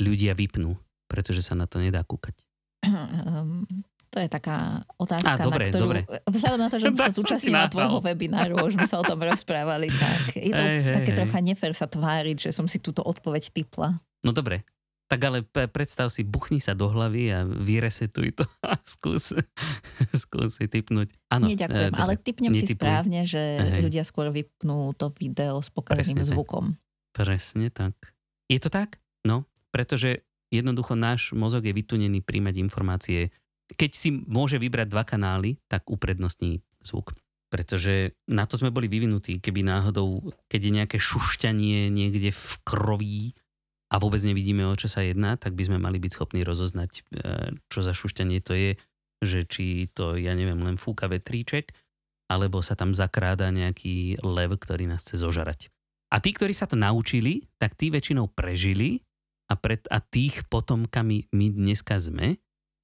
ľudia 0.00 0.32
vypnú, 0.32 0.80
pretože 1.04 1.44
sa 1.44 1.52
na 1.52 1.68
to 1.68 1.76
nedá 1.76 2.00
kúkať? 2.00 2.40
Um, 2.88 3.68
to 4.08 4.16
je 4.20 4.28
taká 4.32 4.88
otázka, 4.96 5.36
Á, 5.36 5.44
dobre, 5.44 5.68
na 5.68 5.72
ktorú, 5.72 5.84
dobre. 5.84 6.00
vzhľadom 6.24 6.60
na 6.60 6.68
to, 6.72 6.76
že 6.80 6.88
sa 6.96 7.12
zúčastnila 7.12 7.68
tvojho 7.68 8.00
webináru, 8.00 8.56
už 8.64 8.80
sme 8.80 8.88
sa 8.88 9.00
o 9.00 9.04
tom 9.04 9.20
rozprávali, 9.20 9.92
tak 9.92 10.32
je 10.32 10.52
to 10.52 10.64
hey, 10.64 10.96
také 10.96 11.10
hey, 11.12 11.18
trocha 11.20 11.38
nefér 11.44 11.72
sa 11.76 11.84
tváriť, 11.84 12.48
že 12.48 12.50
som 12.56 12.64
si 12.64 12.80
túto 12.80 13.04
odpoveď 13.04 13.52
typla. 13.52 14.00
No 14.24 14.32
dobre, 14.32 14.64
tak 15.12 15.28
ale 15.28 15.44
predstav 15.44 16.08
si, 16.08 16.24
buchni 16.24 16.56
sa 16.56 16.72
do 16.72 16.88
hlavy 16.88 17.28
a 17.28 17.44
vyresetuj 17.44 18.32
to 18.32 18.48
a 18.64 18.80
skús, 18.80 19.36
skús 20.16 20.56
si 20.56 20.64
typnúť. 20.64 21.12
Áno, 21.28 21.52
Neďakujem, 21.52 21.92
e, 21.92 22.00
ale 22.00 22.16
typnem 22.16 22.56
si 22.56 22.72
správne, 22.72 23.28
že 23.28 23.60
Hej. 23.60 23.84
ľudia 23.84 24.08
skôr 24.08 24.32
vypnú 24.32 24.96
to 24.96 25.12
video 25.12 25.60
s 25.60 25.68
pokazeným 25.68 26.24
zvukom. 26.24 26.72
Tak. 27.12 27.28
Presne 27.28 27.68
tak. 27.68 27.92
Je 28.48 28.56
to 28.56 28.72
tak? 28.72 28.96
No, 29.28 29.44
pretože 29.68 30.24
jednoducho 30.48 30.96
náš 30.96 31.36
mozog 31.36 31.68
je 31.68 31.76
vytunený 31.76 32.24
príjmať 32.24 32.54
informácie. 32.64 33.28
Keď 33.68 33.90
si 33.92 34.16
môže 34.16 34.56
vybrať 34.56 34.88
dva 34.88 35.04
kanály, 35.04 35.60
tak 35.68 35.92
uprednostní 35.92 36.64
zvuk. 36.80 37.12
Pretože 37.52 38.16
na 38.32 38.48
to 38.48 38.56
sme 38.56 38.72
boli 38.72 38.88
vyvinutí, 38.88 39.36
keby 39.44 39.60
náhodou, 39.60 40.32
keď 40.48 40.60
je 40.64 40.72
nejaké 40.72 40.96
šušťanie 40.96 41.92
niekde 41.92 42.32
v 42.32 42.52
kroví, 42.64 43.36
a 43.92 44.00
vôbec 44.00 44.24
nevidíme, 44.24 44.64
o 44.64 44.72
čo 44.72 44.88
sa 44.88 45.04
jedná, 45.04 45.36
tak 45.36 45.52
by 45.52 45.68
sme 45.68 45.76
mali 45.76 46.00
byť 46.00 46.16
schopní 46.16 46.40
rozoznať, 46.40 46.90
e, 46.96 47.00
čo 47.68 47.84
za 47.84 47.92
šušťanie 47.92 48.40
to 48.40 48.56
je, 48.56 48.70
že 49.20 49.44
či 49.44 49.92
to, 49.92 50.16
ja 50.16 50.32
neviem, 50.32 50.58
len 50.64 50.80
fúka 50.80 51.12
vetríček, 51.12 51.76
alebo 52.32 52.64
sa 52.64 52.72
tam 52.72 52.96
zakráda 52.96 53.52
nejaký 53.52 54.24
lev, 54.24 54.56
ktorý 54.56 54.88
nás 54.88 55.04
chce 55.04 55.20
zožarať. 55.20 55.68
A 56.08 56.24
tí, 56.24 56.32
ktorí 56.32 56.56
sa 56.56 56.64
to 56.64 56.80
naučili, 56.80 57.44
tak 57.60 57.76
tí 57.76 57.92
väčšinou 57.92 58.32
prežili 58.32 59.04
a, 59.52 59.60
pred, 59.60 59.84
a 59.92 60.00
tých 60.00 60.48
potomkami 60.48 61.28
my 61.28 61.46
dneska 61.52 62.00
sme. 62.00 62.40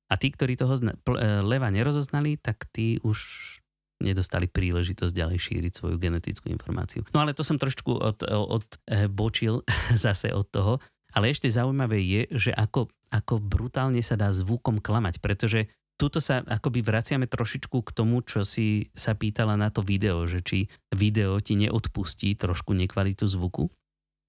A 0.08 0.14
tí, 0.16 0.28
ktorí 0.32 0.56
toho 0.56 0.76
zna, 0.76 0.92
pl, 1.00 1.16
e, 1.16 1.40
leva 1.44 1.72
nerozoznali, 1.72 2.36
tak 2.36 2.68
tí 2.68 3.00
už 3.00 3.20
nedostali 3.98 4.46
príležitosť 4.46 5.12
ďalej 5.12 5.38
šíriť 5.40 5.72
svoju 5.74 5.96
genetickú 5.98 6.52
informáciu. 6.52 7.02
No 7.12 7.24
ale 7.24 7.34
to 7.34 7.42
som 7.42 7.58
trošku 7.58 7.98
odbočil 7.98 9.60
od, 9.60 9.64
od, 9.64 9.96
zase 10.06 10.32
od 10.32 10.46
toho, 10.48 10.72
ale 11.12 11.32
ešte 11.32 11.48
zaujímavé 11.48 11.98
je, 12.04 12.22
že 12.34 12.50
ako, 12.52 12.92
ako 13.12 13.34
brutálne 13.40 14.00
sa 14.04 14.16
dá 14.18 14.32
zvukom 14.32 14.80
klamať, 14.82 15.20
pretože 15.22 15.72
tuto 15.98 16.22
sa 16.22 16.46
akoby 16.46 16.84
vraciame 16.84 17.26
trošičku 17.26 17.82
k 17.82 17.90
tomu, 17.90 18.22
čo 18.22 18.46
si 18.46 18.92
sa 18.94 19.18
pýtala 19.18 19.58
na 19.58 19.72
to 19.72 19.82
video, 19.82 20.24
že 20.28 20.44
či 20.44 20.70
video 20.94 21.40
ti 21.42 21.58
neodpustí 21.58 22.38
trošku 22.38 22.70
nekvalitu 22.76 23.26
zvuku. 23.26 23.66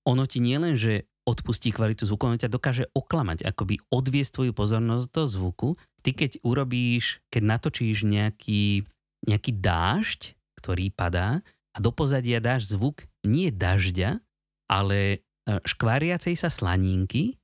Ono 0.10 0.24
ti 0.26 0.42
nielen, 0.42 0.80
že 0.80 1.06
odpustí 1.30 1.70
kvalitu 1.70 2.10
zvuku, 2.10 2.26
ono 2.26 2.42
ťa 2.42 2.50
dokáže 2.50 2.90
oklamať, 2.98 3.46
akoby 3.46 3.78
odviesť 3.94 4.32
tvoju 4.34 4.52
pozornosť 4.58 5.06
do 5.14 5.24
zvuku. 5.30 5.70
Ty 6.02 6.10
keď 6.18 6.32
urobíš, 6.42 7.22
keď 7.30 7.44
natočíš 7.46 8.08
nejaký 8.08 8.90
nejaký 9.28 9.52
dážď, 9.60 10.20
ktorý 10.60 10.92
padá 10.96 11.44
a 11.76 11.78
do 11.80 11.92
pozadia 11.92 12.40
dáš 12.40 12.72
zvuk 12.72 13.04
nie 13.28 13.52
dažďa, 13.52 14.24
ale 14.72 15.24
škváriacej 15.66 16.36
sa 16.38 16.50
slaninky, 16.52 17.40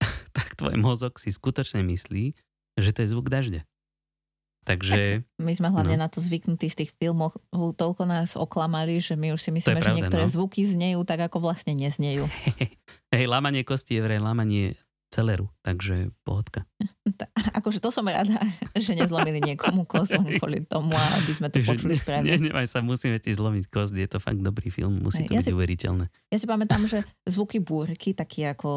tak 0.36 0.56
tvoj 0.56 0.78
mozog 0.80 1.20
si 1.20 1.28
skutočne 1.28 1.84
myslí, 1.84 2.32
že 2.80 2.90
to 2.96 3.04
je 3.04 3.12
zvuk 3.12 3.28
dažďa. 3.28 3.62
Takže... 4.62 5.26
Tak 5.26 5.42
my 5.42 5.52
sme 5.58 5.68
hlavne 5.74 5.96
no. 5.98 6.06
na 6.06 6.08
to 6.08 6.22
zvyknutí 6.22 6.70
z 6.70 6.86
tých 6.86 6.90
filmov. 6.94 7.34
Toľko 7.50 8.06
nás 8.06 8.38
oklamali, 8.38 9.02
že 9.02 9.18
my 9.18 9.34
už 9.34 9.42
si 9.42 9.50
myslíme, 9.50 9.82
že 9.82 9.90
pravda, 9.90 9.98
niektoré 9.98 10.24
no. 10.24 10.30
zvuky 10.30 10.62
znejú 10.62 11.02
tak, 11.02 11.26
ako 11.26 11.42
vlastne 11.42 11.74
neznejú. 11.74 12.30
Hej, 13.14 13.26
lámanie 13.26 13.66
kosti 13.66 13.98
je 13.98 14.06
vraj 14.06 14.22
lámanie 14.22 14.78
celeru, 15.12 15.52
takže 15.60 16.08
pohodka. 16.24 16.64
Akože 17.60 17.84
to 17.84 17.92
som 17.92 18.08
rada, 18.08 18.40
že 18.80 18.96
nezlomili 18.96 19.44
niekomu 19.44 19.84
kost 19.84 20.16
len 20.16 20.40
kvôli 20.40 20.64
tomu, 20.64 20.96
aby 20.96 21.32
sme 21.36 21.52
to 21.52 21.60
počuli 21.60 22.00
správne. 22.00 22.32
Ne, 22.32 22.48
nemaj 22.48 22.64
sa, 22.72 22.80
musíme 22.80 23.20
ti 23.20 23.36
zlomiť 23.36 23.68
kost, 23.68 23.92
je 23.92 24.08
to 24.08 24.16
fakt 24.16 24.40
dobrý 24.40 24.72
film, 24.72 25.04
musí 25.04 25.28
to 25.28 25.36
ja 25.36 25.44
byť 25.44 25.52
si, 25.52 25.52
uveriteľné. 25.52 26.08
Ja 26.32 26.38
si 26.40 26.48
pamätám, 26.48 26.88
že 26.92 27.04
zvuky 27.28 27.60
búrky, 27.60 28.16
taký 28.16 28.48
ako 28.48 28.70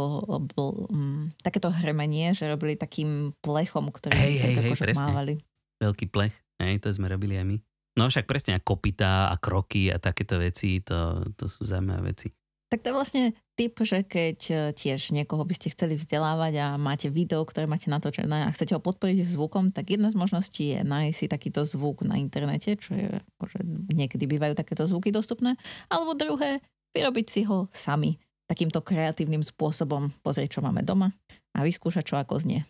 bol, 0.51 0.91
um, 0.91 1.31
takéto 1.39 1.71
hrmenie, 1.71 2.35
že 2.35 2.51
robili 2.51 2.75
takým 2.75 3.31
plechom, 3.39 3.87
ktorý 3.87 4.19
hej, 4.19 4.35
hej, 4.35 4.53
hej, 4.59 4.71
akože 4.75 4.99
mávali 4.99 5.33
veľký 5.79 6.11
plech, 6.11 6.35
hej, 6.59 6.83
to 6.83 6.91
sme 6.91 7.07
robili 7.07 7.39
aj 7.39 7.47
my. 7.47 7.57
No 7.95 8.11
však 8.11 8.27
presne 8.27 8.59
a 8.59 8.63
kopita 8.63 9.31
a 9.31 9.39
kroky 9.39 9.87
a 9.87 10.03
takéto 10.03 10.35
veci, 10.35 10.83
to, 10.83 11.23
to 11.39 11.47
sú 11.47 11.63
zaujímavé 11.63 12.11
veci. 12.11 12.27
Tak 12.67 12.83
to 12.83 12.91
je 12.91 12.97
vlastne 12.97 13.23
typ, 13.55 13.79
že 13.81 14.03
keď 14.03 14.39
e, 14.51 14.55
tiež 14.75 15.15
niekoho 15.15 15.41
by 15.47 15.55
ste 15.55 15.71
chceli 15.71 15.95
vzdelávať 15.95 16.53
a 16.59 16.67
máte 16.75 17.07
video, 17.07 17.41
ktoré 17.47 17.65
máte 17.65 17.87
natočené 17.87 18.45
a 18.45 18.53
chcete 18.53 18.75
ho 18.75 18.83
podporiť 18.83 19.23
zvukom, 19.23 19.71
tak 19.71 19.95
jedna 19.95 20.11
z 20.11 20.19
možností 20.19 20.75
je 20.75 20.79
nájsť 20.83 21.15
si 21.15 21.25
takýto 21.31 21.63
zvuk 21.63 22.03
na 22.03 22.19
internete, 22.19 22.75
čo 22.75 22.93
je, 22.93 23.07
že 23.23 23.59
niekedy 23.95 24.27
bývajú 24.27 24.53
takéto 24.53 24.83
zvuky 24.83 25.09
dostupné, 25.09 25.55
alebo 25.87 26.13
druhé, 26.13 26.59
vyrobiť 26.91 27.25
si 27.31 27.41
ho 27.47 27.71
sami 27.71 28.19
takýmto 28.45 28.83
kreatívnym 28.83 29.41
spôsobom, 29.41 30.13
pozrieť, 30.21 30.59
čo 30.59 30.61
máme 30.61 30.85
doma 30.85 31.09
a 31.57 31.65
vyskúšať, 31.65 32.03
čo 32.05 32.15
ako 32.21 32.37
znie. 32.43 32.61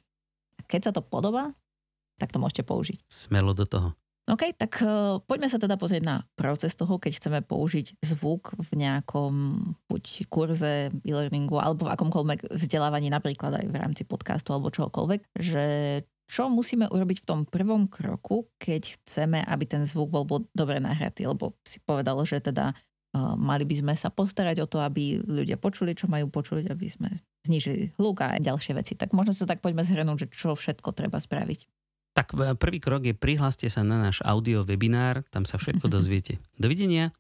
Keď 0.71 0.81
sa 0.89 0.91
to 0.95 1.03
podobá, 1.03 1.51
tak 2.15 2.31
to 2.31 2.39
môžete 2.39 2.63
použiť. 2.63 3.03
Smelo 3.11 3.51
do 3.51 3.67
toho. 3.67 3.91
OK, 4.25 4.57
tak 4.57 4.81
uh, 4.81 5.21
poďme 5.21 5.53
sa 5.53 5.61
teda 5.61 5.77
pozrieť 5.77 6.01
na 6.01 6.25
proces 6.33 6.73
toho, 6.73 6.97
keď 6.97 7.21
chceme 7.21 7.39
použiť 7.45 8.01
zvuk 8.01 8.57
v 8.57 8.69
nejakom 8.73 9.33
buď 9.85 10.25
kurze, 10.33 10.89
e-learningu 11.05 11.61
alebo 11.61 11.85
v 11.85 11.93
akomkoľvek 11.93 12.49
vzdelávaní, 12.49 13.13
napríklad 13.13 13.61
aj 13.61 13.65
v 13.69 13.77
rámci 13.77 14.01
podcastu 14.01 14.49
alebo 14.49 14.73
čohokoľvek, 14.73 15.29
že 15.37 15.65
čo 16.25 16.49
musíme 16.49 16.89
urobiť 16.89 17.21
v 17.21 17.27
tom 17.29 17.39
prvom 17.45 17.85
kroku, 17.85 18.49
keď 18.57 18.97
chceme, 18.97 19.45
aby 19.45 19.63
ten 19.69 19.85
zvuk 19.85 20.09
bol, 20.09 20.25
bol 20.25 20.49
dobre 20.57 20.81
nahratý, 20.81 21.29
lebo 21.29 21.53
si 21.61 21.77
povedalo, 21.85 22.25
že 22.25 22.41
teda 22.41 22.73
uh, 22.73 23.37
mali 23.37 23.61
by 23.61 23.75
sme 23.77 23.93
sa 23.93 24.09
postarať 24.09 24.57
o 24.65 24.69
to, 24.69 24.81
aby 24.81 25.21
ľudia 25.21 25.61
počuli, 25.61 25.93
čo 25.93 26.09
majú 26.09 26.33
počuť, 26.33 26.65
aby 26.73 26.87
sme 26.89 27.13
znižili 27.45 27.93
hluk 28.01 28.25
a 28.25 28.41
ďalšie 28.41 28.73
veci. 28.73 28.97
Tak 28.97 29.13
možno 29.13 29.37
sa 29.37 29.45
tak 29.45 29.61
poďme 29.61 29.85
zhrnúť, 29.85 30.25
že 30.25 30.27
čo 30.33 30.57
všetko 30.57 30.97
treba 30.97 31.21
spraviť. 31.21 31.84
Tak 32.15 32.31
e, 32.33 32.55
prvý 32.55 32.79
krok 32.79 33.03
je 33.03 33.11
prihláste 33.11 33.67
sa 33.67 33.83
na 33.83 33.99
náš 33.99 34.23
audio 34.23 34.63
webinár, 34.63 35.27
tam 35.29 35.43
sa 35.43 35.59
všetko 35.59 35.91
dozviete. 35.95 36.39
Dovidenia. 36.55 37.11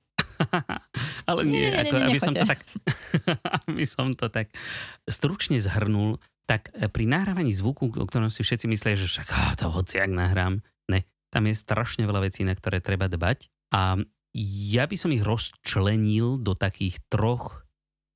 Ale 1.29 1.43
nie, 1.43 1.67
nie, 1.67 1.71
nie, 1.71 1.81
ako, 1.83 1.95
nie, 1.99 2.05
aby, 2.15 2.19
som 2.19 2.33
to 2.33 2.45
tak, 2.47 2.61
aby 3.67 3.83
som 3.83 4.07
to 4.15 4.27
tak 4.31 4.47
stručne 5.05 5.59
zhrnul, 5.59 6.23
tak 6.47 6.71
e, 6.71 6.87
pri 6.87 7.05
nahrávaní 7.05 7.51
zvuku, 7.51 7.91
o 7.91 8.05
ktorom 8.07 8.31
si 8.31 8.41
všetci 8.41 8.71
myslia, 8.71 8.95
že 8.95 9.11
však 9.11 9.27
oh, 9.27 9.53
to 9.59 9.67
hociak 9.67 10.07
nahrám, 10.07 10.63
ne, 10.87 11.03
tam 11.29 11.43
je 11.51 11.55
strašne 11.59 12.07
veľa 12.07 12.31
vecí, 12.31 12.47
na 12.47 12.55
ktoré 12.55 12.79
treba 12.79 13.11
dbať 13.11 13.51
a 13.75 13.99
ja 14.35 14.83
by 14.83 14.95
som 14.99 15.15
ich 15.15 15.23
rozčlenil 15.23 16.43
do 16.43 16.59
takých 16.59 16.99
troch 17.07 17.63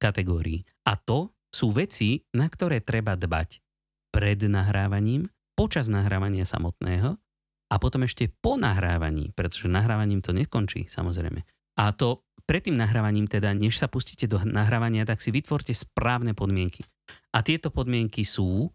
kategórií. 0.04 0.68
A 0.84 1.00
to 1.00 1.32
sú 1.48 1.72
veci, 1.72 2.28
na 2.36 2.52
ktoré 2.52 2.84
treba 2.84 3.16
dbať 3.16 3.64
pred 4.12 4.40
nahrávaním, 4.44 5.32
počas 5.60 5.92
nahrávania 5.92 6.48
samotného 6.48 7.20
a 7.68 7.76
potom 7.76 8.08
ešte 8.08 8.32
po 8.40 8.56
nahrávaní, 8.56 9.36
pretože 9.36 9.68
nahrávaním 9.68 10.24
to 10.24 10.32
nekončí 10.32 10.88
samozrejme. 10.88 11.44
A 11.76 11.92
to 11.92 12.24
pred 12.48 12.64
tým 12.64 12.80
nahrávaním 12.80 13.28
teda, 13.28 13.52
než 13.52 13.76
sa 13.76 13.92
pustíte 13.92 14.24
do 14.24 14.40
nahrávania, 14.40 15.04
tak 15.04 15.20
si 15.20 15.36
vytvorte 15.36 15.76
správne 15.76 16.32
podmienky. 16.32 16.88
A 17.36 17.44
tieto 17.44 17.76
podmienky 17.76 18.24
sú, 18.24 18.72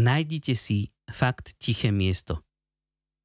nájdite 0.00 0.56
si 0.56 0.88
fakt 1.12 1.54
tiché 1.60 1.92
miesto. 1.92 2.40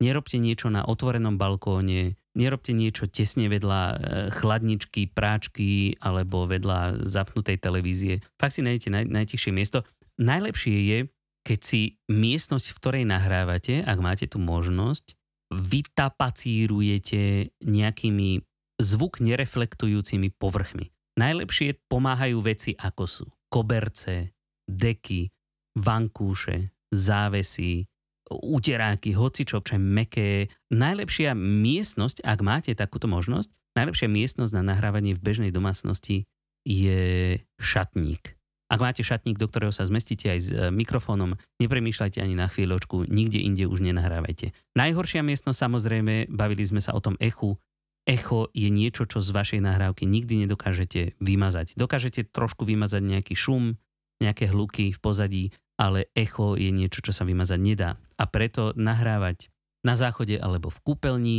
Nerobte 0.04 0.36
niečo 0.36 0.68
na 0.68 0.84
otvorenom 0.84 1.40
balkóne, 1.40 2.20
nerobte 2.36 2.76
niečo 2.76 3.08
tesne 3.08 3.48
vedľa 3.48 3.82
e, 3.82 3.96
chladničky, 4.36 5.08
práčky 5.08 5.96
alebo 6.04 6.44
vedľa 6.44 7.08
zapnutej 7.08 7.58
televízie. 7.64 8.20
Fakt 8.36 8.60
si 8.60 8.62
nájdete 8.62 8.90
naj, 8.92 9.06
najtichšie 9.08 9.56
miesto. 9.56 9.88
Najlepšie 10.20 10.78
je, 10.84 11.00
keď 11.44 11.60
si 11.60 12.00
miestnosť, 12.08 12.72
v 12.72 12.78
ktorej 12.80 13.04
nahrávate, 13.04 13.84
ak 13.84 14.00
máte 14.00 14.32
tú 14.32 14.40
možnosť, 14.40 15.20
vytapacírujete 15.54 17.54
nejakými 17.62 18.42
zvuk 18.82 19.22
nereflektujúcimi 19.22 20.34
povrchmi. 20.34 20.90
Najlepšie 21.14 21.78
pomáhajú 21.86 22.42
veci 22.42 22.74
ako 22.74 23.04
sú 23.06 23.26
koberce, 23.54 24.34
deky, 24.66 25.30
vankúše, 25.78 26.74
závesy, 26.90 27.86
uteráky, 28.34 29.14
hocičo, 29.14 29.62
čo 29.62 29.78
je 29.78 29.82
meké. 29.82 30.50
Najlepšia 30.74 31.38
miestnosť, 31.38 32.26
ak 32.26 32.40
máte 32.42 32.74
takúto 32.74 33.06
možnosť, 33.06 33.54
najlepšia 33.78 34.10
miestnosť 34.10 34.58
na 34.58 34.74
nahrávanie 34.74 35.14
v 35.14 35.22
bežnej 35.22 35.52
domácnosti 35.54 36.26
je 36.66 37.38
šatník. 37.62 38.34
Ak 38.74 38.82
máte 38.82 39.06
šatník, 39.06 39.38
do 39.38 39.46
ktorého 39.46 39.70
sa 39.70 39.86
zmestíte 39.86 40.34
aj 40.34 40.40
s 40.42 40.50
e, 40.50 40.74
mikrofónom, 40.74 41.38
nepremýšľajte 41.62 42.18
ani 42.18 42.34
na 42.34 42.50
chvíľočku, 42.50 43.06
nikde 43.06 43.38
inde 43.38 43.70
už 43.70 43.86
nenahrávajte. 43.86 44.50
Najhoršia 44.74 45.22
miestnosť 45.22 45.70
samozrejme, 45.70 46.34
bavili 46.34 46.66
sme 46.66 46.82
sa 46.82 46.98
o 46.98 47.00
tom 47.04 47.14
echu. 47.22 47.62
Echo 48.10 48.50
je 48.58 48.74
niečo, 48.74 49.06
čo 49.06 49.22
z 49.22 49.30
vašej 49.30 49.62
nahrávky 49.62 50.10
nikdy 50.10 50.50
nedokážete 50.50 51.22
vymazať. 51.22 51.78
Dokážete 51.78 52.26
trošku 52.26 52.66
vymazať 52.66 53.06
nejaký 53.06 53.38
šum, 53.38 53.78
nejaké 54.18 54.50
hluky 54.50 54.90
v 54.90 55.00
pozadí, 55.00 55.44
ale 55.78 56.10
echo 56.18 56.58
je 56.58 56.74
niečo, 56.74 57.06
čo 57.06 57.14
sa 57.14 57.30
vymazať 57.30 57.60
nedá. 57.62 58.02
A 58.18 58.26
preto 58.26 58.74
nahrávať 58.74 59.54
na 59.86 59.94
záchode 59.94 60.34
alebo 60.42 60.74
v 60.74 60.82
kúpeľni 60.82 61.38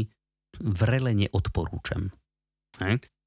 vrele 0.62 1.10
neodporúčam. 1.18 2.14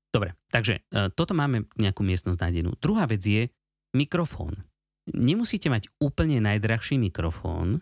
Dobre, 0.08 0.40
takže 0.48 0.80
e, 0.88 1.12
toto 1.12 1.36
máme 1.36 1.68
nejakú 1.76 2.08
miestnosť 2.08 2.40
nájdenú. 2.40 2.80
Druhá 2.80 3.04
vec 3.04 3.20
je, 3.20 3.52
mikrofón. 3.96 4.68
Nemusíte 5.08 5.72
mať 5.72 5.88
úplne 6.04 6.44
najdrahší 6.44 7.00
mikrofón, 7.00 7.80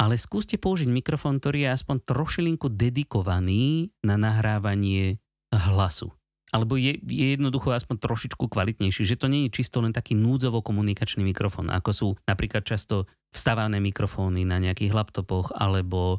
ale 0.00 0.16
skúste 0.16 0.56
použiť 0.56 0.88
mikrofón, 0.88 1.38
ktorý 1.38 1.68
je 1.68 1.74
aspoň 1.76 1.96
trošilinku 2.08 2.72
dedikovaný 2.72 3.92
na 4.00 4.16
nahrávanie 4.16 5.20
hlasu. 5.52 6.10
Alebo 6.50 6.74
je, 6.74 6.98
je 7.06 7.38
jednoducho 7.38 7.70
aspoň 7.70 8.02
trošičku 8.02 8.50
kvalitnejší, 8.50 9.06
že 9.06 9.14
to 9.14 9.30
nie 9.30 9.46
je 9.46 9.62
čisto 9.62 9.78
len 9.78 9.94
taký 9.94 10.18
núdzovo-komunikačný 10.18 11.22
mikrofón, 11.22 11.70
ako 11.70 11.90
sú 11.94 12.08
napríklad 12.26 12.66
často 12.66 13.06
vstávané 13.30 13.78
mikrofóny 13.78 14.42
na 14.42 14.58
nejakých 14.58 14.90
laptopoch, 14.90 15.54
alebo 15.54 16.18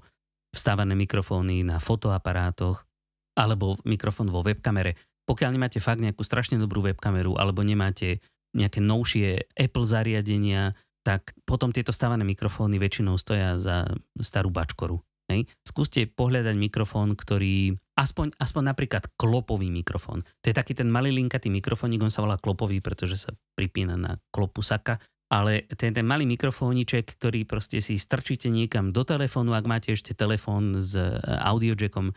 vstávané 0.56 0.96
mikrofóny 0.96 1.68
na 1.68 1.84
fotoaparátoch, 1.84 2.88
alebo 3.36 3.76
mikrofón 3.84 4.32
vo 4.32 4.40
webkamere. 4.40 4.96
Pokiaľ 5.28 5.50
nemáte 5.52 5.84
fakt 5.84 6.00
nejakú 6.00 6.24
strašne 6.24 6.56
dobrú 6.56 6.80
webkameru, 6.80 7.36
alebo 7.36 7.60
nemáte 7.68 8.24
nejaké 8.52 8.84
novšie 8.84 9.56
Apple 9.56 9.88
zariadenia, 9.88 10.76
tak 11.02 11.34
potom 11.48 11.74
tieto 11.74 11.90
stávané 11.90 12.22
mikrofóny 12.28 12.78
väčšinou 12.78 13.18
stoja 13.18 13.58
za 13.58 13.90
starú 14.22 14.54
bačkoru. 14.54 15.02
Hej. 15.32 15.48
Skúste 15.64 16.04
pohľadať 16.12 16.56
mikrofón, 16.60 17.16
ktorý, 17.16 17.72
aspoň, 17.96 18.36
aspoň 18.36 18.64
napríklad 18.76 19.04
klopový 19.16 19.72
mikrofón. 19.72 20.28
To 20.44 20.52
je 20.52 20.56
taký 20.56 20.76
ten 20.76 20.92
malý 20.92 21.16
linkatý 21.16 21.48
mikrofónik, 21.48 22.04
on 22.04 22.12
sa 22.12 22.20
volá 22.20 22.36
klopový, 22.36 22.84
pretože 22.84 23.16
sa 23.16 23.32
pripína 23.56 23.96
na 23.96 24.20
klopu 24.36 24.60
saka. 24.60 25.00
Ale 25.32 25.64
ten, 25.80 25.96
ten 25.96 26.04
malý 26.04 26.28
mikrofóniček, 26.28 27.16
ktorý 27.16 27.48
proste 27.48 27.80
si 27.80 27.96
strčíte 27.96 28.52
niekam 28.52 28.92
do 28.92 29.08
telefónu, 29.08 29.56
ak 29.56 29.64
máte 29.64 29.96
ešte 29.96 30.12
telefón 30.12 30.84
s 30.84 31.00
e, 31.00 31.08
audiojackom 31.24 32.12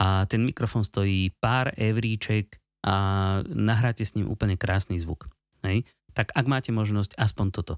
a 0.00 0.24
ten 0.24 0.40
mikrofón 0.40 0.80
stojí 0.80 1.36
pár 1.36 1.76
evríček 1.76 2.56
a 2.80 2.96
nahráte 3.44 4.08
s 4.08 4.16
ním 4.16 4.32
úplne 4.32 4.56
krásny 4.56 4.96
zvuk. 4.96 5.28
Hej? 5.66 5.86
Tak 6.14 6.32
ak 6.32 6.46
máte 6.48 6.70
možnosť, 6.70 7.18
aspoň 7.18 7.46
toto. 7.52 7.74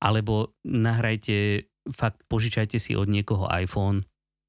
Alebo 0.00 0.54
nahrajte, 0.64 1.66
fakt 1.90 2.22
požičajte 2.30 2.78
si 2.78 2.94
od 2.94 3.08
niekoho 3.10 3.48
iPhone, 3.50 4.04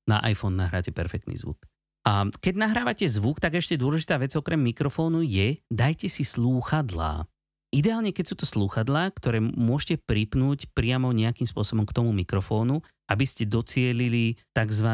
na 0.07 0.21
iPhone 0.27 0.59
nahráte 0.59 0.91
perfektný 0.91 1.39
zvuk. 1.39 1.63
A 2.01 2.25
keď 2.41 2.53
nahrávate 2.57 3.05
zvuk, 3.05 3.37
tak 3.37 3.61
ešte 3.61 3.77
dôležitá 3.77 4.17
vec 4.17 4.33
okrem 4.33 4.57
mikrofónu 4.57 5.21
je, 5.21 5.61
dajte 5.69 6.09
si 6.09 6.25
slúchadlá. 6.25 7.29
Ideálne, 7.71 8.11
keď 8.11 8.25
sú 8.25 8.35
to 8.35 8.45
slúchadlá, 8.49 9.13
ktoré 9.15 9.39
môžete 9.39 10.03
pripnúť 10.03 10.67
priamo 10.75 11.13
nejakým 11.13 11.47
spôsobom 11.47 11.87
k 11.87 11.95
tomu 11.95 12.11
mikrofónu, 12.11 12.83
aby 13.07 13.23
ste 13.23 13.47
docielili 13.47 14.35
tzv. 14.51 14.89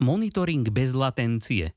monitoring 0.00 0.64
bez 0.72 0.96
latencie. 0.96 1.74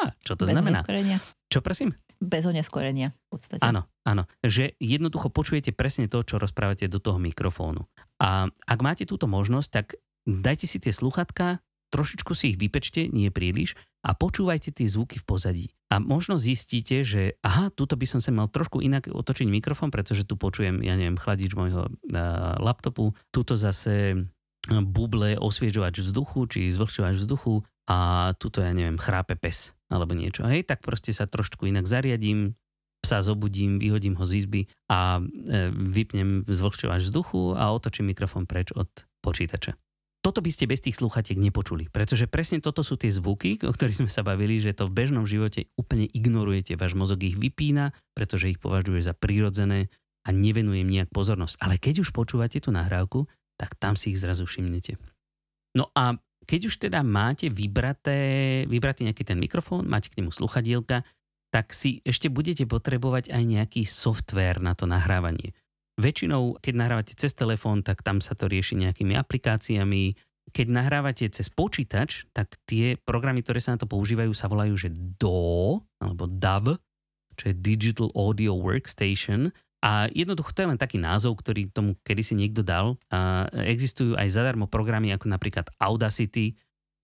Aha, 0.00 0.16
čo 0.24 0.32
to 0.32 0.48
Bez 0.48 0.56
znamená? 0.56 0.80
oneskorenia. 0.80 1.18
Čo 1.52 1.60
prosím? 1.60 1.92
Bez 2.20 2.48
oneskorenia 2.48 3.12
v 3.12 3.26
podstate. 3.36 3.60
Áno, 3.60 3.84
áno. 4.08 4.24
Že 4.40 4.80
jednoducho 4.80 5.28
počujete 5.28 5.76
presne 5.76 6.08
to, 6.08 6.24
čo 6.24 6.40
rozprávate 6.40 6.88
do 6.88 7.00
toho 7.00 7.20
mikrofónu. 7.20 7.84
A 8.20 8.48
ak 8.48 8.78
máte 8.80 9.04
túto 9.04 9.28
možnosť, 9.28 9.68
tak 9.68 9.86
dajte 10.24 10.64
si 10.64 10.80
tie 10.80 10.92
sluchatka, 10.92 11.60
trošičku 11.92 12.32
si 12.32 12.54
ich 12.54 12.58
vypečte, 12.60 13.12
nie 13.12 13.28
príliš, 13.28 13.76
a 14.00 14.16
počúvajte 14.16 14.72
tie 14.72 14.88
zvuky 14.88 15.20
v 15.20 15.28
pozadí. 15.28 15.66
A 15.92 16.00
možno 16.00 16.40
zistíte, 16.40 17.04
že 17.04 17.36
aha, 17.44 17.68
tuto 17.68 17.98
by 18.00 18.06
som 18.08 18.20
sa 18.24 18.32
mal 18.32 18.48
trošku 18.48 18.80
inak 18.80 19.12
otočiť 19.12 19.44
mikrofón, 19.50 19.92
pretože 19.92 20.24
tu 20.24 20.40
počujem, 20.40 20.80
ja 20.80 20.96
neviem, 20.96 21.20
chladič 21.20 21.52
môjho 21.52 21.84
uh, 21.84 22.56
laptopu, 22.56 23.12
tuto 23.28 23.60
zase 23.60 24.24
buble 24.68 25.40
osviežovač 25.40 26.04
vzduchu, 26.04 26.46
či 26.48 26.60
zvlhčovač 26.72 27.16
vzduchu 27.16 27.64
a 27.90 28.30
tuto, 28.38 28.62
ja 28.62 28.70
neviem, 28.70 28.94
chrápe 28.94 29.34
pes 29.34 29.74
alebo 29.90 30.14
niečo. 30.14 30.46
Hej, 30.46 30.70
tak 30.70 30.86
proste 30.86 31.10
sa 31.10 31.26
trošku 31.26 31.66
inak 31.66 31.90
zariadím, 31.90 32.54
psa 33.02 33.26
zobudím, 33.26 33.82
vyhodím 33.82 34.14
ho 34.14 34.22
z 34.22 34.46
izby 34.46 34.70
a 34.86 35.18
e, 35.18 35.22
vypnem 35.74 36.46
zvlhčovač 36.46 37.10
vzduchu 37.10 37.58
a 37.58 37.74
otočím 37.74 38.14
mikrofón 38.14 38.46
preč 38.46 38.70
od 38.70 38.86
počítača. 39.18 39.74
Toto 40.20 40.44
by 40.44 40.52
ste 40.52 40.68
bez 40.68 40.84
tých 40.84 41.00
sluchatiek 41.00 41.40
nepočuli, 41.40 41.88
pretože 41.88 42.28
presne 42.28 42.60
toto 42.60 42.84
sú 42.84 43.00
tie 43.00 43.08
zvuky, 43.08 43.56
o 43.64 43.72
ktorých 43.72 44.04
sme 44.04 44.10
sa 44.12 44.20
bavili, 44.20 44.60
že 44.60 44.76
to 44.76 44.84
v 44.84 44.92
bežnom 44.92 45.24
živote 45.24 45.72
úplne 45.80 46.04
ignorujete. 46.12 46.76
Váš 46.76 46.92
mozog 46.92 47.24
ich 47.24 47.40
vypína, 47.40 47.96
pretože 48.12 48.52
ich 48.52 48.60
považuje 48.60 49.00
za 49.00 49.16
prírodzené 49.16 49.88
a 50.20 50.36
nevenuje 50.36 50.84
im 50.84 50.92
nejak 50.92 51.08
pozornosť. 51.08 51.56
Ale 51.64 51.80
keď 51.80 52.04
už 52.04 52.12
počúvate 52.12 52.60
tú 52.60 52.68
nahrávku, 52.68 53.24
tak 53.56 53.80
tam 53.80 53.96
si 53.96 54.12
ich 54.12 54.20
zrazu 54.20 54.44
všimnete. 54.44 55.00
No 55.72 55.88
a 55.96 56.20
keď 56.50 56.66
už 56.66 56.82
teda 56.82 57.06
máte 57.06 57.46
vybraté, 57.46 58.66
vybratý 58.66 59.06
nejaký 59.06 59.22
ten 59.22 59.38
mikrofón, 59.38 59.86
máte 59.86 60.10
k 60.10 60.18
nemu 60.18 60.34
sluchadielka, 60.34 61.06
tak 61.54 61.70
si 61.70 62.02
ešte 62.02 62.26
budete 62.26 62.66
potrebovať 62.66 63.30
aj 63.30 63.42
nejaký 63.46 63.82
software 63.86 64.58
na 64.58 64.74
to 64.74 64.90
nahrávanie. 64.90 65.54
Väčšinou, 65.94 66.58
keď 66.58 66.74
nahrávate 66.74 67.14
cez 67.14 67.38
telefón, 67.38 67.86
tak 67.86 68.02
tam 68.02 68.18
sa 68.18 68.34
to 68.34 68.50
rieši 68.50 68.74
nejakými 68.82 69.14
aplikáciami. 69.14 70.18
Keď 70.50 70.66
nahrávate 70.66 71.30
cez 71.30 71.46
počítač, 71.46 72.26
tak 72.34 72.58
tie 72.66 72.98
programy, 72.98 73.46
ktoré 73.46 73.62
sa 73.62 73.78
na 73.78 73.78
to 73.78 73.86
používajú, 73.86 74.34
sa 74.34 74.50
volajú, 74.50 74.74
že 74.74 74.90
DAW, 74.90 75.78
alebo 76.02 76.26
DAW, 76.26 76.74
čo 77.38 77.44
je 77.46 77.54
Digital 77.54 78.10
Audio 78.18 78.58
Workstation. 78.58 79.54
A 79.80 80.12
jednoducho 80.12 80.52
to 80.52 80.62
je 80.64 80.70
len 80.76 80.80
taký 80.80 81.00
názov, 81.00 81.40
ktorý 81.40 81.72
tomu 81.72 81.96
kedysi 82.04 82.36
niekto 82.36 82.60
dal. 82.60 83.00
A 83.08 83.48
existujú 83.64 84.12
aj 84.16 84.28
zadarmo 84.28 84.68
programy 84.68 85.08
ako 85.16 85.32
napríklad 85.32 85.72
Audacity, 85.80 86.52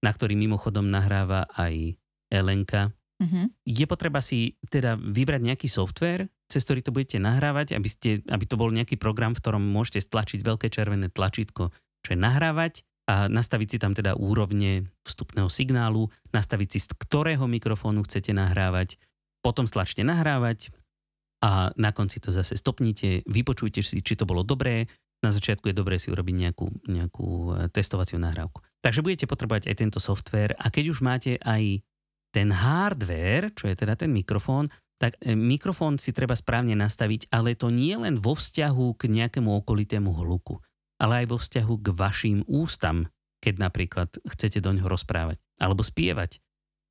na 0.05 0.12
ktorý 0.12 0.37
mimochodom 0.37 0.85
nahráva 0.87 1.49
aj 1.57 1.97
Elenka, 2.29 2.93
Uh-huh. 3.16 3.49
je 3.64 3.89
potreba 3.89 4.20
si 4.20 4.61
teda 4.68 5.01
vybrať 5.01 5.41
nejaký 5.41 5.72
software, 5.72 6.29
cez 6.53 6.68
ktorý 6.68 6.85
to 6.85 6.93
budete 6.93 7.16
nahrávať, 7.16 7.72
aby, 7.72 7.89
ste, 7.89 8.11
aby 8.29 8.45
to 8.45 8.61
bol 8.61 8.68
nejaký 8.68 9.01
program, 9.01 9.33
v 9.33 9.41
ktorom 9.41 9.64
môžete 9.64 10.05
stlačiť 10.05 10.45
veľké 10.45 10.68
červené 10.68 11.09
tlačítko, 11.09 11.72
čo 12.05 12.09
je 12.12 12.18
nahrávať 12.20 12.85
a 13.09 13.33
nastaviť 13.33 13.68
si 13.72 13.79
tam 13.81 13.97
teda 13.97 14.20
úrovne 14.20 14.85
vstupného 15.09 15.49
signálu, 15.49 16.12
nastaviť 16.37 16.68
si, 16.77 16.79
z 16.85 16.93
ktorého 16.93 17.49
mikrofónu 17.49 18.05
chcete 18.05 18.37
nahrávať, 18.37 19.01
potom 19.41 19.64
stlačte 19.64 20.05
nahrávať 20.05 20.68
a 21.45 21.70
na 21.76 21.91
konci 21.93 22.20
to 22.20 22.32
zase 22.32 22.57
stopnite, 22.57 23.26
vypočujte 23.28 23.84
si, 23.84 24.01
či 24.01 24.14
to 24.16 24.24
bolo 24.24 24.41
dobré, 24.41 24.89
na 25.24 25.32
začiatku 25.32 25.72
je 25.72 25.76
dobré 25.76 25.97
si 25.97 26.12
urobiť 26.12 26.34
nejakú, 26.37 26.66
nejakú 26.87 27.28
e, 27.28 27.51
testovaciu 27.72 28.20
nahrávku. 28.20 28.61
Takže 28.84 29.01
budete 29.01 29.26
potrebovať 29.26 29.72
aj 29.72 29.76
tento 29.80 29.99
software 29.99 30.53
a 30.61 30.68
keď 30.68 30.93
už 30.93 31.01
máte 31.01 31.41
aj 31.41 31.80
ten 32.37 32.53
hardware, 32.53 33.51
čo 33.57 33.66
je 33.66 33.74
teda 33.74 33.97
ten 33.97 34.12
mikrofón, 34.12 34.68
tak 35.01 35.16
e, 35.20 35.32
mikrofón 35.32 35.97
si 35.97 36.12
treba 36.12 36.37
správne 36.37 36.76
nastaviť, 36.76 37.32
ale 37.32 37.57
to 37.57 37.72
nie 37.72 37.97
len 37.97 38.20
vo 38.20 38.37
vzťahu 38.37 38.97
k 38.97 39.09
nejakému 39.09 39.49
okolitému 39.64 40.12
hluku, 40.12 40.61
ale 41.01 41.24
aj 41.24 41.26
vo 41.32 41.39
vzťahu 41.41 41.74
k 41.80 41.87
vašim 41.97 42.39
ústam, 42.45 43.09
keď 43.41 43.55
napríklad 43.61 44.09
chcete 44.37 44.61
do 44.61 44.72
ňoho 44.76 44.89
rozprávať, 44.89 45.41
alebo 45.61 45.80
spievať, 45.80 46.41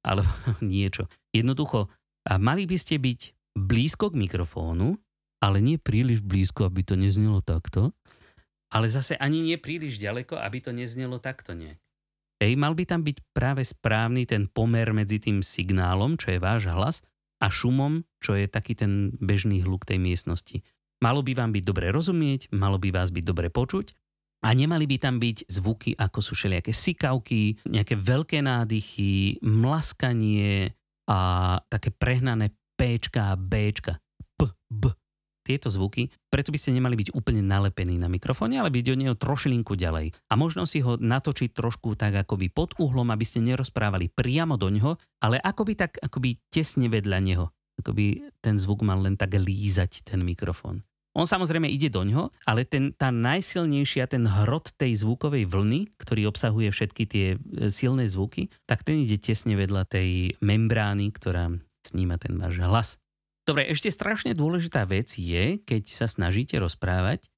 alebo 0.01 0.29
niečo. 0.65 1.09
Jednoducho, 1.33 1.93
a 2.25 2.41
mali 2.41 2.65
by 2.65 2.77
ste 2.81 2.97
byť 2.97 3.34
blízko 3.55 4.11
k 4.11 4.19
mikrofónu, 4.19 4.99
ale 5.39 5.63
nie 5.63 5.79
príliš 5.79 6.21
blízko, 6.21 6.67
aby 6.67 6.83
to 6.83 6.99
neznelo 6.99 7.39
takto, 7.39 7.95
ale 8.69 8.91
zase 8.91 9.15
ani 9.15 9.39
nie 9.39 9.55
príliš 9.55 9.97
ďaleko, 9.97 10.35
aby 10.35 10.59
to 10.59 10.75
neznelo 10.75 11.17
takto 11.23 11.55
nejak. 11.55 11.79
Ej, 12.43 12.59
mal 12.59 12.75
by 12.75 12.83
tam 12.83 13.01
byť 13.07 13.17
práve 13.31 13.63
správny 13.63 14.27
ten 14.27 14.51
pomer 14.51 14.91
medzi 14.91 15.23
tým 15.23 15.39
signálom, 15.39 16.19
čo 16.19 16.35
je 16.35 16.39
váš 16.43 16.67
hlas, 16.67 16.99
a 17.39 17.47
šumom, 17.47 18.03
čo 18.19 18.35
je 18.35 18.47
taký 18.47 18.75
ten 18.75 19.15
bežný 19.19 19.63
hluk 19.63 19.87
tej 19.87 19.99
miestnosti. 19.99 20.63
Malo 21.03 21.23
by 21.23 21.35
vám 21.35 21.51
byť 21.51 21.63
dobre 21.63 21.91
rozumieť, 21.91 22.51
malo 22.55 22.79
by 22.79 22.91
vás 22.91 23.11
byť 23.11 23.23
dobre 23.23 23.47
počuť 23.51 23.91
a 24.43 24.51
nemali 24.55 24.87
by 24.87 24.97
tam 24.99 25.19
byť 25.19 25.47
zvuky, 25.47 25.91
ako 25.99 26.19
sú 26.23 26.33
všelijaké 26.35 26.71
sikavky, 26.71 27.59
nejaké 27.67 27.95
veľké 27.99 28.39
nádychy, 28.39 29.43
mlaskanie 29.43 30.75
a 31.05 31.19
také 31.67 31.91
prehnané 31.91 32.55
Pčka 32.75 33.31
a 33.31 33.35
Bčka. 33.39 33.99
P, 34.35 34.51
B, 34.67 34.91
tieto 35.45 35.69
zvuky, 35.69 36.09
preto 36.33 36.49
by 36.49 36.57
ste 36.57 36.73
nemali 36.73 36.97
byť 36.97 37.13
úplne 37.13 37.45
nalepení 37.45 38.01
na 38.01 38.09
mikrofóne, 38.09 38.57
ale 38.57 38.73
byť 38.73 38.85
od 38.91 38.99
neho 38.99 39.15
trošilinku 39.15 39.77
ďalej. 39.77 40.11
A 40.27 40.33
možno 40.33 40.65
si 40.65 40.81
ho 40.81 40.97
natočiť 40.97 41.53
trošku 41.53 41.93
tak 41.93 42.17
akoby 42.17 42.49
pod 42.49 42.73
uhlom, 42.81 43.13
aby 43.13 43.23
ste 43.23 43.45
nerozprávali 43.45 44.09
priamo 44.09 44.57
do 44.57 44.73
ňoho, 44.73 44.97
ale 45.21 45.37
akoby 45.37 45.77
tak 45.77 46.01
akoby 46.01 46.41
tesne 46.49 46.89
vedľa 46.89 47.19
neho. 47.21 47.45
Akoby 47.77 48.25
ten 48.41 48.57
zvuk 48.57 48.81
mal 48.81 48.99
len 49.05 49.13
tak 49.15 49.37
lízať 49.37 50.01
ten 50.01 50.25
mikrofón. 50.25 50.81
On 51.15 51.23
samozrejme 51.23 51.71
ide 51.71 51.87
do 51.87 52.03
ňoho, 52.03 52.27
ale 52.43 52.67
ten, 52.67 52.91
tá 52.91 53.07
najsilnejšia, 53.07 54.11
ten 54.11 54.27
hrot 54.27 54.75
tej 54.75 54.99
zvukovej 54.99 55.47
vlny, 55.47 55.95
ktorý 55.95 56.27
obsahuje 56.27 56.75
všetky 56.75 57.03
tie 57.07 57.27
e, 57.39 57.71
silné 57.71 58.03
zvuky, 58.11 58.51
tak 58.67 58.83
ten 58.83 58.99
ide 58.99 59.15
tesne 59.15 59.55
vedľa 59.55 59.87
tej 59.87 60.35
membrány, 60.43 61.15
ktorá 61.15 61.55
sníma 61.85 62.17
ten 62.17 62.35
váš 62.41 62.57
hlas. 62.61 62.89
Dobre, 63.45 63.69
ešte 63.69 63.93
strašne 63.93 64.33
dôležitá 64.33 64.89
vec 64.89 65.13
je, 65.13 65.61
keď 65.61 65.83
sa 65.85 66.09
snažíte 66.09 66.57
rozprávať, 66.57 67.29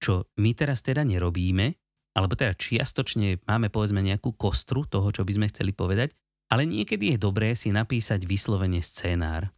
čo 0.00 0.26
my 0.40 0.56
teraz 0.56 0.80
teda 0.80 1.04
nerobíme, 1.04 1.76
alebo 2.16 2.34
teda 2.36 2.56
čiastočne 2.56 3.44
máme 3.44 3.68
povedzme 3.68 4.00
nejakú 4.00 4.32
kostru 4.32 4.88
toho, 4.88 5.12
čo 5.12 5.22
by 5.28 5.32
sme 5.36 5.46
chceli 5.52 5.76
povedať, 5.76 6.16
ale 6.52 6.68
niekedy 6.68 7.16
je 7.16 7.18
dobré 7.20 7.56
si 7.56 7.72
napísať 7.72 8.28
vyslovene 8.28 8.84
scénár 8.84 9.52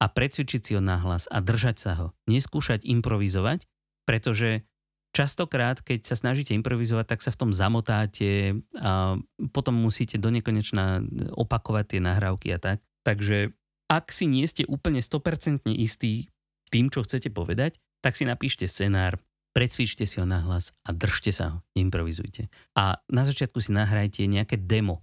a 0.00 0.06
precvičiť 0.08 0.60
si 0.64 0.72
ho 0.74 0.82
nahlas 0.82 1.30
a 1.30 1.38
držať 1.38 1.76
sa 1.78 1.92
ho. 2.00 2.06
Neskúšať 2.26 2.82
improvizovať, 2.88 3.68
pretože 4.08 4.66
častokrát, 5.14 5.78
keď 5.84 6.10
sa 6.10 6.16
snažíte 6.18 6.56
improvizovať, 6.56 7.06
tak 7.06 7.20
sa 7.22 7.30
v 7.30 7.40
tom 7.46 7.50
zamotáte 7.54 8.58
a 8.80 9.14
potom 9.54 9.76
musíte 9.78 10.18
do 10.18 10.32
nekonečna 10.34 11.04
opakovať 11.36 11.84
tie 11.94 12.00
nahrávky 12.02 12.48
a 12.56 12.58
tak. 12.58 12.78
Takže 13.06 13.54
ak 13.90 14.14
si 14.14 14.30
nie 14.30 14.46
ste 14.46 14.62
úplne 14.70 15.02
100% 15.02 15.66
istí 15.74 16.30
tým, 16.70 16.94
čo 16.94 17.02
chcete 17.02 17.34
povedať, 17.34 17.74
tak 17.98 18.14
si 18.14 18.22
napíšte 18.22 18.70
scenár, 18.70 19.18
precvičte 19.50 20.06
si 20.06 20.22
ho 20.22 20.26
na 20.26 20.38
hlas 20.46 20.70
a 20.86 20.94
držte 20.94 21.34
sa 21.34 21.46
ho, 21.50 21.58
improvizujte. 21.74 22.46
A 22.78 23.02
na 23.10 23.22
začiatku 23.26 23.58
si 23.58 23.74
nahrajte 23.74 24.30
nejaké 24.30 24.54
demo. 24.54 25.02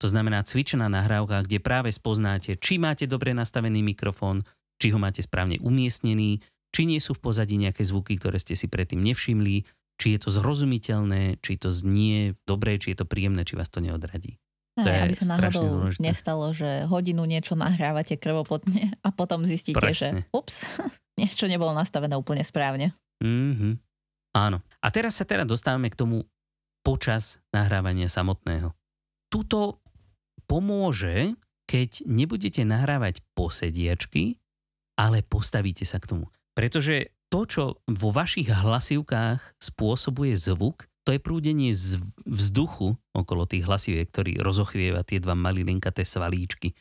To 0.00 0.10
znamená 0.10 0.42
cvičená 0.42 0.88
nahrávka, 0.88 1.44
kde 1.46 1.62
práve 1.62 1.92
spoznáte, 1.92 2.58
či 2.58 2.80
máte 2.80 3.06
dobre 3.06 3.36
nastavený 3.36 3.84
mikrofón, 3.84 4.42
či 4.80 4.90
ho 4.90 4.98
máte 4.98 5.22
správne 5.22 5.62
umiestnený, 5.62 6.42
či 6.72 6.88
nie 6.88 6.98
sú 6.98 7.14
v 7.14 7.30
pozadí 7.30 7.60
nejaké 7.60 7.86
zvuky, 7.86 8.18
ktoré 8.18 8.40
ste 8.40 8.58
si 8.58 8.66
predtým 8.66 8.98
nevšimli, 9.04 9.62
či 10.00 10.16
je 10.16 10.18
to 10.18 10.34
zrozumiteľné, 10.34 11.38
či 11.38 11.60
to 11.60 11.70
znie 11.70 12.34
dobre, 12.48 12.80
či 12.80 12.96
je 12.96 13.04
to 13.04 13.06
príjemné, 13.06 13.46
či 13.46 13.54
vás 13.54 13.70
to 13.70 13.78
neodradí. 13.78 14.40
To 14.80 14.88
je 14.88 15.04
aby 15.04 15.12
sa 15.12 15.36
náhodou 15.36 15.84
dôležité. 15.84 16.00
nestalo, 16.00 16.48
že 16.56 16.88
hodinu 16.88 17.28
niečo 17.28 17.52
nahrávate 17.52 18.16
krvopotne 18.16 18.96
a 19.04 19.12
potom 19.12 19.44
zistíte, 19.44 19.76
Presne. 19.76 20.24
že 20.24 20.32
ups, 20.32 20.64
niečo 21.20 21.44
nebolo 21.44 21.76
nastavené 21.76 22.16
úplne 22.16 22.40
správne. 22.40 22.96
Mm-hmm. 23.20 23.72
Áno. 24.32 24.64
A 24.80 24.88
teraz 24.88 25.20
sa 25.20 25.28
teda 25.28 25.44
dostávame 25.44 25.92
k 25.92 26.00
tomu 26.00 26.24
počas 26.80 27.38
nahrávania 27.52 28.08
samotného. 28.08 28.72
Tuto 29.28 29.84
pomôže, 30.48 31.36
keď 31.68 32.08
nebudete 32.08 32.64
nahrávať 32.64 33.20
posediačky, 33.36 34.40
ale 34.96 35.20
postavíte 35.20 35.84
sa 35.84 36.00
k 36.00 36.16
tomu. 36.16 36.32
Pretože 36.52 37.12
to, 37.32 37.48
čo 37.48 37.64
vo 37.88 38.12
vašich 38.12 38.52
hlasivkách 38.52 39.56
spôsobuje 39.56 40.36
zvuk, 40.36 40.84
to 41.02 41.10
je 41.10 41.20
prúdenie 41.20 41.74
z 41.74 41.98
vzduchu 42.26 42.94
okolo 43.14 43.46
tých 43.46 43.66
hlasiviek, 43.66 44.06
ktorý 44.08 44.38
rozochvieva 44.38 45.02
tie 45.02 45.18
dva 45.18 45.34
malilinkaté 45.34 46.06
svalíčky, 46.06 46.74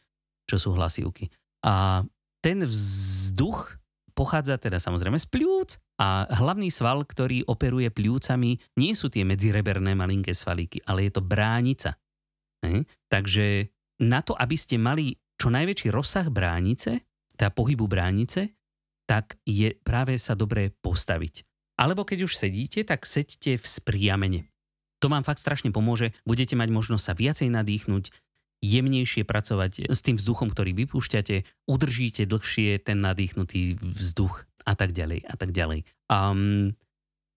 čo 0.46 0.62
sú 0.62 0.78
hlasivky. 0.78 1.34
A 1.66 2.06
ten 2.42 2.66
vzduch 2.66 3.82
pochádza 4.14 4.62
teda 4.62 4.78
samozrejme 4.78 5.18
z 5.18 5.28
pľúc 5.30 5.70
a 6.02 6.30
hlavný 6.30 6.70
sval, 6.70 7.06
ktorý 7.06 7.46
operuje 7.50 7.90
pľúcami, 7.90 8.58
nie 8.78 8.94
sú 8.94 9.10
tie 9.10 9.26
medzireberné 9.26 9.98
malinké 9.98 10.34
svalíky, 10.38 10.82
ale 10.86 11.10
je 11.10 11.12
to 11.18 11.24
bránica. 11.26 11.98
Hej? 12.62 12.86
Takže 13.10 13.70
na 14.06 14.22
to, 14.22 14.38
aby 14.38 14.58
ste 14.58 14.78
mali 14.78 15.18
čo 15.38 15.50
najväčší 15.50 15.90
rozsah 15.90 16.30
bránice, 16.30 17.06
teda 17.34 17.50
pohybu 17.50 17.90
bránice, 17.90 18.54
tak 19.10 19.42
je 19.46 19.74
práve 19.82 20.18
sa 20.22 20.38
dobré 20.38 20.70
postaviť. 20.70 21.51
Alebo 21.82 22.06
keď 22.06 22.30
už 22.30 22.38
sedíte, 22.38 22.86
tak 22.86 23.10
sedte 23.10 23.58
v 23.58 23.66
spriamene. 23.66 24.46
To 25.02 25.10
vám 25.10 25.26
fakt 25.26 25.42
strašne 25.42 25.74
pomôže, 25.74 26.14
budete 26.30 26.54
mať 26.54 26.70
možnosť 26.70 27.02
sa 27.02 27.18
viacej 27.18 27.50
nadýchnuť, 27.50 28.14
jemnejšie 28.62 29.26
pracovať 29.26 29.90
s 29.90 30.00
tým 30.06 30.22
vzduchom, 30.22 30.54
ktorý 30.54 30.78
vypúšťate, 30.86 31.66
udržíte 31.66 32.30
dlhšie 32.30 32.78
ten 32.86 33.02
nadýchnutý 33.02 33.82
vzduch 33.82 34.46
a 34.70 34.78
tak 34.78 34.94
ďalej 34.94 35.26
a 35.26 35.34
tak 35.34 35.50
ďalej. 35.50 35.90
Um, 36.06 36.78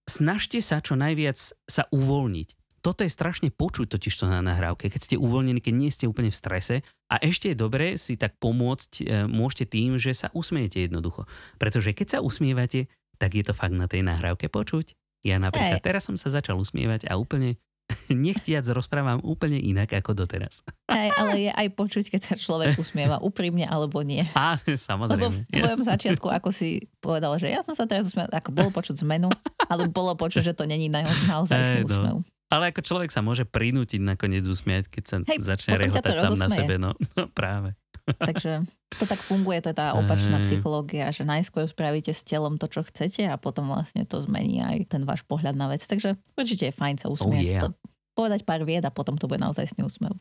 snažte 0.05 0.61
sa 0.61 0.84
čo 0.84 1.01
najviac 1.01 1.40
sa 1.64 1.88
uvoľniť. 1.88 2.49
Toto 2.84 3.01
je 3.01 3.09
strašne 3.09 3.49
počuť 3.49 3.97
totiž 3.97 4.12
to 4.12 4.28
na 4.28 4.45
nahrávke, 4.45 4.92
keď 4.92 5.01
ste 5.01 5.16
uvoľnení, 5.16 5.64
keď 5.64 5.72
nie 5.72 5.88
ste 5.88 6.05
úplne 6.05 6.28
v 6.28 6.36
strese. 6.36 6.76
A 7.09 7.16
ešte 7.16 7.49
je 7.49 7.57
dobré 7.57 7.97
si 7.97 8.20
tak 8.20 8.36
pomôcť, 8.36 8.92
e, 9.01 9.05
môžete 9.24 9.72
tým, 9.72 9.97
že 9.97 10.12
sa 10.12 10.28
usmiete 10.36 10.84
jednoducho. 10.84 11.24
Pretože 11.57 11.97
keď 11.97 12.07
sa 12.12 12.18
usmievate, 12.20 12.92
tak 13.19 13.39
je 13.39 13.45
to 13.47 13.55
fakt 13.57 13.75
na 13.75 13.87
tej 13.91 14.03
nahrávke 14.07 14.51
počuť. 14.51 14.95
Ja 15.25 15.41
napríklad 15.41 15.81
hey. 15.81 15.85
teraz 15.85 16.05
som 16.05 16.21
sa 16.21 16.29
začal 16.29 16.61
usmievať 16.61 17.09
a 17.09 17.17
úplne 17.17 17.57
nechtiac 18.12 18.65
rozprávam 18.69 19.21
úplne 19.25 19.61
inak 19.61 19.93
ako 19.93 20.25
doteraz. 20.25 20.65
Hej, 20.89 21.09
ale 21.21 21.33
je 21.49 21.51
aj 21.53 21.69
počuť, 21.77 22.05
keď 22.12 22.21
sa 22.21 22.35
človek 22.37 22.77
usmieva 22.81 23.21
úprimne 23.21 23.69
alebo 23.69 24.01
nie. 24.01 24.25
Á, 24.37 24.61
samozrejme. 24.65 25.21
Lebo 25.21 25.29
v 25.33 25.41
tvojom 25.53 25.81
yes. 25.81 25.89
začiatku, 25.89 26.27
ako 26.29 26.49
si 26.53 26.89
povedal, 27.01 27.37
že 27.37 27.53
ja 27.53 27.61
som 27.65 27.77
sa 27.77 27.85
teraz 27.89 28.09
usmiel, 28.09 28.29
ako 28.29 28.51
bolo 28.53 28.71
počuť 28.73 29.01
zmenu, 29.05 29.29
ale 29.69 29.89
bolo 29.89 30.17
počuť, 30.17 30.53
že 30.53 30.57
to 30.57 30.65
není 30.65 30.89
naozaj 30.93 31.59
hey, 31.61 31.85
no. 31.85 31.89
úsmev. 31.89 32.17
Ale 32.53 32.71
ako 32.71 32.87
človek 32.87 33.11
sa 33.11 33.25
môže 33.25 33.43
prinútiť 33.49 33.99
nakoniec 33.99 34.47
usmiať, 34.47 34.87
keď 34.87 35.05
sa 35.05 35.17
Hej, 35.27 35.43
začne 35.43 35.75
rehotať 35.75 36.15
sám 36.23 36.39
na 36.39 36.47
sebe. 36.53 36.79
No, 36.79 36.95
no 37.19 37.27
práve. 37.33 37.75
Takže 38.05 38.69
to 38.99 39.05
tak 39.05 39.20
funguje, 39.20 39.61
to 39.64 39.70
je 39.70 39.78
tá 39.78 39.95
opačná 39.95 40.38
psychológia, 40.42 41.11
že 41.11 41.26
najskôr 41.26 41.66
spravíte 41.66 42.14
s 42.14 42.22
telom 42.22 42.57
to, 42.57 42.66
čo 42.70 42.86
chcete 42.86 43.26
a 43.26 43.36
potom 43.38 43.70
vlastne 43.70 44.07
to 44.07 44.22
zmení 44.22 44.62
aj 44.62 44.90
ten 44.90 45.03
váš 45.03 45.26
pohľad 45.26 45.55
na 45.59 45.70
vec. 45.70 45.82
Takže 45.82 46.14
určite 46.38 46.70
je 46.70 46.74
fajn 46.74 46.97
sa 47.03 47.11
usmiať. 47.11 47.45
Oh, 47.45 47.70
yeah. 47.70 47.72
Povedať 48.14 48.47
pár 48.47 48.62
vied 48.62 48.84
a 48.86 48.95
potom 48.95 49.18
to 49.18 49.26
bude 49.26 49.42
naozaj 49.42 49.66
sný 49.74 49.86
úsmev. 49.86 50.14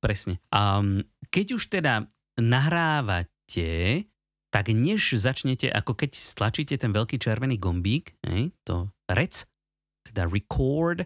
Presne. 0.00 0.40
Um, 0.48 1.04
keď 1.28 1.60
už 1.60 1.68
teda 1.68 2.08
nahrávate, 2.40 4.04
tak 4.52 4.72
než 4.72 5.20
začnete, 5.20 5.68
ako 5.68 5.92
keď 5.92 6.16
stlačíte 6.16 6.74
ten 6.80 6.92
veľký 6.92 7.20
červený 7.20 7.60
gombík, 7.60 8.16
hej, 8.24 8.56
to 8.64 8.88
rec, 9.12 9.44
teda 10.08 10.24
record, 10.24 11.04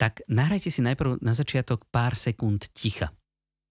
tak 0.00 0.24
nahrajte 0.28 0.68
si 0.72 0.80
najprv 0.84 1.20
na 1.20 1.32
začiatok 1.32 1.88
pár 1.92 2.16
sekúnd 2.16 2.68
ticha. 2.72 3.12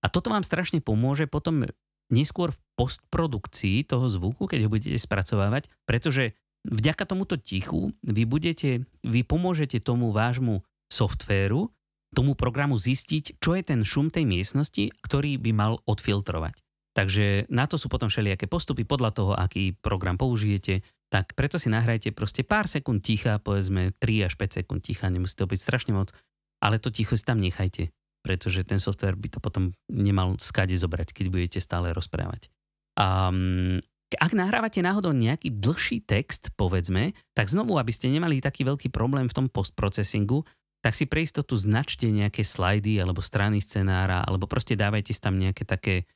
A 0.05 0.09
toto 0.09 0.29
vám 0.29 0.45
strašne 0.45 0.81
pomôže 0.81 1.25
potom 1.25 1.65
neskôr 2.13 2.53
v 2.53 2.61
postprodukcii 2.77 3.87
toho 3.87 4.05
zvuku, 4.11 4.45
keď 4.45 4.67
ho 4.67 4.69
budete 4.69 4.99
spracovávať, 4.99 5.71
pretože 5.87 6.37
vďaka 6.65 7.05
tomuto 7.05 7.37
tichu 7.37 7.93
vy, 8.01 8.23
budete, 8.25 8.85
vy 9.05 9.21
pomôžete 9.25 9.81
tomu 9.81 10.11
vášmu 10.11 10.61
softvéru, 10.89 11.69
tomu 12.15 12.37
programu 12.37 12.79
zistiť, 12.79 13.41
čo 13.41 13.57
je 13.57 13.63
ten 13.65 13.81
šum 13.83 14.13
tej 14.13 14.23
miestnosti, 14.23 14.93
ktorý 15.03 15.41
by 15.41 15.51
mal 15.51 15.73
odfiltrovať. 15.83 16.55
Takže 16.95 17.51
na 17.51 17.67
to 17.67 17.75
sú 17.75 17.91
potom 17.91 18.07
všelijaké 18.07 18.47
postupy 18.47 18.87
podľa 18.87 19.11
toho, 19.11 19.31
aký 19.35 19.75
program 19.75 20.15
použijete. 20.15 20.79
Tak 21.11 21.35
preto 21.35 21.59
si 21.59 21.67
nahrajte 21.67 22.15
proste 22.15 22.47
pár 22.47 22.71
sekúnd 22.71 23.03
ticha, 23.03 23.35
povedzme 23.43 23.91
3 23.99 24.31
až 24.31 24.39
5 24.39 24.63
sekúnd 24.63 24.79
ticha, 24.79 25.11
nemusí 25.11 25.35
to 25.35 25.43
byť 25.43 25.59
strašne 25.59 25.91
moc, 25.91 26.15
ale 26.63 26.79
to 26.79 26.87
ticho 26.87 27.19
si 27.19 27.27
tam 27.27 27.43
nechajte 27.43 27.91
pretože 28.25 28.65
ten 28.65 28.81
software 28.81 29.13
by 29.13 29.37
to 29.37 29.37
potom 29.37 29.77
nemal 29.85 30.33
skade 30.41 30.73
zobrať, 30.73 31.13
keď 31.13 31.25
budete 31.29 31.59
stále 31.61 31.93
rozprávať. 31.93 32.49
Um, 32.97 33.77
ak 34.17 34.33
nahrávate 34.33 34.81
náhodou 34.81 35.13
nejaký 35.13 35.53
dlhší 35.53 36.01
text, 36.09 36.49
povedzme, 36.57 37.13
tak 37.37 37.53
znovu, 37.53 37.77
aby 37.77 37.93
ste 37.93 38.09
nemali 38.09 38.41
taký 38.41 38.65
veľký 38.65 38.89
problém 38.89 39.29
v 39.29 39.37
tom 39.37 39.45
postprocesingu, 39.45 40.41
tak 40.81 40.97
si 40.97 41.05
pre 41.05 41.21
istotu 41.21 41.53
značte 41.57 42.09
nejaké 42.09 42.41
slajdy 42.41 42.97
alebo 42.97 43.21
strany 43.21 43.61
scenára, 43.61 44.25
alebo 44.25 44.49
proste 44.49 44.73
dávajte 44.73 45.13
si 45.13 45.21
tam 45.21 45.37
nejaké 45.37 45.65
také, 45.65 46.09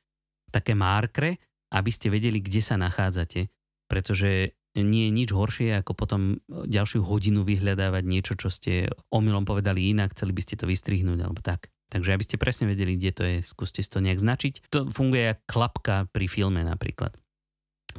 také 0.50 0.74
markre, 0.74 1.38
aby 1.70 1.90
ste 1.94 2.10
vedeli, 2.10 2.42
kde 2.42 2.62
sa 2.62 2.74
nachádzate. 2.78 3.50
Pretože 3.90 4.54
nie 4.78 5.10
je 5.10 5.12
nič 5.14 5.30
horšie, 5.34 5.82
ako 5.82 5.92
potom 5.98 6.38
ďalšiu 6.46 7.02
hodinu 7.02 7.42
vyhľadávať 7.42 8.04
niečo, 8.06 8.38
čo 8.38 8.46
ste 8.46 8.86
omylom 9.10 9.42
povedali 9.42 9.90
inak, 9.90 10.14
chceli 10.14 10.30
by 10.30 10.42
ste 10.46 10.54
to 10.54 10.70
vystrihnúť 10.70 11.18
alebo 11.26 11.42
tak. 11.42 11.74
Takže 11.90 12.14
aby 12.14 12.22
ste 12.22 12.38
presne 12.38 12.70
vedeli, 12.70 12.94
kde 12.94 13.12
to 13.12 13.22
je, 13.26 13.36
skúste 13.42 13.82
si 13.82 13.90
to 13.90 13.98
nejak 13.98 14.22
značiť. 14.22 14.70
To 14.70 14.86
funguje 14.94 15.34
ako 15.34 15.42
klapka 15.50 15.94
pri 16.14 16.30
filme 16.30 16.62
napríklad. 16.62 17.18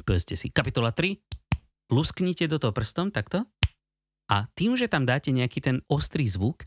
Povedzte 0.08 0.32
si, 0.34 0.48
kapitola 0.48 0.96
3, 0.96 1.20
lusknite 1.92 2.48
do 2.48 2.56
toho 2.56 2.72
prstom, 2.72 3.12
takto. 3.12 3.44
A 4.32 4.48
tým, 4.56 4.80
že 4.80 4.88
tam 4.88 5.04
dáte 5.04 5.28
nejaký 5.28 5.60
ten 5.60 5.76
ostrý 5.92 6.24
zvuk, 6.24 6.64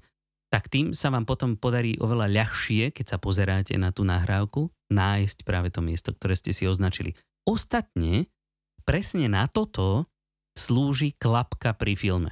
tak 0.54 0.70
tým 0.70 0.94
sa 0.94 1.10
vám 1.10 1.26
potom 1.26 1.58
podarí 1.58 1.98
oveľa 1.98 2.30
ľahšie, 2.30 2.94
keď 2.94 3.06
sa 3.10 3.18
pozeráte 3.18 3.74
na 3.82 3.90
tú 3.90 4.06
nahrávku, 4.06 4.70
nájsť 4.94 5.42
práve 5.42 5.74
to 5.74 5.82
miesto, 5.82 6.14
ktoré 6.14 6.38
ste 6.38 6.54
si 6.54 6.70
označili. 6.70 7.18
Ostatne, 7.50 8.30
presne 8.86 9.26
na 9.26 9.50
toto 9.50 10.06
slúži 10.54 11.18
klapka 11.18 11.74
pri 11.74 11.98
filme. 11.98 12.32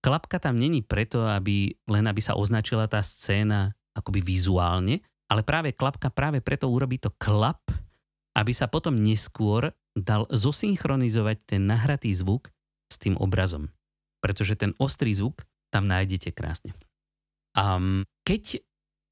Klapka 0.00 0.40
tam 0.40 0.56
není 0.56 0.80
preto, 0.80 1.28
aby 1.28 1.76
len 1.84 2.04
aby 2.08 2.24
sa 2.24 2.32
označila 2.32 2.88
tá 2.88 3.04
scéna 3.04 3.76
akoby 3.96 4.20
vizuálne, 4.22 5.02
ale 5.30 5.46
práve 5.46 5.70
klapka 5.74 6.10
práve 6.10 6.42
preto 6.42 6.66
urobí 6.66 6.98
to 6.98 7.14
klap, 7.14 7.62
aby 8.34 8.52
sa 8.54 8.66
potom 8.66 8.98
neskôr 8.98 9.70
dal 9.94 10.26
zosynchronizovať 10.30 11.36
ten 11.46 11.66
nahratý 11.66 12.10
zvuk 12.14 12.50
s 12.90 12.98
tým 12.98 13.14
obrazom. 13.18 13.70
Pretože 14.18 14.58
ten 14.58 14.74
ostrý 14.78 15.14
zvuk 15.14 15.46
tam 15.70 15.86
nájdete 15.86 16.34
krásne. 16.34 16.74
A 17.54 17.78
keď 18.26 18.62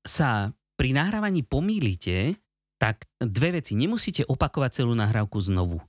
sa 0.06 0.54
pri 0.78 0.94
nahrávaní 0.94 1.42
pomýlite, 1.42 2.38
tak 2.78 3.10
dve 3.18 3.58
veci. 3.58 3.74
Nemusíte 3.74 4.22
opakovať 4.22 4.82
celú 4.82 4.94
nahrávku 4.94 5.42
znovu. 5.42 5.82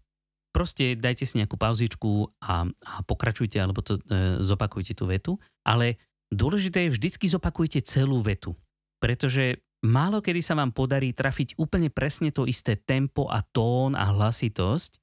Proste 0.49 0.97
dajte 0.97 1.29
si 1.29 1.37
nejakú 1.37 1.61
pauzičku 1.61 2.33
a, 2.41 2.65
a 2.65 2.93
pokračujte, 3.05 3.61
alebo 3.61 3.85
to 3.85 4.01
e, 4.01 4.41
zopakujte 4.41 4.97
tú 4.97 5.05
vetu. 5.05 5.37
Ale 5.61 6.01
dôležité 6.33 6.89
je 6.89 6.93
vždycky 6.97 7.29
zopakujte 7.29 7.85
celú 7.85 8.25
vetu 8.25 8.57
pretože 8.99 9.63
málo 9.83 10.19
kedy 10.19 10.43
sa 10.43 10.59
vám 10.59 10.75
podarí 10.75 11.15
trafiť 11.15 11.55
úplne 11.55 11.87
presne 11.87 12.29
to 12.35 12.43
isté 12.43 12.75
tempo 12.75 13.31
a 13.31 13.41
tón 13.41 13.95
a 13.95 14.11
hlasitosť 14.11 14.99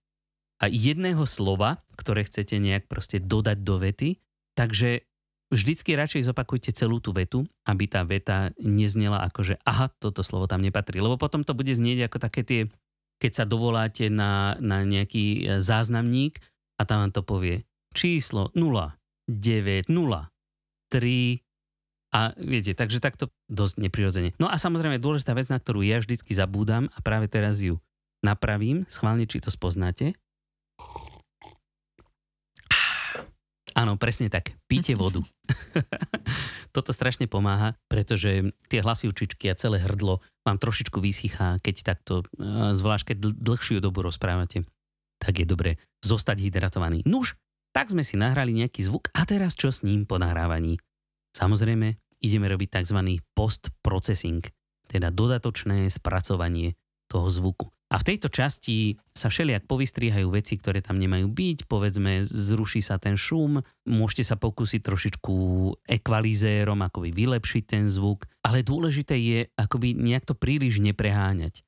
a 0.61 0.72
jedného 0.72 1.24
slova, 1.28 1.84
ktoré 2.01 2.24
chcete 2.24 2.57
nejak 2.57 2.88
proste 2.88 3.20
dodať 3.20 3.59
do 3.61 3.76
vety, 3.76 4.11
takže 4.57 5.05
vždycky 5.53 5.92
radšej 5.94 6.32
zopakujte 6.32 6.72
celú 6.72 6.99
tú 6.99 7.12
vetu, 7.12 7.44
aby 7.68 7.84
tá 7.86 8.03
veta 8.03 8.51
neznela 8.59 9.20
ako, 9.24 9.53
že 9.53 9.55
aha, 9.62 9.92
toto 10.01 10.24
slovo 10.24 10.49
tam 10.49 10.64
nepatrí. 10.64 10.99
Lebo 10.99 11.20
potom 11.20 11.44
to 11.44 11.53
bude 11.53 11.70
znieť 11.70 12.09
ako 12.09 12.18
také 12.18 12.40
tie, 12.42 12.61
keď 13.20 13.32
sa 13.32 13.44
dovoláte 13.44 14.09
na, 14.09 14.57
na 14.59 14.82
nejaký 14.82 15.24
e, 15.24 15.40
záznamník 15.61 16.40
a 16.80 16.82
tam 16.84 17.07
vám 17.07 17.12
to 17.14 17.22
povie 17.24 17.64
číslo 17.97 18.53
0, 18.53 18.92
9, 19.28 19.88
0, 19.88 19.92
3, 20.92 21.45
a 22.16 22.32
viete, 22.40 22.72
takže 22.72 22.96
takto 22.96 23.28
dosť 23.52 23.76
neprirodzene. 23.76 24.32
No 24.40 24.48
a 24.48 24.56
samozrejme 24.56 24.96
dôležitá 24.96 25.36
vec, 25.36 25.52
na 25.52 25.60
ktorú 25.60 25.84
ja 25.84 26.00
vždycky 26.00 26.32
zabúdam 26.32 26.88
a 26.96 27.04
práve 27.04 27.28
teraz 27.28 27.60
ju 27.60 27.76
napravím, 28.24 28.88
schválne, 28.88 29.28
či 29.28 29.44
to 29.44 29.52
spoznáte. 29.52 30.16
Áno, 33.76 34.00
presne 34.00 34.32
tak. 34.32 34.56
Píte 34.64 34.96
vodu. 35.00 35.20
Toto 36.74 36.96
strašne 36.96 37.28
pomáha, 37.28 37.76
pretože 37.92 38.48
tie 38.72 38.80
hlasivčičky 38.80 39.52
a 39.52 39.58
celé 39.60 39.84
hrdlo 39.84 40.24
vám 40.48 40.56
trošičku 40.56 40.96
vysychá, 40.96 41.60
keď 41.60 41.76
takto, 41.84 42.24
e, 42.40 42.72
zvlášť 42.72 43.12
keď 43.12 43.16
dlhšiu 43.36 43.84
dobu 43.84 44.00
rozprávate, 44.00 44.64
tak 45.20 45.36
je 45.36 45.44
dobre 45.44 45.76
zostať 46.00 46.40
hydratovaný. 46.48 47.04
Nuž, 47.04 47.36
tak 47.76 47.92
sme 47.92 48.00
si 48.00 48.16
nahrali 48.16 48.56
nejaký 48.56 48.88
zvuk 48.88 49.12
a 49.12 49.28
teraz 49.28 49.52
čo 49.52 49.68
s 49.68 49.84
ním 49.84 50.08
po 50.08 50.16
nahrávaní? 50.16 50.80
Samozrejme, 51.36 52.00
ideme 52.22 52.48
robiť 52.50 52.82
tzv. 52.82 53.20
post-processing, 53.36 54.42
teda 54.86 55.12
dodatočné 55.12 55.90
spracovanie 55.90 56.78
toho 57.06 57.30
zvuku. 57.30 57.66
A 57.86 58.02
v 58.02 58.06
tejto 58.12 58.26
časti 58.26 58.98
sa 59.14 59.30
všelijak 59.30 59.70
povystriehajú 59.70 60.26
veci, 60.34 60.58
ktoré 60.58 60.82
tam 60.82 60.98
nemajú 60.98 61.30
byť, 61.30 61.70
povedzme 61.70 62.26
zruší 62.26 62.82
sa 62.82 62.98
ten 62.98 63.14
šum, 63.14 63.62
môžete 63.86 64.26
sa 64.26 64.34
pokúsiť 64.34 64.82
trošičku 64.82 65.34
ekvalizérom 65.86 66.82
akoby 66.82 67.14
vylepšiť 67.14 67.62
ten 67.62 67.86
zvuk, 67.86 68.26
ale 68.42 68.66
dôležité 68.66 69.14
je 69.14 69.46
akoby 69.54 69.94
nejak 69.94 70.26
to 70.26 70.34
príliš 70.34 70.82
nepreháňať. 70.82 71.62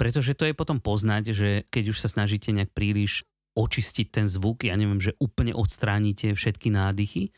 Pretože 0.00 0.32
to 0.32 0.48
je 0.48 0.56
potom 0.56 0.80
poznať, 0.80 1.36
že 1.36 1.48
keď 1.68 1.92
už 1.92 2.00
sa 2.00 2.08
snažíte 2.08 2.48
nejak 2.48 2.72
príliš 2.72 3.28
očistiť 3.52 4.08
ten 4.08 4.24
zvuk, 4.24 4.64
ja 4.64 4.72
neviem, 4.72 5.02
že 5.04 5.18
úplne 5.20 5.52
odstránite 5.52 6.32
všetky 6.32 6.72
nádychy, 6.72 7.34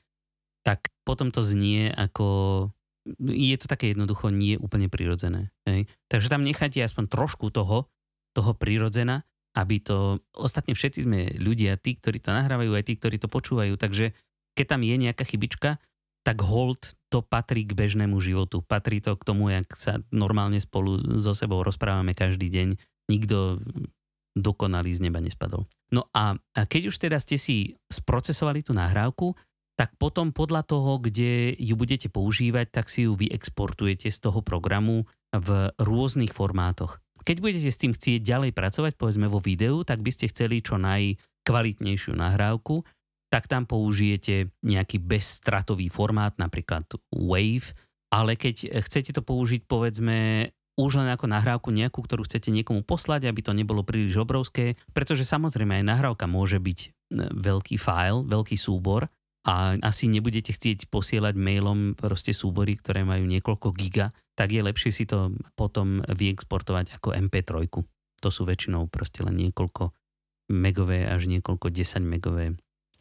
tak 0.66 0.92
potom 1.08 1.32
to 1.32 1.40
znie 1.40 1.88
ako 1.92 2.68
je 3.18 3.56
to 3.56 3.66
také 3.66 3.96
jednoducho 3.96 4.28
nie 4.28 4.60
úplne 4.60 4.92
prirodzené. 4.92 5.48
Hej. 5.64 5.88
Takže 6.12 6.28
tam 6.28 6.44
necháte 6.44 6.84
aspoň 6.84 7.08
trošku 7.08 7.48
toho, 7.48 7.88
toho 8.36 8.52
prirodzena, 8.52 9.24
aby 9.56 9.80
to, 9.80 10.20
ostatne 10.36 10.76
všetci 10.76 11.08
sme 11.08 11.32
ľudia, 11.40 11.80
tí, 11.80 11.96
ktorí 11.96 12.20
to 12.20 12.30
nahrávajú, 12.30 12.76
aj 12.76 12.84
tí, 12.86 12.94
ktorí 13.00 13.16
to 13.16 13.26
počúvajú, 13.26 13.74
takže 13.80 14.12
keď 14.52 14.66
tam 14.76 14.84
je 14.84 14.94
nejaká 15.00 15.24
chybička, 15.24 15.80
tak 16.20 16.44
hold 16.44 16.92
to 17.08 17.24
patrí 17.24 17.64
k 17.64 17.72
bežnému 17.72 18.20
životu. 18.20 18.60
Patrí 18.60 19.00
to 19.00 19.16
k 19.16 19.26
tomu, 19.26 19.48
jak 19.48 19.66
sa 19.74 20.04
normálne 20.12 20.60
spolu 20.60 21.00
so 21.16 21.32
sebou 21.32 21.64
rozprávame 21.64 22.12
každý 22.12 22.52
deň. 22.52 22.76
Nikto 23.08 23.64
dokonalý 24.36 24.92
z 24.94 25.08
neba 25.08 25.18
nespadol. 25.18 25.66
No 25.90 26.06
a 26.14 26.38
keď 26.54 26.92
už 26.92 26.96
teda 27.00 27.18
ste 27.18 27.40
si 27.40 27.74
sprocesovali 27.90 28.62
tú 28.62 28.76
nahrávku, 28.76 29.34
tak 29.80 29.96
potom 29.96 30.28
podľa 30.28 30.60
toho, 30.68 31.00
kde 31.00 31.56
ju 31.56 31.72
budete 31.72 32.12
používať, 32.12 32.68
tak 32.68 32.92
si 32.92 33.08
ju 33.08 33.16
vyexportujete 33.16 34.12
z 34.12 34.18
toho 34.20 34.44
programu 34.44 35.08
v 35.32 35.72
rôznych 35.80 36.36
formátoch. 36.36 37.00
Keď 37.24 37.36
budete 37.40 37.72
s 37.72 37.80
tým 37.80 37.96
chcieť 37.96 38.20
ďalej 38.20 38.52
pracovať, 38.52 39.00
povedzme 39.00 39.24
vo 39.32 39.40
videu, 39.40 39.80
tak 39.80 40.04
by 40.04 40.12
ste 40.12 40.28
chceli 40.28 40.60
čo 40.60 40.76
najkvalitnejšiu 40.76 42.12
nahrávku, 42.12 42.84
tak 43.32 43.48
tam 43.48 43.64
použijete 43.64 44.52
nejaký 44.60 45.00
bezstratový 45.00 45.88
formát, 45.88 46.36
napríklad 46.36 46.84
Wave, 47.16 47.72
ale 48.12 48.36
keď 48.36 48.84
chcete 48.84 49.16
to 49.16 49.24
použiť 49.24 49.64
povedzme 49.64 50.52
už 50.76 51.00
len 51.00 51.08
ako 51.08 51.24
nahrávku 51.24 51.72
nejakú, 51.72 52.04
ktorú 52.04 52.28
chcete 52.28 52.52
niekomu 52.52 52.84
poslať, 52.84 53.32
aby 53.32 53.40
to 53.40 53.56
nebolo 53.56 53.80
príliš 53.80 54.20
obrovské, 54.20 54.76
pretože 54.92 55.24
samozrejme 55.24 55.80
aj 55.80 55.88
nahrávka 55.88 56.28
môže 56.28 56.60
byť 56.60 57.08
veľký 57.32 57.80
file, 57.80 58.28
veľký 58.28 58.60
súbor 58.60 59.08
a 59.40 59.80
asi 59.80 60.04
nebudete 60.10 60.52
chcieť 60.52 60.92
posielať 60.92 61.32
mailom 61.32 61.96
proste 61.96 62.36
súbory, 62.36 62.76
ktoré 62.76 63.08
majú 63.08 63.24
niekoľko 63.24 63.72
giga, 63.72 64.12
tak 64.36 64.52
je 64.52 64.60
lepšie 64.60 64.92
si 64.92 65.04
to 65.08 65.32
potom 65.56 66.04
vyexportovať 66.04 67.00
ako 67.00 67.16
MP3. 67.16 67.68
To 68.20 68.28
sú 68.28 68.44
väčšinou 68.44 68.92
proste 68.92 69.24
len 69.24 69.40
niekoľko 69.40 69.96
megové 70.52 71.08
až 71.08 71.30
niekoľko 71.30 71.72
10 71.72 72.04
megové 72.04 72.58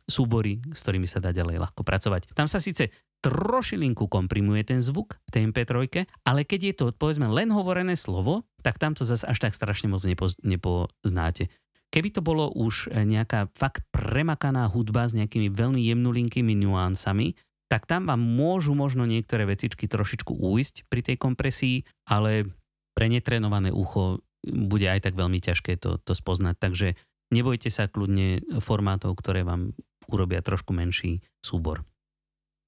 súbory, 0.07 0.63
s 0.73 0.79
ktorými 0.85 1.05
sa 1.05 1.19
dá 1.19 1.35
ďalej 1.35 1.59
ľahko 1.59 1.81
pracovať. 1.83 2.31
Tam 2.33 2.47
sa 2.47 2.63
síce 2.63 2.89
trošilinku 3.19 4.07
komprimuje 4.07 4.63
ten 4.63 4.79
zvuk 4.79 5.19
v 5.27 5.29
tej 5.29 5.41
MP3, 5.51 6.07
ale 6.23 6.47
keď 6.47 6.59
je 6.71 6.73
to 6.73 6.85
povedzme 6.95 7.27
len 7.27 7.51
hovorené 7.51 7.99
slovo, 7.99 8.47
tak 8.63 8.79
tam 8.79 8.95
to 8.95 9.03
zase 9.03 9.27
až 9.27 9.43
tak 9.43 9.53
strašne 9.53 9.91
moc 9.91 9.99
nepo, 10.07 10.31
nepoznáte. 10.39 11.51
Keby 11.89 12.09
to 12.13 12.21
bolo 12.21 12.53
už 12.53 12.89
e, 12.93 13.01
nejaká 13.01 13.49
fakt 13.57 13.81
premakaná 13.89 14.69
hudba 14.69 15.09
s 15.09 15.17
nejakými 15.17 15.49
veľmi 15.49 15.81
jemnulinkými 15.89 16.53
nuansami, 16.61 17.33
tak 17.69 17.85
tam 17.89 18.09
vám 18.09 18.21
môžu 18.21 18.73
možno 18.77 19.05
niektoré 19.05 19.45
vecičky 19.45 19.89
trošičku 19.89 20.37
újsť 20.37 20.89
pri 20.89 21.01
tej 21.05 21.17
kompresii, 21.17 21.85
ale 22.09 22.49
pre 22.93 23.09
netrenované 23.09 23.69
ucho 23.73 24.21
bude 24.45 24.85
aj 24.89 25.05
tak 25.05 25.13
veľmi 25.17 25.37
ťažké 25.41 25.77
to, 25.77 26.01
to 26.01 26.13
spoznať. 26.13 26.57
Takže 26.57 26.87
nebojte 27.33 27.69
sa 27.69 27.89
kľudne 27.89 28.41
formátov, 28.61 29.13
ktoré 29.17 29.45
vám 29.45 29.77
urobia 30.09 30.41
trošku 30.41 30.73
menší 30.73 31.21
súbor. 31.41 31.85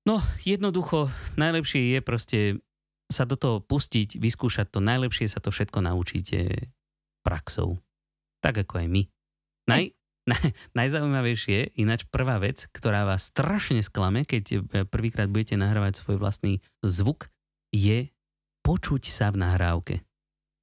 No, 0.05 0.17
jednoducho, 0.45 1.13
najlepšie 1.37 1.97
je 1.97 1.99
proste 2.01 2.39
sa 3.09 3.25
do 3.25 3.37
toho 3.37 3.61
pustiť, 3.61 4.17
vyskúšať 4.17 4.73
to. 4.73 4.79
Najlepšie 4.81 5.29
sa 5.29 5.43
to 5.43 5.53
všetko 5.53 5.83
naučíte 5.83 6.71
praxou 7.21 7.77
tak 8.41 8.65
ako 8.65 8.81
aj 8.83 8.87
my. 8.89 9.03
Naj, 9.69 9.83
naj, 10.25 10.47
najzaujímavejšie 10.73 11.55
je 11.55 11.65
ináč 11.79 12.03
prvá 12.09 12.41
vec, 12.41 12.65
ktorá 12.73 13.05
vás 13.05 13.29
strašne 13.29 13.85
sklame, 13.85 14.25
keď 14.25 14.43
e, 14.51 14.57
prvýkrát 14.89 15.29
budete 15.29 15.55
nahrávať 15.55 16.01
svoj 16.01 16.17
vlastný 16.17 16.59
zvuk, 16.81 17.29
je 17.71 18.09
počuť 18.65 19.07
sa 19.07 19.29
v 19.29 19.41
nahrávke. 19.45 19.95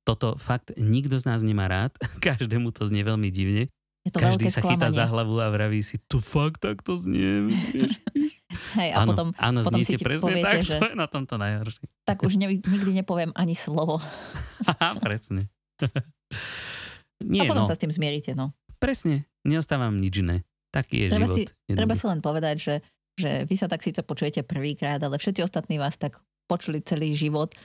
Toto 0.02 0.34
fakt 0.40 0.74
nikto 0.76 1.16
z 1.20 1.24
nás 1.28 1.40
nemá 1.46 1.70
rád, 1.70 1.94
každému 2.26 2.74
to 2.74 2.84
znie 2.84 3.06
veľmi 3.06 3.30
divne. 3.30 3.70
Je 4.06 4.14
to 4.14 4.24
Každý 4.24 4.48
sa 4.48 4.64
sklamanie. 4.64 4.80
chytá 4.80 4.88
za 4.88 5.04
hlavu 5.04 5.36
a 5.36 5.52
vraví 5.52 5.84
si, 5.84 6.00
to 6.08 6.16
fakt 6.22 6.64
takto 6.64 6.96
znie. 6.96 7.52
Hej, 8.78 8.90
a 8.96 9.04
áno, 9.04 9.12
potom, 9.12 9.28
áno, 9.36 9.60
potom 9.60 9.84
si 9.84 10.00
presne 10.00 10.40
poviete, 10.40 10.48
tak, 10.48 10.56
že 10.64 10.72
to 10.80 10.86
je 10.88 10.96
na 10.96 11.08
tomto 11.08 11.34
najhoršie. 11.36 11.84
tak 12.08 12.24
už 12.24 12.40
ne, 12.40 12.56
nikdy 12.56 12.90
nepoviem 13.04 13.36
ani 13.36 13.52
slovo. 13.52 14.00
Aha, 14.64 14.96
presne. 15.04 15.52
Nie, 17.24 17.44
a 17.44 17.50
potom 17.50 17.66
no. 17.66 17.68
sa 17.68 17.74
s 17.74 17.82
tým 17.82 17.90
zmierite, 17.90 18.34
no. 18.38 18.54
Presne, 18.78 19.26
neostávam 19.42 19.98
nič 19.98 20.22
iné. 20.22 20.46
Taký 20.70 21.08
je 21.08 21.10
Treba 21.10 21.26
život. 21.26 21.36
si, 21.36 21.74
treba 21.74 21.94
si 21.96 22.04
len 22.06 22.20
povedať, 22.20 22.56
že, 22.60 22.74
že 23.18 23.30
vy 23.48 23.54
sa 23.56 23.66
tak 23.66 23.82
síce 23.82 24.04
počujete 24.04 24.44
prvýkrát, 24.44 25.00
ale 25.00 25.18
všetci 25.18 25.40
ostatní 25.42 25.80
vás 25.80 25.96
tak 25.96 26.20
počuli 26.46 26.84
celý 26.84 27.16
život 27.16 27.56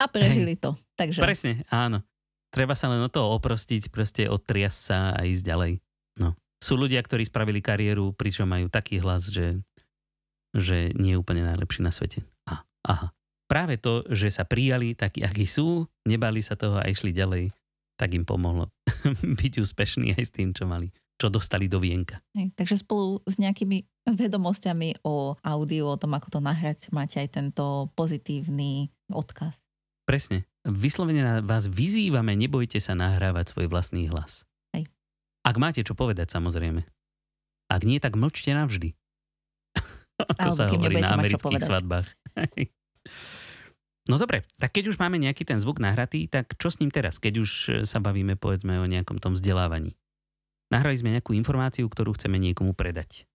a 0.00 0.08
prežili 0.08 0.56
to. 0.56 0.74
Takže 0.98 1.20
Presne, 1.20 1.62
áno. 1.68 2.02
Treba 2.50 2.74
sa 2.74 2.90
len 2.90 2.98
o 2.98 3.12
toho 3.12 3.38
oprostiť, 3.38 3.94
proste 3.94 4.26
odtriasť 4.26 4.78
sa 4.80 5.14
a 5.14 5.22
ísť 5.22 5.44
ďalej. 5.46 5.72
No. 6.18 6.34
Sú 6.58 6.74
ľudia, 6.74 6.98
ktorí 6.98 7.28
spravili 7.28 7.62
kariéru, 7.62 8.10
pričom 8.10 8.50
majú 8.50 8.66
taký 8.66 8.98
hlas, 8.98 9.30
že, 9.30 9.62
že 10.50 10.90
nie 10.98 11.14
je 11.14 11.20
úplne 11.20 11.46
najlepší 11.46 11.86
na 11.86 11.94
svete. 11.94 12.26
A, 12.50 12.66
aha. 12.90 13.14
Práve 13.46 13.78
to, 13.78 14.02
že 14.10 14.34
sa 14.34 14.42
prijali 14.42 14.98
takí, 14.98 15.22
akí 15.22 15.46
sú, 15.46 15.86
nebali 16.06 16.42
sa 16.42 16.58
toho 16.58 16.78
a 16.78 16.86
išli 16.90 17.14
ďalej, 17.14 17.54
tak 18.00 18.16
im 18.16 18.24
pomohlo 18.24 18.72
byť 19.44 19.60
úspešní 19.60 20.16
aj 20.16 20.24
s 20.24 20.32
tým, 20.32 20.56
čo 20.56 20.64
mali, 20.64 20.88
čo 21.20 21.28
dostali 21.28 21.68
do 21.68 21.76
vienka. 21.76 22.24
Hej, 22.32 22.56
takže 22.56 22.80
spolu 22.80 23.20
s 23.28 23.36
nejakými 23.36 23.84
vedomosťami 24.08 25.04
o 25.04 25.36
audiu, 25.44 25.92
o 25.92 26.00
tom, 26.00 26.16
ako 26.16 26.32
to 26.32 26.40
nahrať, 26.40 26.88
máte 26.96 27.20
aj 27.20 27.36
tento 27.36 27.92
pozitívny 27.92 28.88
odkaz. 29.12 29.60
Presne. 30.08 30.48
Vyslovene 30.64 31.20
na 31.20 31.34
vás 31.44 31.68
vyzývame, 31.68 32.32
nebojte 32.36 32.80
sa 32.80 32.96
nahrávať 32.96 33.52
svoj 33.52 33.68
vlastný 33.68 34.08
hlas. 34.08 34.48
Hej. 34.72 34.88
Ak 35.44 35.60
máte 35.60 35.84
čo 35.84 35.92
povedať, 35.92 36.32
samozrejme. 36.32 36.80
Ak 37.70 37.84
nie, 37.84 38.00
tak 38.00 38.16
mlčte 38.16 38.56
navždy. 38.56 38.96
Ako 40.40 40.50
sa 40.56 40.72
hovorí 40.72 41.00
na 41.00 41.16
amerických 41.16 41.62
svadbách. 41.64 42.08
No 44.10 44.18
dobre, 44.18 44.42
tak 44.58 44.74
keď 44.74 44.90
už 44.90 44.98
máme 44.98 45.22
nejaký 45.22 45.46
ten 45.46 45.62
zvuk 45.62 45.78
nahratý, 45.78 46.26
tak 46.26 46.58
čo 46.58 46.66
s 46.66 46.82
ním 46.82 46.90
teraz, 46.90 47.22
keď 47.22 47.34
už 47.38 47.50
e, 47.70 47.70
sa 47.86 48.02
bavíme 48.02 48.34
povedzme 48.34 48.74
o 48.82 48.90
nejakom 48.90 49.22
tom 49.22 49.38
vzdelávaní? 49.38 49.94
Nahrali 50.74 50.98
sme 50.98 51.14
nejakú 51.14 51.30
informáciu, 51.38 51.86
ktorú 51.86 52.18
chceme 52.18 52.42
niekomu 52.42 52.74
predať. 52.74 53.30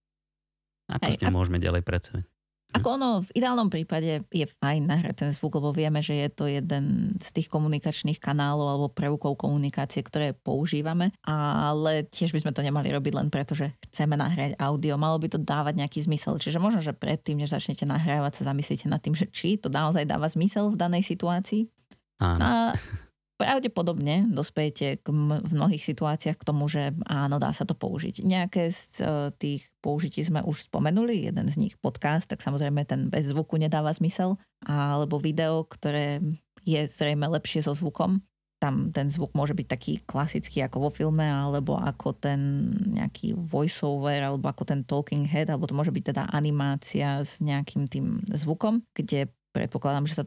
Ako 0.92 1.08
Hej, 1.08 1.16
s 1.16 1.22
ňou 1.24 1.32
a- 1.32 1.36
môžeme 1.40 1.64
ďalej 1.64 1.88
pracovať? 1.88 2.28
Ako 2.76 3.00
ono, 3.00 3.24
v 3.24 3.32
ideálnom 3.40 3.72
prípade 3.72 4.28
je 4.28 4.46
fajn 4.60 4.84
nahrať 4.84 5.16
ten 5.24 5.32
zvuk, 5.32 5.56
lebo 5.56 5.72
vieme, 5.72 6.04
že 6.04 6.20
je 6.20 6.30
to 6.30 6.46
jeden 6.52 7.16
z 7.16 7.30
tých 7.32 7.48
komunikačných 7.48 8.20
kanálov 8.20 8.68
alebo 8.68 8.88
prvkov 8.92 9.40
komunikácie, 9.40 10.04
ktoré 10.04 10.36
používame, 10.36 11.16
ale 11.24 12.04
tiež 12.12 12.36
by 12.36 12.44
sme 12.44 12.52
to 12.52 12.60
nemali 12.60 12.92
robiť 12.92 13.14
len 13.16 13.32
preto, 13.32 13.56
že 13.56 13.72
chceme 13.88 14.20
nahrať 14.20 14.60
audio, 14.60 15.00
malo 15.00 15.16
by 15.16 15.32
to 15.32 15.40
dávať 15.40 15.80
nejaký 15.80 16.04
zmysel. 16.04 16.36
Čiže 16.36 16.60
možno, 16.60 16.84
že 16.84 16.92
predtým, 16.92 17.40
než 17.40 17.56
začnete 17.56 17.88
nahrávať, 17.88 18.44
sa 18.44 18.52
zamyslíte 18.52 18.92
nad 18.92 19.00
tým, 19.00 19.16
že 19.16 19.32
či 19.32 19.56
to 19.56 19.72
naozaj 19.72 20.04
dáva 20.04 20.28
zmysel 20.28 20.68
v 20.68 20.80
danej 20.80 21.08
situácii. 21.08 21.72
Áno. 22.20 22.44
A 22.44 22.52
pravdepodobne 23.36 24.32
dospejete 24.32 25.04
k 25.04 25.08
m- 25.12 25.44
v 25.44 25.52
mnohých 25.52 25.84
situáciách 25.84 26.40
k 26.40 26.48
tomu, 26.48 26.72
že 26.72 26.96
áno, 27.08 27.36
dá 27.38 27.52
sa 27.52 27.68
to 27.68 27.76
použiť. 27.76 28.24
Nejaké 28.24 28.72
z 28.72 29.04
e, 29.04 29.32
tých 29.36 29.68
použití 29.84 30.24
sme 30.24 30.42
už 30.42 30.72
spomenuli, 30.72 31.28
jeden 31.28 31.48
z 31.52 31.60
nich 31.60 31.76
podcast, 31.78 32.32
tak 32.32 32.40
samozrejme 32.40 32.88
ten 32.88 33.12
bez 33.12 33.30
zvuku 33.30 33.60
nedáva 33.60 33.92
zmysel, 33.92 34.40
alebo 34.66 35.22
video, 35.22 35.68
ktoré 35.68 36.24
je 36.66 36.82
zrejme 36.90 37.30
lepšie 37.30 37.62
so 37.62 37.76
zvukom. 37.76 38.24
Tam 38.58 38.90
ten 38.90 39.12
zvuk 39.12 39.36
môže 39.36 39.54
byť 39.54 39.68
taký 39.68 39.94
klasický 40.08 40.64
ako 40.66 40.88
vo 40.88 40.90
filme, 40.90 41.28
alebo 41.28 41.78
ako 41.78 42.16
ten 42.18 42.72
nejaký 42.88 43.36
voiceover, 43.36 44.26
alebo 44.26 44.48
ako 44.50 44.64
ten 44.64 44.82
talking 44.88 45.28
head, 45.28 45.52
alebo 45.52 45.70
to 45.70 45.78
môže 45.78 45.94
byť 45.94 46.04
teda 46.16 46.24
animácia 46.34 47.22
s 47.22 47.44
nejakým 47.44 47.86
tým 47.86 48.24
zvukom, 48.32 48.82
kde 48.96 49.30
predpokladám, 49.54 50.08
že 50.08 50.24
sa 50.24 50.26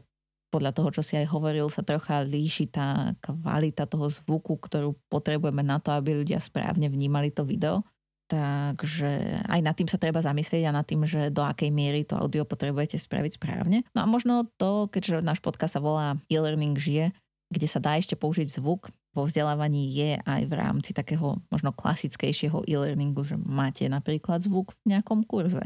podľa 0.49 0.73
toho, 0.73 0.89
čo 0.89 1.01
si 1.05 1.13
aj 1.15 1.29
hovoril, 1.29 1.69
sa 1.69 1.85
trocha 1.85 2.25
líši 2.25 2.69
tá 2.69 3.13
kvalita 3.21 3.85
toho 3.85 4.09
zvuku, 4.09 4.57
ktorú 4.57 4.97
potrebujeme 5.09 5.61
na 5.61 5.77
to, 5.77 5.93
aby 5.93 6.17
ľudia 6.17 6.41
správne 6.41 6.89
vnímali 6.89 7.29
to 7.29 7.45
video. 7.45 7.85
Takže 8.29 9.41
aj 9.49 9.59
nad 9.65 9.73
tým 9.73 9.89
sa 9.89 9.97
treba 9.97 10.21
zamyslieť 10.21 10.69
a 10.69 10.75
nad 10.75 10.85
tým, 10.85 11.01
že 11.01 11.33
do 11.33 11.41
akej 11.41 11.73
miery 11.73 12.05
to 12.05 12.13
audio 12.13 12.45
potrebujete 12.45 13.01
spraviť 13.01 13.41
správne. 13.41 13.81
No 13.97 14.05
a 14.05 14.09
možno 14.09 14.45
to, 14.61 14.85
keďže 14.85 15.25
náš 15.25 15.41
podcast 15.41 15.73
sa 15.73 15.81
volá 15.81 16.13
e-learning 16.29 16.77
žije, 16.77 17.09
kde 17.49 17.65
sa 17.65 17.81
dá 17.81 17.97
ešte 17.97 18.13
použiť 18.13 18.45
zvuk, 18.45 18.93
vo 19.17 19.25
vzdelávaní 19.25 19.89
je 19.89 20.21
aj 20.21 20.45
v 20.45 20.53
rámci 20.53 20.93
takého 20.93 21.41
možno 21.49 21.73
klasickejšieho 21.73 22.69
e-learningu, 22.69 23.25
že 23.25 23.41
máte 23.49 23.89
napríklad 23.89 24.45
zvuk 24.45 24.77
v 24.85 24.93
nejakom 24.93 25.25
kurze. 25.25 25.65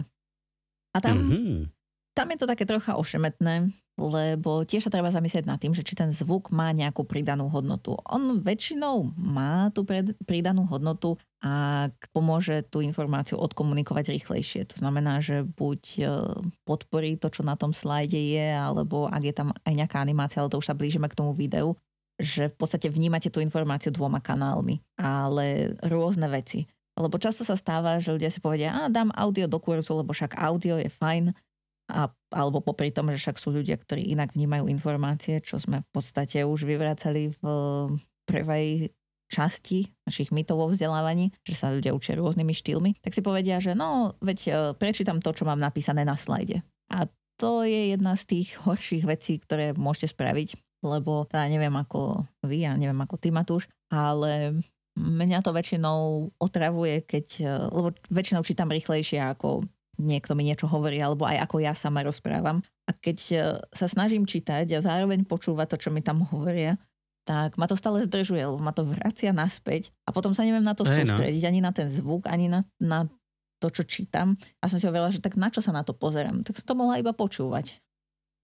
A 0.95 1.03
tam 1.03 1.19
Mhm. 1.19 1.67
tam 2.15 2.31
je 2.31 2.37
to 2.39 2.47
také 2.47 2.63
trocha 2.63 2.95
ošemetné, 2.95 3.75
lebo 3.93 4.65
tiež 4.65 4.89
sa 4.89 4.93
treba 4.93 5.13
zamyslieť 5.13 5.45
nad 5.45 5.61
tým, 5.61 5.77
že 5.77 5.85
či 5.85 5.93
ten 5.93 6.09
zvuk 6.09 6.49
má 6.49 6.73
nejakú 6.73 7.05
pridanú 7.05 7.45
hodnotu. 7.53 7.93
On 8.09 8.41
väčšinou 8.41 9.13
má 9.13 9.69
tú 9.69 9.85
pridanú 10.25 10.65
hodnotu, 10.65 11.21
ak 11.45 12.09
pomôže 12.09 12.65
tú 12.65 12.81
informáciu 12.81 13.37
odkomunikovať 13.37 14.17
rýchlejšie. 14.17 14.65
To 14.73 14.75
znamená, 14.81 15.21
že 15.21 15.45
buď 15.45 15.81
e, 15.99 16.03
podporí 16.65 17.21
to, 17.21 17.29
čo 17.29 17.45
na 17.45 17.53
tom 17.53 17.69
slajde 17.69 18.17
je, 18.17 18.47
alebo 18.55 19.05
ak 19.05 19.23
je 19.29 19.35
tam 19.35 19.53
aj 19.61 19.73
nejaká 19.77 20.01
animácia, 20.01 20.41
ale 20.41 20.49
to 20.49 20.57
už 20.57 20.73
sa 20.73 20.77
blížime 20.77 21.05
k 21.05 21.19
tomu 21.19 21.37
videu, 21.37 21.77
že 22.17 22.49
v 22.49 22.55
podstate 22.57 22.89
vnímate 22.89 23.29
tú 23.29 23.45
informáciu 23.45 23.93
dvoma 23.93 24.23
kanálmi, 24.23 24.81
ale 24.97 25.77
rôzne 25.85 26.25
veci. 26.31 26.65
Lebo 26.93 27.17
často 27.17 27.41
sa 27.45 27.57
stáva, 27.57 27.97
že 27.97 28.13
ľudia 28.13 28.29
si 28.29 28.41
povedia, 28.41 28.73
a 28.73 28.89
dám 28.89 29.13
audio 29.13 29.45
do 29.49 29.57
kurzu, 29.57 30.01
lebo 30.01 30.13
však 30.13 30.37
audio 30.37 30.77
je 30.77 30.89
fajn, 30.89 31.33
a, 31.91 32.07
alebo 32.31 32.63
popri 32.63 32.93
tom, 32.95 33.11
že 33.11 33.19
však 33.19 33.37
sú 33.39 33.51
ľudia, 33.51 33.75
ktorí 33.75 34.07
inak 34.15 34.31
vnímajú 34.33 34.71
informácie, 34.71 35.43
čo 35.43 35.59
sme 35.59 35.83
v 35.83 35.89
podstate 35.91 36.47
už 36.47 36.63
vyvracali 36.63 37.35
v 37.35 37.43
prvej 38.23 38.93
časti 39.33 39.89
našich 40.05 40.29
mytov 40.29 40.61
vo 40.61 40.67
vzdelávaní, 40.69 41.33
že 41.41 41.57
sa 41.57 41.73
ľudia 41.73 41.97
učia 41.97 42.13
rôznymi 42.21 42.53
štýlmi, 42.53 42.91
tak 43.01 43.17
si 43.17 43.25
povedia, 43.25 43.57
že 43.57 43.73
no, 43.73 44.13
veď 44.21 44.39
e, 44.45 44.51
prečítam 44.77 45.17
to, 45.17 45.33
čo 45.33 45.49
mám 45.49 45.57
napísané 45.57 46.05
na 46.05 46.13
slajde. 46.13 46.61
A 46.93 47.09
to 47.41 47.65
je 47.65 47.97
jedna 47.97 48.13
z 48.13 48.23
tých 48.29 48.61
horších 48.61 49.09
vecí, 49.09 49.41
ktoré 49.41 49.73
môžete 49.73 50.13
spraviť, 50.13 50.53
lebo 50.85 51.25
teda 51.25 51.49
neviem 51.49 51.73
ako 51.73 52.29
vy, 52.45 52.69
ja 52.69 52.77
neviem 52.77 52.99
ako 53.01 53.17
ty, 53.17 53.33
Matúš, 53.33 53.65
ale 53.89 54.53
mňa 54.93 55.41
to 55.41 55.49
väčšinou 55.49 56.29
otravuje, 56.37 57.01
keď, 57.01 57.25
e, 57.41 57.53
lebo 57.73 57.89
väčšinou 58.13 58.45
čítam 58.45 58.69
rýchlejšie 58.69 59.17
ako 59.17 59.65
niekto 59.97 60.33
mi 60.33 60.47
niečo 60.47 60.65
hovorí, 60.65 60.97
alebo 60.97 61.25
aj 61.27 61.45
ako 61.45 61.61
ja 61.61 61.73
sama 61.77 62.01
rozprávam. 62.01 62.65
A 62.87 62.91
keď 62.91 63.17
e, 63.31 63.35
sa 63.71 63.85
snažím 63.87 64.25
čítať 64.27 64.67
a 64.73 64.83
zároveň 64.83 65.23
počúvať 65.23 65.75
to, 65.75 65.77
čo 65.87 65.89
mi 65.93 66.01
tam 66.01 66.25
hovoria, 66.27 66.75
tak 67.23 67.55
ma 67.55 67.71
to 67.71 67.79
stále 67.79 68.03
zdržuje, 68.03 68.43
lebo 68.43 68.59
ma 68.59 68.75
to 68.75 68.83
vracia 68.83 69.31
naspäť 69.31 69.95
a 70.03 70.11
potom 70.11 70.35
sa 70.35 70.43
neviem 70.43 70.63
na 70.63 70.75
to 70.75 70.83
hey, 70.83 71.07
no. 71.07 71.15
sústrediť, 71.15 71.43
no. 71.43 71.49
ani 71.49 71.59
na 71.63 71.71
ten 71.71 71.87
zvuk, 71.87 72.27
ani 72.27 72.51
na, 72.51 72.67
na 72.83 73.07
to, 73.63 73.71
čo 73.71 73.87
čítam. 73.87 74.35
A 74.59 74.67
som 74.67 74.75
si 74.75 74.83
hovorila, 74.83 75.07
že 75.07 75.23
tak 75.23 75.39
na 75.39 75.47
čo 75.47 75.63
sa 75.63 75.71
na 75.71 75.87
to 75.87 75.95
pozerám? 75.95 76.43
Tak 76.43 76.59
som 76.59 76.67
to 76.67 76.75
mohla 76.75 76.99
iba 76.99 77.15
počúvať. 77.15 77.79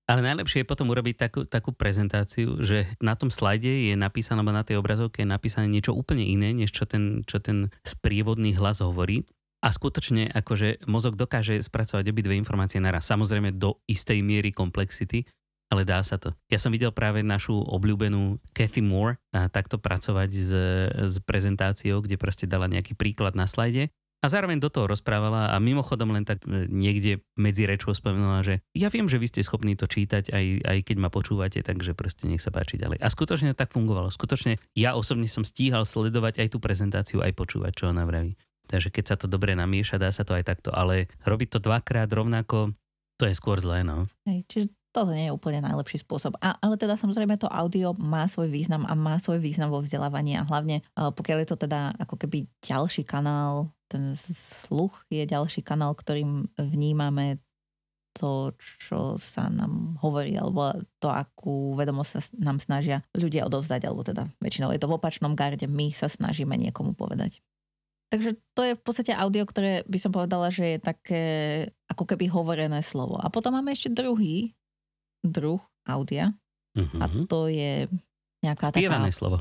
Ale 0.10 0.26
najlepšie 0.26 0.66
je 0.66 0.72
potom 0.72 0.90
urobiť 0.90 1.16
takú, 1.22 1.46
takú 1.46 1.70
prezentáciu, 1.70 2.58
že 2.66 2.90
na 2.98 3.14
tom 3.14 3.30
slajde 3.30 3.70
je 3.70 3.94
napísané, 3.94 4.42
alebo 4.42 4.56
na 4.56 4.66
tej 4.66 4.82
obrazovke 4.82 5.22
je 5.22 5.30
napísané 5.30 5.70
niečo 5.70 5.94
úplne 5.94 6.26
iné, 6.26 6.50
než 6.50 6.74
čo 6.74 6.90
ten, 6.90 7.22
čo 7.30 7.38
ten 7.38 7.70
sprievodný 7.86 8.58
hlas 8.58 8.82
hovorí. 8.82 9.30
A 9.60 9.76
skutočne 9.76 10.32
akože 10.32 10.88
mozog 10.88 11.20
dokáže 11.20 11.60
spracovať 11.60 12.08
obidve 12.08 12.36
informácie 12.40 12.80
naraz. 12.80 13.08
Samozrejme 13.12 13.56
do 13.60 13.84
istej 13.92 14.24
miery 14.24 14.56
komplexity, 14.56 15.28
ale 15.70 15.86
dá 15.86 16.00
sa 16.02 16.18
to. 16.18 16.34
Ja 16.50 16.58
som 16.58 16.74
videl 16.74 16.96
práve 16.96 17.22
našu 17.22 17.60
obľúbenú 17.60 18.42
Cathy 18.56 18.82
Moore 18.82 19.22
a 19.36 19.52
takto 19.52 19.78
pracovať 19.78 20.30
s, 20.32 20.52
s 20.96 21.16
prezentáciou, 21.22 22.02
kde 22.02 22.18
proste 22.18 22.50
dala 22.50 22.72
nejaký 22.72 22.98
príklad 22.98 23.38
na 23.38 23.46
slajde 23.46 23.92
a 24.20 24.28
zároveň 24.28 24.60
do 24.60 24.68
toho 24.68 24.92
rozprávala 24.92 25.56
a 25.56 25.56
mimochodom 25.64 26.12
len 26.12 26.28
tak 26.28 26.44
e, 26.44 26.68
niekde 26.68 27.24
medzi 27.40 27.64
rečou 27.64 27.96
spomenula, 27.96 28.44
že 28.44 28.60
ja 28.76 28.92
viem, 28.92 29.08
že 29.08 29.16
vy 29.16 29.32
ste 29.32 29.48
schopní 29.48 29.80
to 29.80 29.88
čítať, 29.88 30.36
aj, 30.36 30.46
aj 30.68 30.78
keď 30.84 30.98
ma 31.00 31.08
počúvate, 31.08 31.64
takže 31.64 31.96
proste 31.96 32.28
nech 32.28 32.44
sa 32.44 32.52
páči 32.52 32.76
ďalej. 32.76 33.00
A 33.00 33.08
skutočne 33.08 33.56
tak 33.56 33.72
fungovalo. 33.72 34.12
Skutočne 34.12 34.60
ja 34.76 35.00
osobne 35.00 35.32
som 35.32 35.48
stíhal 35.48 35.88
sledovať 35.88 36.44
aj 36.44 36.48
tú 36.52 36.60
prezentáciu, 36.60 37.24
aj 37.24 37.32
počúvať, 37.32 37.72
čo 37.80 37.88
ona 37.88 38.04
vraví. 38.04 38.36
Takže 38.70 38.94
keď 38.94 39.06
sa 39.10 39.16
to 39.18 39.26
dobre 39.26 39.58
namieša, 39.58 39.98
dá 39.98 40.14
sa 40.14 40.22
to 40.22 40.38
aj 40.38 40.46
takto. 40.46 40.70
Ale 40.70 41.10
robiť 41.26 41.58
to 41.58 41.60
dvakrát 41.60 42.06
rovnako, 42.14 42.78
to 43.18 43.26
je 43.26 43.34
skôr 43.34 43.58
zlé, 43.58 43.82
no. 43.82 44.06
Hej, 44.30 44.46
čiže 44.46 44.68
toto 44.94 45.14
nie 45.14 45.30
je 45.30 45.36
úplne 45.36 45.62
najlepší 45.62 46.02
spôsob. 46.02 46.38
A, 46.42 46.58
ale 46.62 46.78
teda 46.78 46.98
samozrejme 46.98 47.38
to 47.38 47.50
audio 47.50 47.94
má 47.98 48.26
svoj 48.26 48.50
význam 48.50 48.90
a 48.90 48.94
má 48.98 49.22
svoj 49.22 49.38
význam 49.38 49.70
vo 49.70 49.82
vzdelávaní 49.82 50.38
a 50.38 50.46
hlavne 50.46 50.82
pokiaľ 50.98 51.38
je 51.46 51.50
to 51.50 51.58
teda 51.66 51.94
ako 51.98 52.18
keby 52.18 52.50
ďalší 52.62 53.06
kanál, 53.06 53.70
ten 53.86 54.14
sluch 54.18 55.06
je 55.14 55.26
ďalší 55.30 55.62
kanál, 55.62 55.94
ktorým 55.94 56.50
vnímame 56.58 57.38
to, 58.18 58.58
čo 58.58 59.22
sa 59.22 59.48
nám 59.54 60.02
hovorí, 60.02 60.34
alebo 60.34 60.74
to, 60.98 61.14
akú 61.14 61.78
vedomosť 61.78 62.12
sa 62.18 62.22
nám 62.42 62.58
snažia 62.58 63.06
ľudia 63.14 63.46
odovzdať, 63.46 63.86
alebo 63.86 64.02
teda 64.02 64.26
väčšinou 64.42 64.74
je 64.74 64.82
to 64.82 64.90
v 64.90 64.98
opačnom 64.98 65.38
garde, 65.38 65.70
my 65.70 65.94
sa 65.94 66.10
snažíme 66.10 66.58
niekomu 66.58 66.98
povedať. 66.98 67.46
Takže 68.10 68.42
to 68.58 68.62
je 68.66 68.74
v 68.74 68.82
podstate 68.82 69.14
audio, 69.14 69.46
ktoré 69.46 69.86
by 69.86 69.98
som 70.02 70.10
povedala, 70.10 70.50
že 70.50 70.78
je 70.78 70.80
také 70.82 71.24
ako 71.94 72.10
keby 72.10 72.26
hovorené 72.34 72.82
slovo. 72.82 73.22
A 73.22 73.30
potom 73.30 73.54
máme 73.54 73.70
ešte 73.70 73.94
druhý 73.94 74.58
druh 75.22 75.62
audia 75.86 76.34
uh-huh. 76.74 77.00
a 77.00 77.06
mhm. 77.06 77.30
to 77.30 77.46
je 77.50 77.86
nejaká 78.42 78.74
Spievané 78.74 79.14
taká... 79.14 79.20
slovo. 79.20 79.38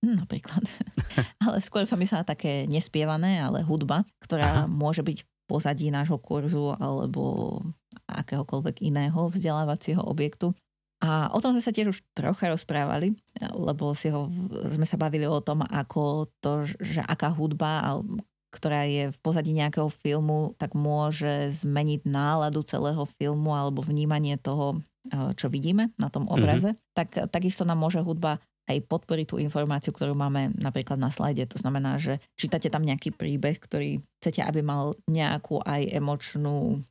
Hm, 0.00 0.16
napríklad. 0.26 0.64
ale 1.44 1.60
skôr 1.60 1.84
som 1.84 2.00
myslela 2.00 2.24
také 2.24 2.64
nespievané, 2.66 3.38
ale 3.38 3.60
hudba, 3.60 4.08
ktorá 4.24 4.64
Aha. 4.64 4.70
môže 4.70 5.04
byť 5.04 5.28
pozadí 5.44 5.92
nášho 5.92 6.16
kurzu 6.16 6.72
alebo 6.78 7.58
akéhokoľvek 8.08 8.86
iného 8.86 9.28
vzdelávacieho 9.28 10.00
objektu. 10.00 10.56
A 11.00 11.32
o 11.32 11.38
tom 11.40 11.56
sme 11.56 11.64
sa 11.64 11.72
tiež 11.72 11.96
už 11.96 12.04
trocha 12.12 12.52
rozprávali, 12.52 13.16
lebo 13.40 13.96
si 13.96 14.12
ho, 14.12 14.28
sme 14.68 14.84
sa 14.84 15.00
bavili 15.00 15.24
o 15.24 15.40
tom, 15.40 15.64
ako 15.64 16.28
to, 16.44 16.68
že 16.76 17.00
aká 17.00 17.32
hudba, 17.32 17.96
ktorá 18.52 18.84
je 18.84 19.08
v 19.08 19.18
pozadí 19.24 19.56
nejakého 19.56 19.88
filmu, 19.88 20.52
tak 20.60 20.76
môže 20.76 21.48
zmeniť 21.64 22.04
náladu 22.04 22.60
celého 22.68 23.08
filmu 23.16 23.56
alebo 23.56 23.80
vnímanie 23.80 24.36
toho, 24.36 24.84
Eh, 25.08 25.32
čo 25.32 25.48
vidíme 25.48 25.96
na 25.96 26.12
tom 26.12 26.28
obraze, 26.28 26.76
mm-hmm. 26.76 26.92
tak 26.92 27.08
takisto 27.32 27.64
nám 27.64 27.80
môže 27.80 28.04
hudba 28.04 28.36
aj 28.68 28.84
podporiť 28.84 29.32
tú 29.32 29.36
informáciu, 29.40 29.96
ktorú 29.96 30.12
máme 30.12 30.52
napríklad 30.60 31.00
na 31.00 31.08
slajde. 31.08 31.48
To 31.48 31.58
znamená, 31.58 31.96
že 31.96 32.20
čítate 32.36 32.68
tam 32.68 32.84
nejaký 32.84 33.16
príbeh, 33.16 33.56
ktorý 33.56 34.04
chcete, 34.20 34.44
aby 34.44 34.60
mal 34.60 35.00
nejakú 35.08 35.64
aj 35.64 35.88
emočnú 35.88 36.84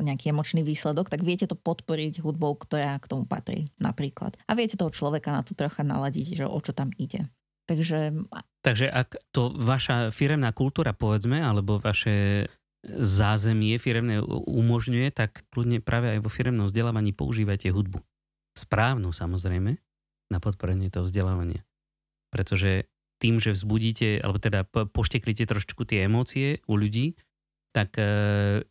nejaký 0.00 0.32
emočný 0.32 0.64
výsledok, 0.64 1.08
tak 1.08 1.24
viete 1.24 1.48
to 1.48 1.56
podporiť 1.56 2.20
hudbou, 2.20 2.56
ktorá 2.56 2.96
k 3.00 3.08
tomu 3.08 3.24
patrí 3.24 3.68
napríklad. 3.80 4.36
A 4.48 4.56
viete 4.56 4.76
toho 4.76 4.92
človeka 4.92 5.32
na 5.32 5.42
to 5.44 5.56
trocha 5.56 5.84
naladiť, 5.84 6.42
že 6.42 6.44
o 6.44 6.58
čo 6.60 6.76
tam 6.76 6.92
ide. 6.96 7.28
Takže... 7.66 8.14
Takže 8.62 8.86
ak 8.86 9.18
to 9.34 9.50
vaša 9.54 10.14
firemná 10.14 10.54
kultúra, 10.54 10.94
povedzme, 10.94 11.42
alebo 11.42 11.82
vaše 11.82 12.46
zázemie 12.86 13.74
firemné 13.82 14.22
umožňuje, 14.46 15.10
tak 15.10 15.42
kľudne 15.50 15.82
práve 15.82 16.14
aj 16.14 16.22
vo 16.22 16.30
firemnom 16.30 16.70
vzdelávaní 16.70 17.10
používajte 17.10 17.74
hudbu. 17.74 17.98
Správnu 18.54 19.10
samozrejme, 19.10 19.74
na 20.30 20.38
podporenie 20.38 20.90
toho 20.90 21.06
vzdelávania. 21.06 21.66
Pretože 22.30 22.86
tým, 23.18 23.40
že 23.40 23.56
vzbudíte, 23.56 24.20
alebo 24.20 24.38
teda 24.38 24.68
pošteklíte 24.68 25.48
trošku 25.48 25.88
tie 25.88 26.04
emócie 26.06 26.60
u 26.68 26.76
ľudí, 26.76 27.16
tak 27.76 28.00
e, 28.00 28.04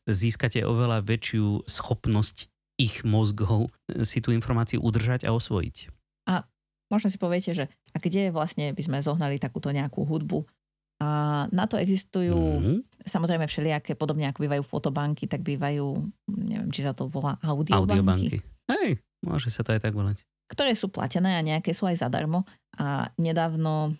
získate 0.10 0.66
oveľa 0.66 1.06
väčšiu 1.06 1.70
schopnosť 1.70 2.50
ich 2.82 3.06
mozgov 3.06 3.70
e, 3.86 4.02
si 4.02 4.18
tú 4.18 4.34
informáciu 4.34 4.82
udržať 4.82 5.30
a 5.30 5.34
osvojiť. 5.38 5.94
A 6.26 6.42
možno 6.90 7.14
si 7.14 7.22
poviete, 7.22 7.54
že 7.54 7.70
a 7.94 8.02
kde 8.02 8.34
vlastne 8.34 8.74
by 8.74 8.82
sme 8.82 9.06
zohnali 9.06 9.38
takúto 9.38 9.70
nejakú 9.70 10.02
hudbu, 10.10 10.42
a 10.96 11.44
na 11.52 11.68
to 11.68 11.76
existujú 11.76 12.40
mm-hmm. 12.40 13.04
samozrejme 13.04 13.44
všelijaké, 13.52 14.00
podobne 14.00 14.32
ako 14.32 14.48
bývajú 14.48 14.64
fotobanky, 14.64 15.28
tak 15.28 15.44
bývajú, 15.44 15.92
neviem, 16.32 16.72
či 16.72 16.88
sa 16.88 16.96
to 16.96 17.12
volá 17.12 17.36
audiobanky. 17.44 18.00
audiobanky. 18.00 18.38
Hej, 18.72 19.04
môže 19.20 19.52
sa 19.52 19.68
to 19.68 19.76
aj 19.76 19.84
tak 19.84 19.92
volať. 19.92 20.24
Ktoré 20.48 20.72
sú 20.72 20.88
platené 20.88 21.36
a 21.36 21.44
nejaké 21.44 21.76
sú 21.76 21.84
aj 21.84 22.00
zadarmo. 22.00 22.48
A 22.80 23.12
nedávno 23.20 23.92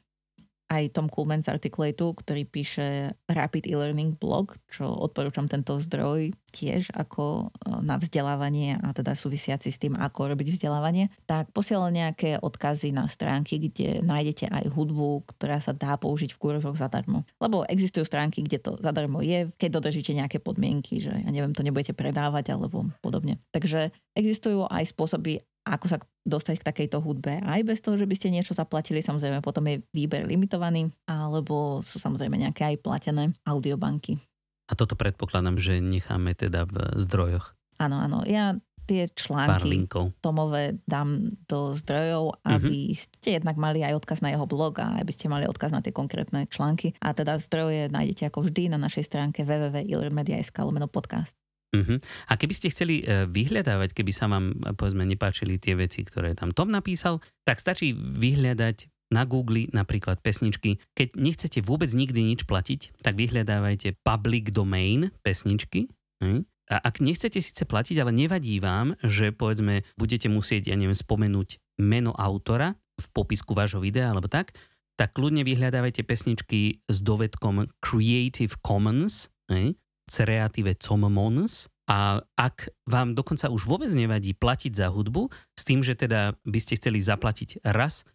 aj 0.76 0.92
Tom 0.92 1.08
Coolman 1.08 1.40
z 1.40 1.56
Articulatu, 1.56 2.12
ktorý 2.12 2.44
píše 2.44 3.16
Rapid 3.32 3.72
e-learning 3.72 4.20
blog, 4.20 4.60
čo 4.68 4.92
odporúčam 4.92 5.48
tento 5.48 5.80
zdroj 5.80 6.36
tiež 6.56 6.96
ako 6.96 7.52
e, 7.52 7.84
na 7.84 8.00
vzdelávanie 8.00 8.80
a 8.80 8.96
teda 8.96 9.12
súvisiaci 9.12 9.68
s 9.68 9.80
tým, 9.80 10.00
ako 10.00 10.32
robiť 10.32 10.56
vzdelávanie, 10.56 11.12
tak 11.28 11.52
posielal 11.52 11.92
nejaké 11.92 12.40
odkazy 12.40 12.96
na 12.96 13.12
stránky, 13.12 13.60
kde 13.60 14.00
nájdete 14.00 14.48
aj 14.48 14.72
hudbu, 14.72 15.28
ktorá 15.36 15.60
sa 15.60 15.76
dá 15.76 16.00
použiť 16.00 16.32
v 16.32 16.40
kurzoch 16.40 16.80
zadarmo. 16.80 17.28
Lebo 17.44 17.68
existujú 17.68 18.08
stránky, 18.08 18.40
kde 18.44 18.64
to 18.64 18.72
zadarmo 18.80 19.20
je, 19.20 19.52
keď 19.60 19.84
dodržíte 19.84 20.16
nejaké 20.16 20.40
podmienky, 20.40 21.04
že 21.04 21.12
ja 21.12 21.30
neviem, 21.32 21.52
to 21.52 21.64
nebudete 21.64 21.92
predávať 21.92 22.56
alebo 22.56 22.88
podobne. 23.04 23.44
Takže 23.52 23.92
existujú 24.16 24.64
aj 24.72 24.96
spôsoby, 24.96 25.44
ako 25.66 25.86
sa 25.90 25.98
dostať 26.24 26.62
k 26.62 26.68
takejto 26.72 27.02
hudbe. 27.02 27.42
Aj 27.42 27.62
bez 27.66 27.82
toho, 27.82 27.98
že 27.98 28.06
by 28.06 28.16
ste 28.16 28.30
niečo 28.30 28.54
zaplatili, 28.54 29.02
samozrejme 29.02 29.42
potom 29.42 29.66
je 29.66 29.82
výber 29.92 30.30
limitovaný, 30.30 30.94
alebo 31.10 31.82
sú 31.82 31.98
samozrejme 31.98 32.38
nejaké 32.38 32.64
aj 32.70 32.86
platené 32.86 33.34
audiobanky. 33.50 34.22
A 34.70 34.78
toto 34.78 34.94
predpokladám, 34.98 35.58
že 35.58 35.82
necháme 35.82 36.38
teda 36.38 36.66
v 36.66 36.98
zdrojoch. 37.02 37.58
Áno, 37.82 38.02
áno. 38.02 38.22
Ja 38.26 38.58
tie 38.86 39.10
články 39.10 39.90
Tomové 40.22 40.78
dám 40.86 41.34
do 41.50 41.74
zdrojov, 41.74 42.38
aby 42.46 42.94
mm-hmm. 42.94 43.02
ste 43.02 43.30
jednak 43.42 43.58
mali 43.58 43.82
aj 43.82 43.98
odkaz 43.98 44.22
na 44.22 44.30
jeho 44.30 44.46
blog 44.46 44.78
a 44.78 45.02
aby 45.02 45.10
ste 45.10 45.26
mali 45.26 45.50
odkaz 45.50 45.74
na 45.74 45.82
tie 45.82 45.90
konkrétne 45.90 46.46
články. 46.46 46.94
A 47.02 47.12
teda 47.18 47.42
zdroje 47.42 47.90
nájdete 47.90 48.30
ako 48.30 48.46
vždy 48.46 48.70
na 48.70 48.78
našej 48.78 49.10
stránke 49.10 49.42
www.ilrmedia.sk 49.42 50.56
lomeno 50.62 50.86
podcast. 50.86 51.34
Uh-huh. 51.76 51.98
A 52.32 52.34
keby 52.40 52.54
ste 52.56 52.72
chceli 52.72 53.04
e, 53.04 53.28
vyhľadávať, 53.28 53.92
keby 53.92 54.12
sa 54.16 54.32
vám, 54.32 54.56
e, 54.56 54.72
povedzme, 54.72 55.04
nepáčili 55.04 55.60
tie 55.60 55.76
veci, 55.76 56.08
ktoré 56.08 56.32
tam 56.32 56.56
Tom 56.56 56.72
napísal, 56.72 57.20
tak 57.44 57.60
stačí 57.60 57.92
vyhľadať 57.94 59.12
na 59.14 59.28
Google 59.28 59.70
napríklad 59.70 60.24
pesničky. 60.24 60.82
Keď 60.98 61.20
nechcete 61.20 61.60
vôbec 61.62 61.92
nikdy 61.94 62.26
nič 62.26 62.48
platiť, 62.50 63.04
tak 63.06 63.20
vyhľadávajte 63.20 64.02
public 64.02 64.50
domain 64.50 65.14
pesničky. 65.22 65.92
Hm? 66.24 66.48
A 66.66 66.82
ak 66.82 66.98
nechcete 66.98 67.38
síce 67.38 67.62
platiť, 67.70 68.02
ale 68.02 68.10
nevadí 68.10 68.58
vám, 68.58 68.98
že 69.06 69.30
povedzme 69.30 69.86
budete 69.94 70.26
musieť, 70.26 70.74
ja 70.74 70.76
neviem, 70.80 70.98
spomenúť 70.98 71.62
meno 71.78 72.16
autora 72.18 72.74
v 72.98 73.06
popisku 73.14 73.54
vášho 73.54 73.84
videa 73.84 74.10
alebo 74.10 74.26
tak, 74.26 74.56
tak 74.96 75.14
kľudne 75.14 75.44
vyhľadávajte 75.44 76.08
pesničky 76.08 76.82
s 76.88 76.98
dovedkom 77.04 77.68
Creative 77.84 78.56
Commons, 78.64 79.30
hej, 79.52 79.76
Creative 80.06 80.74
Commons 80.78 81.70
a 81.86 82.18
ak 82.34 82.74
vám 82.90 83.14
dokonca 83.14 83.50
už 83.54 83.70
vôbec 83.70 83.94
nevadí 83.94 84.34
platiť 84.34 84.74
za 84.74 84.88
hudbu, 84.90 85.30
s 85.54 85.64
tým, 85.66 85.86
že 85.86 85.94
teda 85.94 86.34
by 86.42 86.60
ste 86.62 86.82
chceli 86.82 86.98
zaplatiť 86.98 87.62
raz 87.62 88.06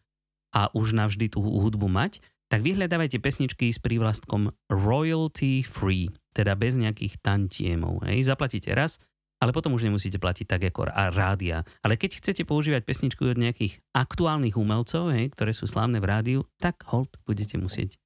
a 0.51 0.67
už 0.75 0.99
navždy 0.99 1.31
tú 1.31 1.39
hudbu 1.39 1.87
mať, 1.87 2.19
tak 2.51 2.67
vyhľadávajte 2.67 3.23
pesničky 3.23 3.71
s 3.71 3.79
prívlastkom 3.79 4.51
royalty 4.67 5.63
free, 5.63 6.11
teda 6.35 6.59
bez 6.59 6.75
nejakých 6.75 7.23
tantiemov. 7.23 8.03
Hej. 8.03 8.27
Zaplatíte 8.27 8.75
raz, 8.75 8.99
ale 9.39 9.55
potom 9.55 9.71
už 9.79 9.87
nemusíte 9.87 10.19
platiť 10.19 10.47
tak 10.51 10.63
ako 10.67 10.91
rádia. 11.15 11.63
Ale 11.87 11.95
keď 11.95 12.19
chcete 12.19 12.43
používať 12.43 12.83
pesničku 12.83 13.23
od 13.23 13.39
nejakých 13.39 13.79
aktuálnych 13.95 14.59
umelcov, 14.59 15.15
hej, 15.15 15.31
ktoré 15.31 15.55
sú 15.55 15.71
slávne 15.71 16.03
v 16.03 16.11
rádiu, 16.11 16.41
tak 16.59 16.83
hold 16.91 17.15
budete 17.23 17.55
musieť 17.55 18.03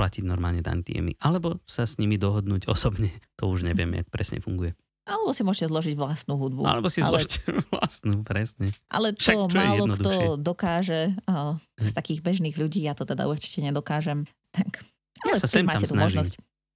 platiť 0.00 0.24
normálne 0.24 0.64
tantiemy. 0.64 1.20
Alebo 1.20 1.60
sa 1.68 1.84
s 1.84 2.00
nimi 2.00 2.16
dohodnúť 2.16 2.64
osobne. 2.64 3.12
To 3.40 3.48
už 3.48 3.64
neviem, 3.64 3.88
jak 3.96 4.04
presne 4.12 4.36
funguje. 4.36 4.76
Alebo 5.08 5.32
si 5.32 5.40
môžete 5.40 5.72
zložiť 5.72 5.96
vlastnú 5.96 6.36
hudbu. 6.36 6.60
Alebo 6.68 6.92
si 6.92 7.00
ale... 7.00 7.24
zložte 7.24 7.40
vlastnú, 7.72 8.20
presne. 8.20 8.76
Ale 8.92 9.16
to 9.16 9.24
Však, 9.24 9.36
málo 9.56 9.84
kto 9.96 10.36
dokáže 10.36 11.16
oh, 11.24 11.56
z 11.80 11.92
takých 11.96 12.20
bežných 12.20 12.60
ľudí, 12.60 12.84
ja 12.84 12.92
to 12.92 13.08
teda 13.08 13.24
určite 13.24 13.64
nedokážem. 13.64 14.28
Tak, 14.52 14.84
ale 15.24 15.40
ja 15.40 15.40
sa 15.40 15.48
sem 15.48 15.64
máte 15.64 15.88
tú 15.88 15.96
snažím. 15.96 16.20
možnosť. 16.20 16.32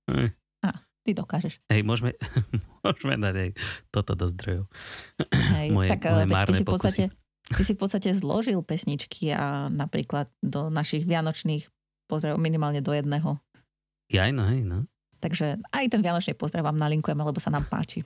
Hm. 0.08 0.28
A, 0.64 0.68
ty 1.04 1.10
dokážeš. 1.12 1.60
Hej, 1.68 1.84
môžeme, 1.84 2.16
môžeme 2.84 3.14
dať 3.20 3.34
aj 3.36 3.50
toto 3.92 4.12
do 4.16 4.26
zdrojov. 4.32 4.64
Hej, 5.60 5.68
moje, 5.68 5.88
tak 5.92 6.00
moje 6.08 6.24
ty 6.48 6.52
si, 6.56 6.64
v 6.64 6.68
podstate, 6.72 7.04
ty 7.52 7.62
si 7.62 7.72
v 7.76 7.80
podstate 7.84 8.08
zložil 8.16 8.64
pesničky 8.64 9.36
a 9.36 9.68
napríklad 9.68 10.32
do 10.40 10.72
našich 10.72 11.04
vianočných 11.04 11.73
pozdrav 12.07 12.36
minimálne 12.36 12.84
do 12.84 12.92
jedného. 12.92 13.40
Ja 14.12 14.28
aj 14.28 14.32
no, 14.36 14.44
hej, 14.48 14.62
no. 14.64 14.78
Takže 15.20 15.57
aj 15.72 15.84
ten 15.88 16.05
Vianočný 16.05 16.36
pozdrav 16.36 16.68
vám 16.68 16.76
nalinkujeme, 16.76 17.24
lebo 17.24 17.40
sa 17.40 17.48
nám 17.48 17.64
páči. 17.66 18.05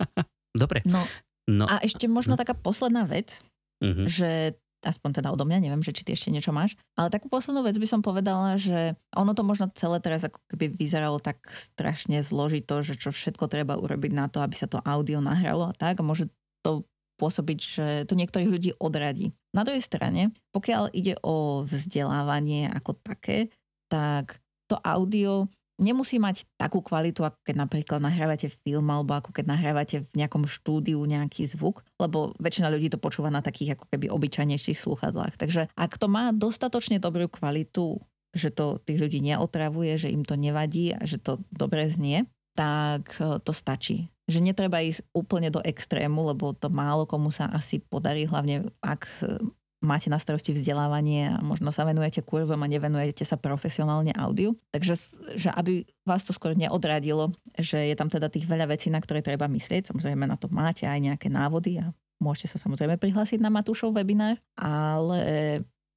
Dobre. 0.62 0.80
No, 0.88 1.04
no. 1.44 1.68
A 1.68 1.84
ešte 1.84 2.08
možno 2.08 2.34
no. 2.34 2.40
taká 2.40 2.56
posledná 2.56 3.04
vec, 3.04 3.44
uh-huh. 3.84 4.08
že 4.08 4.56
aspoň 4.84 5.20
teda 5.20 5.32
odo 5.32 5.48
mňa, 5.48 5.64
neviem, 5.64 5.80
že 5.80 5.96
či 5.96 6.04
ty 6.04 6.12
ešte 6.12 6.28
niečo 6.28 6.52
máš, 6.52 6.76
ale 6.94 7.08
takú 7.08 7.32
poslednú 7.32 7.64
vec 7.64 7.76
by 7.80 7.88
som 7.88 8.04
povedala, 8.04 8.60
že 8.60 8.94
ono 9.16 9.32
to 9.32 9.40
možno 9.40 9.72
celé 9.72 9.96
teraz 9.98 10.28
ako 10.28 10.38
keby 10.52 10.76
vyzeralo 10.76 11.16
tak 11.18 11.40
strašne 11.48 12.20
zložito, 12.20 12.84
že 12.84 13.00
čo 13.00 13.08
všetko 13.08 13.48
treba 13.48 13.80
urobiť 13.80 14.12
na 14.12 14.28
to, 14.28 14.44
aby 14.44 14.52
sa 14.52 14.68
to 14.68 14.84
audio 14.84 15.24
nahralo 15.24 15.72
a 15.72 15.74
tak, 15.74 15.98
a 15.98 16.04
môže 16.04 16.28
to 16.60 16.84
pôsobiť, 17.16 17.58
že 17.58 17.86
to 18.08 18.18
niektorých 18.18 18.50
ľudí 18.50 18.70
odradí. 18.78 19.34
Na 19.54 19.62
druhej 19.62 19.82
strane, 19.82 20.34
pokiaľ 20.50 20.90
ide 20.90 21.14
o 21.22 21.62
vzdelávanie 21.62 22.70
ako 22.70 22.98
také, 22.98 23.54
tak 23.86 24.42
to 24.66 24.80
audio 24.82 25.46
nemusí 25.78 26.22
mať 26.22 26.46
takú 26.54 26.78
kvalitu, 26.78 27.26
ako 27.26 27.38
keď 27.42 27.56
napríklad 27.66 27.98
nahrávate 27.98 28.46
film 28.46 28.86
alebo 28.94 29.18
ako 29.18 29.34
keď 29.34 29.44
nahrávate 29.58 29.96
v 30.06 30.12
nejakom 30.14 30.46
štúdiu 30.46 31.02
nejaký 31.02 31.46
zvuk, 31.50 31.82
lebo 31.98 32.34
väčšina 32.38 32.70
ľudí 32.70 32.90
to 32.94 33.02
počúva 33.02 33.30
na 33.30 33.42
takých 33.42 33.74
ako 33.78 33.90
keby 33.90 34.06
obyčajnejších 34.10 34.78
slúchadlách. 34.78 35.34
Takže 35.34 35.66
ak 35.74 35.92
to 35.98 36.06
má 36.06 36.30
dostatočne 36.30 37.02
dobrú 37.02 37.26
kvalitu, 37.26 37.98
že 38.34 38.50
to 38.50 38.82
tých 38.82 38.98
ľudí 38.98 39.18
neotravuje, 39.22 39.94
že 39.98 40.10
im 40.10 40.26
to 40.26 40.34
nevadí 40.38 40.94
a 40.94 41.02
že 41.06 41.18
to 41.18 41.42
dobre 41.50 41.86
znie, 41.90 42.26
tak 42.54 43.18
e, 43.18 43.38
to 43.42 43.52
stačí. 43.52 44.08
Že 44.24 44.40
netreba 44.40 44.80
ísť 44.80 45.04
úplne 45.12 45.52
do 45.52 45.60
extrému, 45.60 46.32
lebo 46.32 46.56
to 46.56 46.72
málo 46.72 47.04
komu 47.04 47.28
sa 47.28 47.50
asi 47.52 47.82
podarí, 47.82 48.24
hlavne 48.24 48.72
ak 48.80 49.02
e, 49.20 49.38
máte 49.84 50.08
na 50.08 50.16
starosti 50.16 50.56
vzdelávanie 50.56 51.36
a 51.36 51.44
možno 51.44 51.68
sa 51.68 51.84
venujete 51.84 52.24
kurzom 52.24 52.64
a 52.64 52.70
nevenujete 52.70 53.22
sa 53.22 53.36
profesionálne 53.36 54.16
audiu. 54.16 54.56
Takže 54.72 54.96
že 55.36 55.52
aby 55.52 55.84
vás 56.08 56.24
to 56.24 56.32
skôr 56.32 56.56
neodradilo, 56.56 57.36
že 57.60 57.92
je 57.92 57.94
tam 57.94 58.08
teda 58.08 58.32
tých 58.32 58.48
veľa 58.48 58.72
vecí, 58.72 58.88
na 58.88 58.98
ktoré 58.98 59.20
treba 59.20 59.44
myslieť. 59.44 59.92
Samozrejme 59.92 60.24
na 60.24 60.40
to 60.40 60.48
máte 60.48 60.88
aj 60.88 60.98
nejaké 61.04 61.28
návody 61.28 61.84
a 61.84 61.92
môžete 62.24 62.56
sa 62.56 62.58
samozrejme 62.64 62.96
prihlásiť 62.96 63.44
na 63.44 63.52
Matúšov 63.52 63.92
webinár, 63.92 64.40
ale 64.56 65.20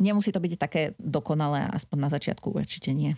nemusí 0.02 0.30
to 0.36 0.44
byť 0.44 0.54
také 0.60 0.82
dokonalé, 1.00 1.70
aspoň 1.74 1.98
na 1.98 2.10
začiatku 2.12 2.54
určite 2.54 2.94
nie. 2.94 3.16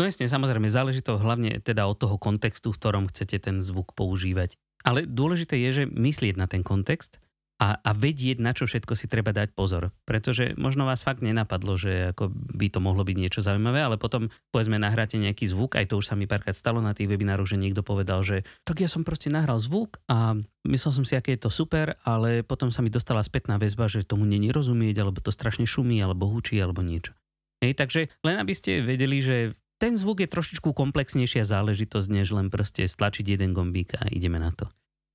No 0.00 0.08
jasne, 0.08 0.24
samozrejme, 0.24 0.72
záleží 0.72 1.04
to 1.04 1.20
hlavne 1.20 1.60
teda 1.60 1.84
od 1.84 2.00
toho 2.00 2.16
kontextu, 2.16 2.72
v 2.72 2.80
ktorom 2.80 3.04
chcete 3.12 3.36
ten 3.36 3.60
zvuk 3.60 3.92
používať. 3.92 4.56
Ale 4.82 5.04
dôležité 5.04 5.60
je, 5.60 5.70
že 5.70 5.84
myslieť 5.86 6.34
na 6.40 6.48
ten 6.48 6.64
kontext 6.64 7.20
a, 7.62 7.78
a 7.78 7.90
vedieť, 7.94 8.42
na 8.42 8.50
čo 8.50 8.66
všetko 8.66 8.98
si 8.98 9.06
treba 9.06 9.30
dať 9.30 9.54
pozor. 9.54 9.94
Pretože 10.02 10.58
možno 10.58 10.82
vás 10.82 11.06
fakt 11.06 11.22
nenapadlo, 11.22 11.78
že 11.78 12.10
ako 12.10 12.34
by 12.34 12.66
to 12.74 12.82
mohlo 12.82 13.06
byť 13.06 13.16
niečo 13.20 13.44
zaujímavé, 13.44 13.78
ale 13.84 14.02
potom 14.02 14.34
povedzme 14.50 14.82
nahráte 14.82 15.14
nejaký 15.20 15.46
zvuk, 15.46 15.78
aj 15.78 15.94
to 15.94 16.02
už 16.02 16.10
sa 16.10 16.18
mi 16.18 16.26
párkrát 16.26 16.58
stalo 16.58 16.82
na 16.82 16.90
tých 16.90 17.06
webinároch, 17.06 17.46
že 17.46 17.60
niekto 17.60 17.86
povedal, 17.86 18.26
že 18.26 18.42
tak 18.66 18.82
ja 18.82 18.90
som 18.90 19.06
proste 19.06 19.30
nahral 19.30 19.62
zvuk 19.62 20.02
a 20.10 20.34
myslel 20.66 20.90
som 20.90 21.04
si, 21.06 21.14
aké 21.14 21.38
je 21.38 21.46
to 21.46 21.54
super, 21.54 21.94
ale 22.02 22.42
potom 22.42 22.74
sa 22.74 22.82
mi 22.82 22.90
dostala 22.90 23.22
spätná 23.22 23.62
väzba, 23.62 23.86
že 23.86 24.02
tomu 24.02 24.26
nie 24.26 24.50
rozumieť, 24.50 24.98
alebo 24.98 25.22
to 25.22 25.30
strašne 25.30 25.62
šumí, 25.62 26.02
alebo 26.02 26.26
hučí, 26.26 26.58
alebo 26.58 26.82
niečo. 26.82 27.14
Hej, 27.62 27.78
takže 27.78 28.10
len 28.26 28.42
aby 28.42 28.58
ste 28.58 28.82
vedeli, 28.82 29.22
že 29.22 29.54
ten 29.82 29.98
zvuk 29.98 30.22
je 30.22 30.30
trošičku 30.30 30.70
komplexnejšia 30.70 31.42
záležitosť, 31.42 32.08
než 32.14 32.30
len 32.30 32.54
proste 32.54 32.86
stlačiť 32.86 33.34
jeden 33.34 33.50
gombík 33.50 33.98
a 33.98 34.06
ideme 34.06 34.38
na 34.38 34.54
to 34.54 34.70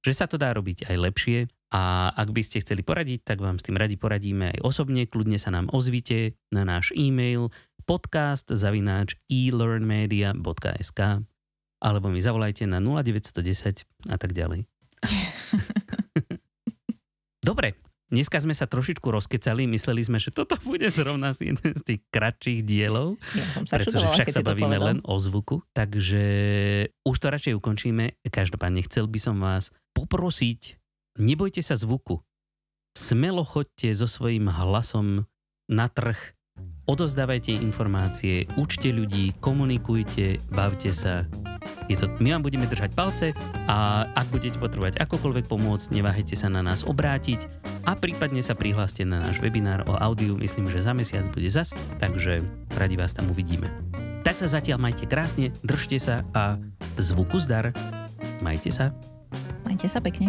že 0.07 0.23
sa 0.23 0.23
to 0.23 0.39
dá 0.39 0.55
robiť 0.55 0.87
aj 0.87 0.95
lepšie 0.95 1.51
a 1.75 2.15
ak 2.15 2.31
by 2.31 2.39
ste 2.39 2.63
chceli 2.63 2.79
poradiť, 2.79 3.27
tak 3.27 3.43
vám 3.43 3.59
s 3.59 3.67
tým 3.67 3.75
radi 3.75 3.99
poradíme 3.99 4.55
aj 4.55 4.63
osobne. 4.63 5.03
Kľudne 5.03 5.35
sa 5.35 5.51
nám 5.51 5.67
ozvite 5.75 6.39
na 6.47 6.63
náš 6.63 6.95
e-mail 6.95 7.51
podcast 7.83 8.47
zavináč 8.47 9.19
elearnmedia.sk 9.27 10.99
alebo 11.77 12.07
mi 12.07 12.23
zavolajte 12.23 12.63
na 12.71 12.79
0910 12.79 13.83
a 14.07 14.15
tak 14.15 14.31
ďalej. 14.31 14.63
Dobre, 17.47 17.75
Dneska 18.07 18.39
sme 18.39 18.55
sa 18.55 18.71
trošičku 18.71 19.03
rozkecali, 19.03 19.67
mysleli 19.67 19.99
sme, 19.99 20.15
že 20.15 20.31
toto 20.31 20.55
bude 20.63 20.87
zrovna 20.87 21.35
jeden 21.35 21.75
z 21.75 21.83
tých 21.83 22.01
kratších 22.07 22.63
dielov, 22.63 23.19
ja 23.35 23.43
sa 23.67 23.75
pretože 23.75 23.99
čudovala, 23.99 24.15
však 24.15 24.27
sa 24.31 24.41
bavíme 24.47 24.77
len 24.79 24.97
o 25.03 25.19
zvuku, 25.19 25.59
takže 25.75 26.23
už 27.03 27.15
to 27.19 27.27
radšej 27.27 27.53
ukončíme. 27.59 28.15
Každopádne 28.23 28.79
chcel 28.87 29.11
by 29.11 29.19
som 29.19 29.35
vás 29.43 29.75
poprosiť, 29.91 30.79
nebojte 31.19 31.59
sa 31.59 31.75
zvuku. 31.75 32.23
Smelo 32.95 33.43
chodte 33.43 33.91
so 33.91 34.07
svojím 34.07 34.47
hlasom 34.47 35.27
na 35.67 35.91
trh, 35.91 36.15
odozdávajte 36.87 37.59
informácie, 37.59 38.47
učte 38.55 38.87
ľudí, 38.87 39.35
komunikujte, 39.43 40.39
bavte 40.55 40.95
sa, 40.95 41.27
je 41.87 41.95
to, 41.95 42.05
my 42.19 42.35
vám 42.35 42.43
budeme 42.43 42.67
držať 42.67 42.91
palce 42.93 43.31
a 43.67 44.07
ak 44.11 44.27
budete 44.29 44.59
potrebovať 44.59 44.99
akokoľvek 44.99 45.47
pomôcť, 45.47 45.95
neváhajte 45.95 46.35
sa 46.35 46.51
na 46.51 46.59
nás 46.59 46.83
obrátiť 46.83 47.47
a 47.87 47.95
prípadne 47.95 48.43
sa 48.43 48.53
prihláste 48.53 49.07
na 49.07 49.23
náš 49.23 49.39
webinár 49.39 49.87
o 49.87 49.95
audiu, 49.95 50.35
myslím, 50.35 50.67
že 50.67 50.83
za 50.83 50.91
mesiac 50.91 51.25
bude 51.31 51.47
zas, 51.47 51.71
takže 51.99 52.43
radi 52.75 52.95
vás 52.99 53.15
tam 53.15 53.31
uvidíme. 53.31 53.71
Tak 54.27 54.35
sa 54.35 54.51
zatiaľ 54.51 54.83
majte 54.83 55.07
krásne, 55.07 55.55
držte 55.63 55.97
sa 56.03 56.27
a 56.35 56.59
zvuku 56.99 57.39
zdar. 57.39 57.71
Majte 58.43 58.75
sa. 58.75 58.91
Majte 59.63 59.87
sa 59.87 60.03
pekne. 60.03 60.27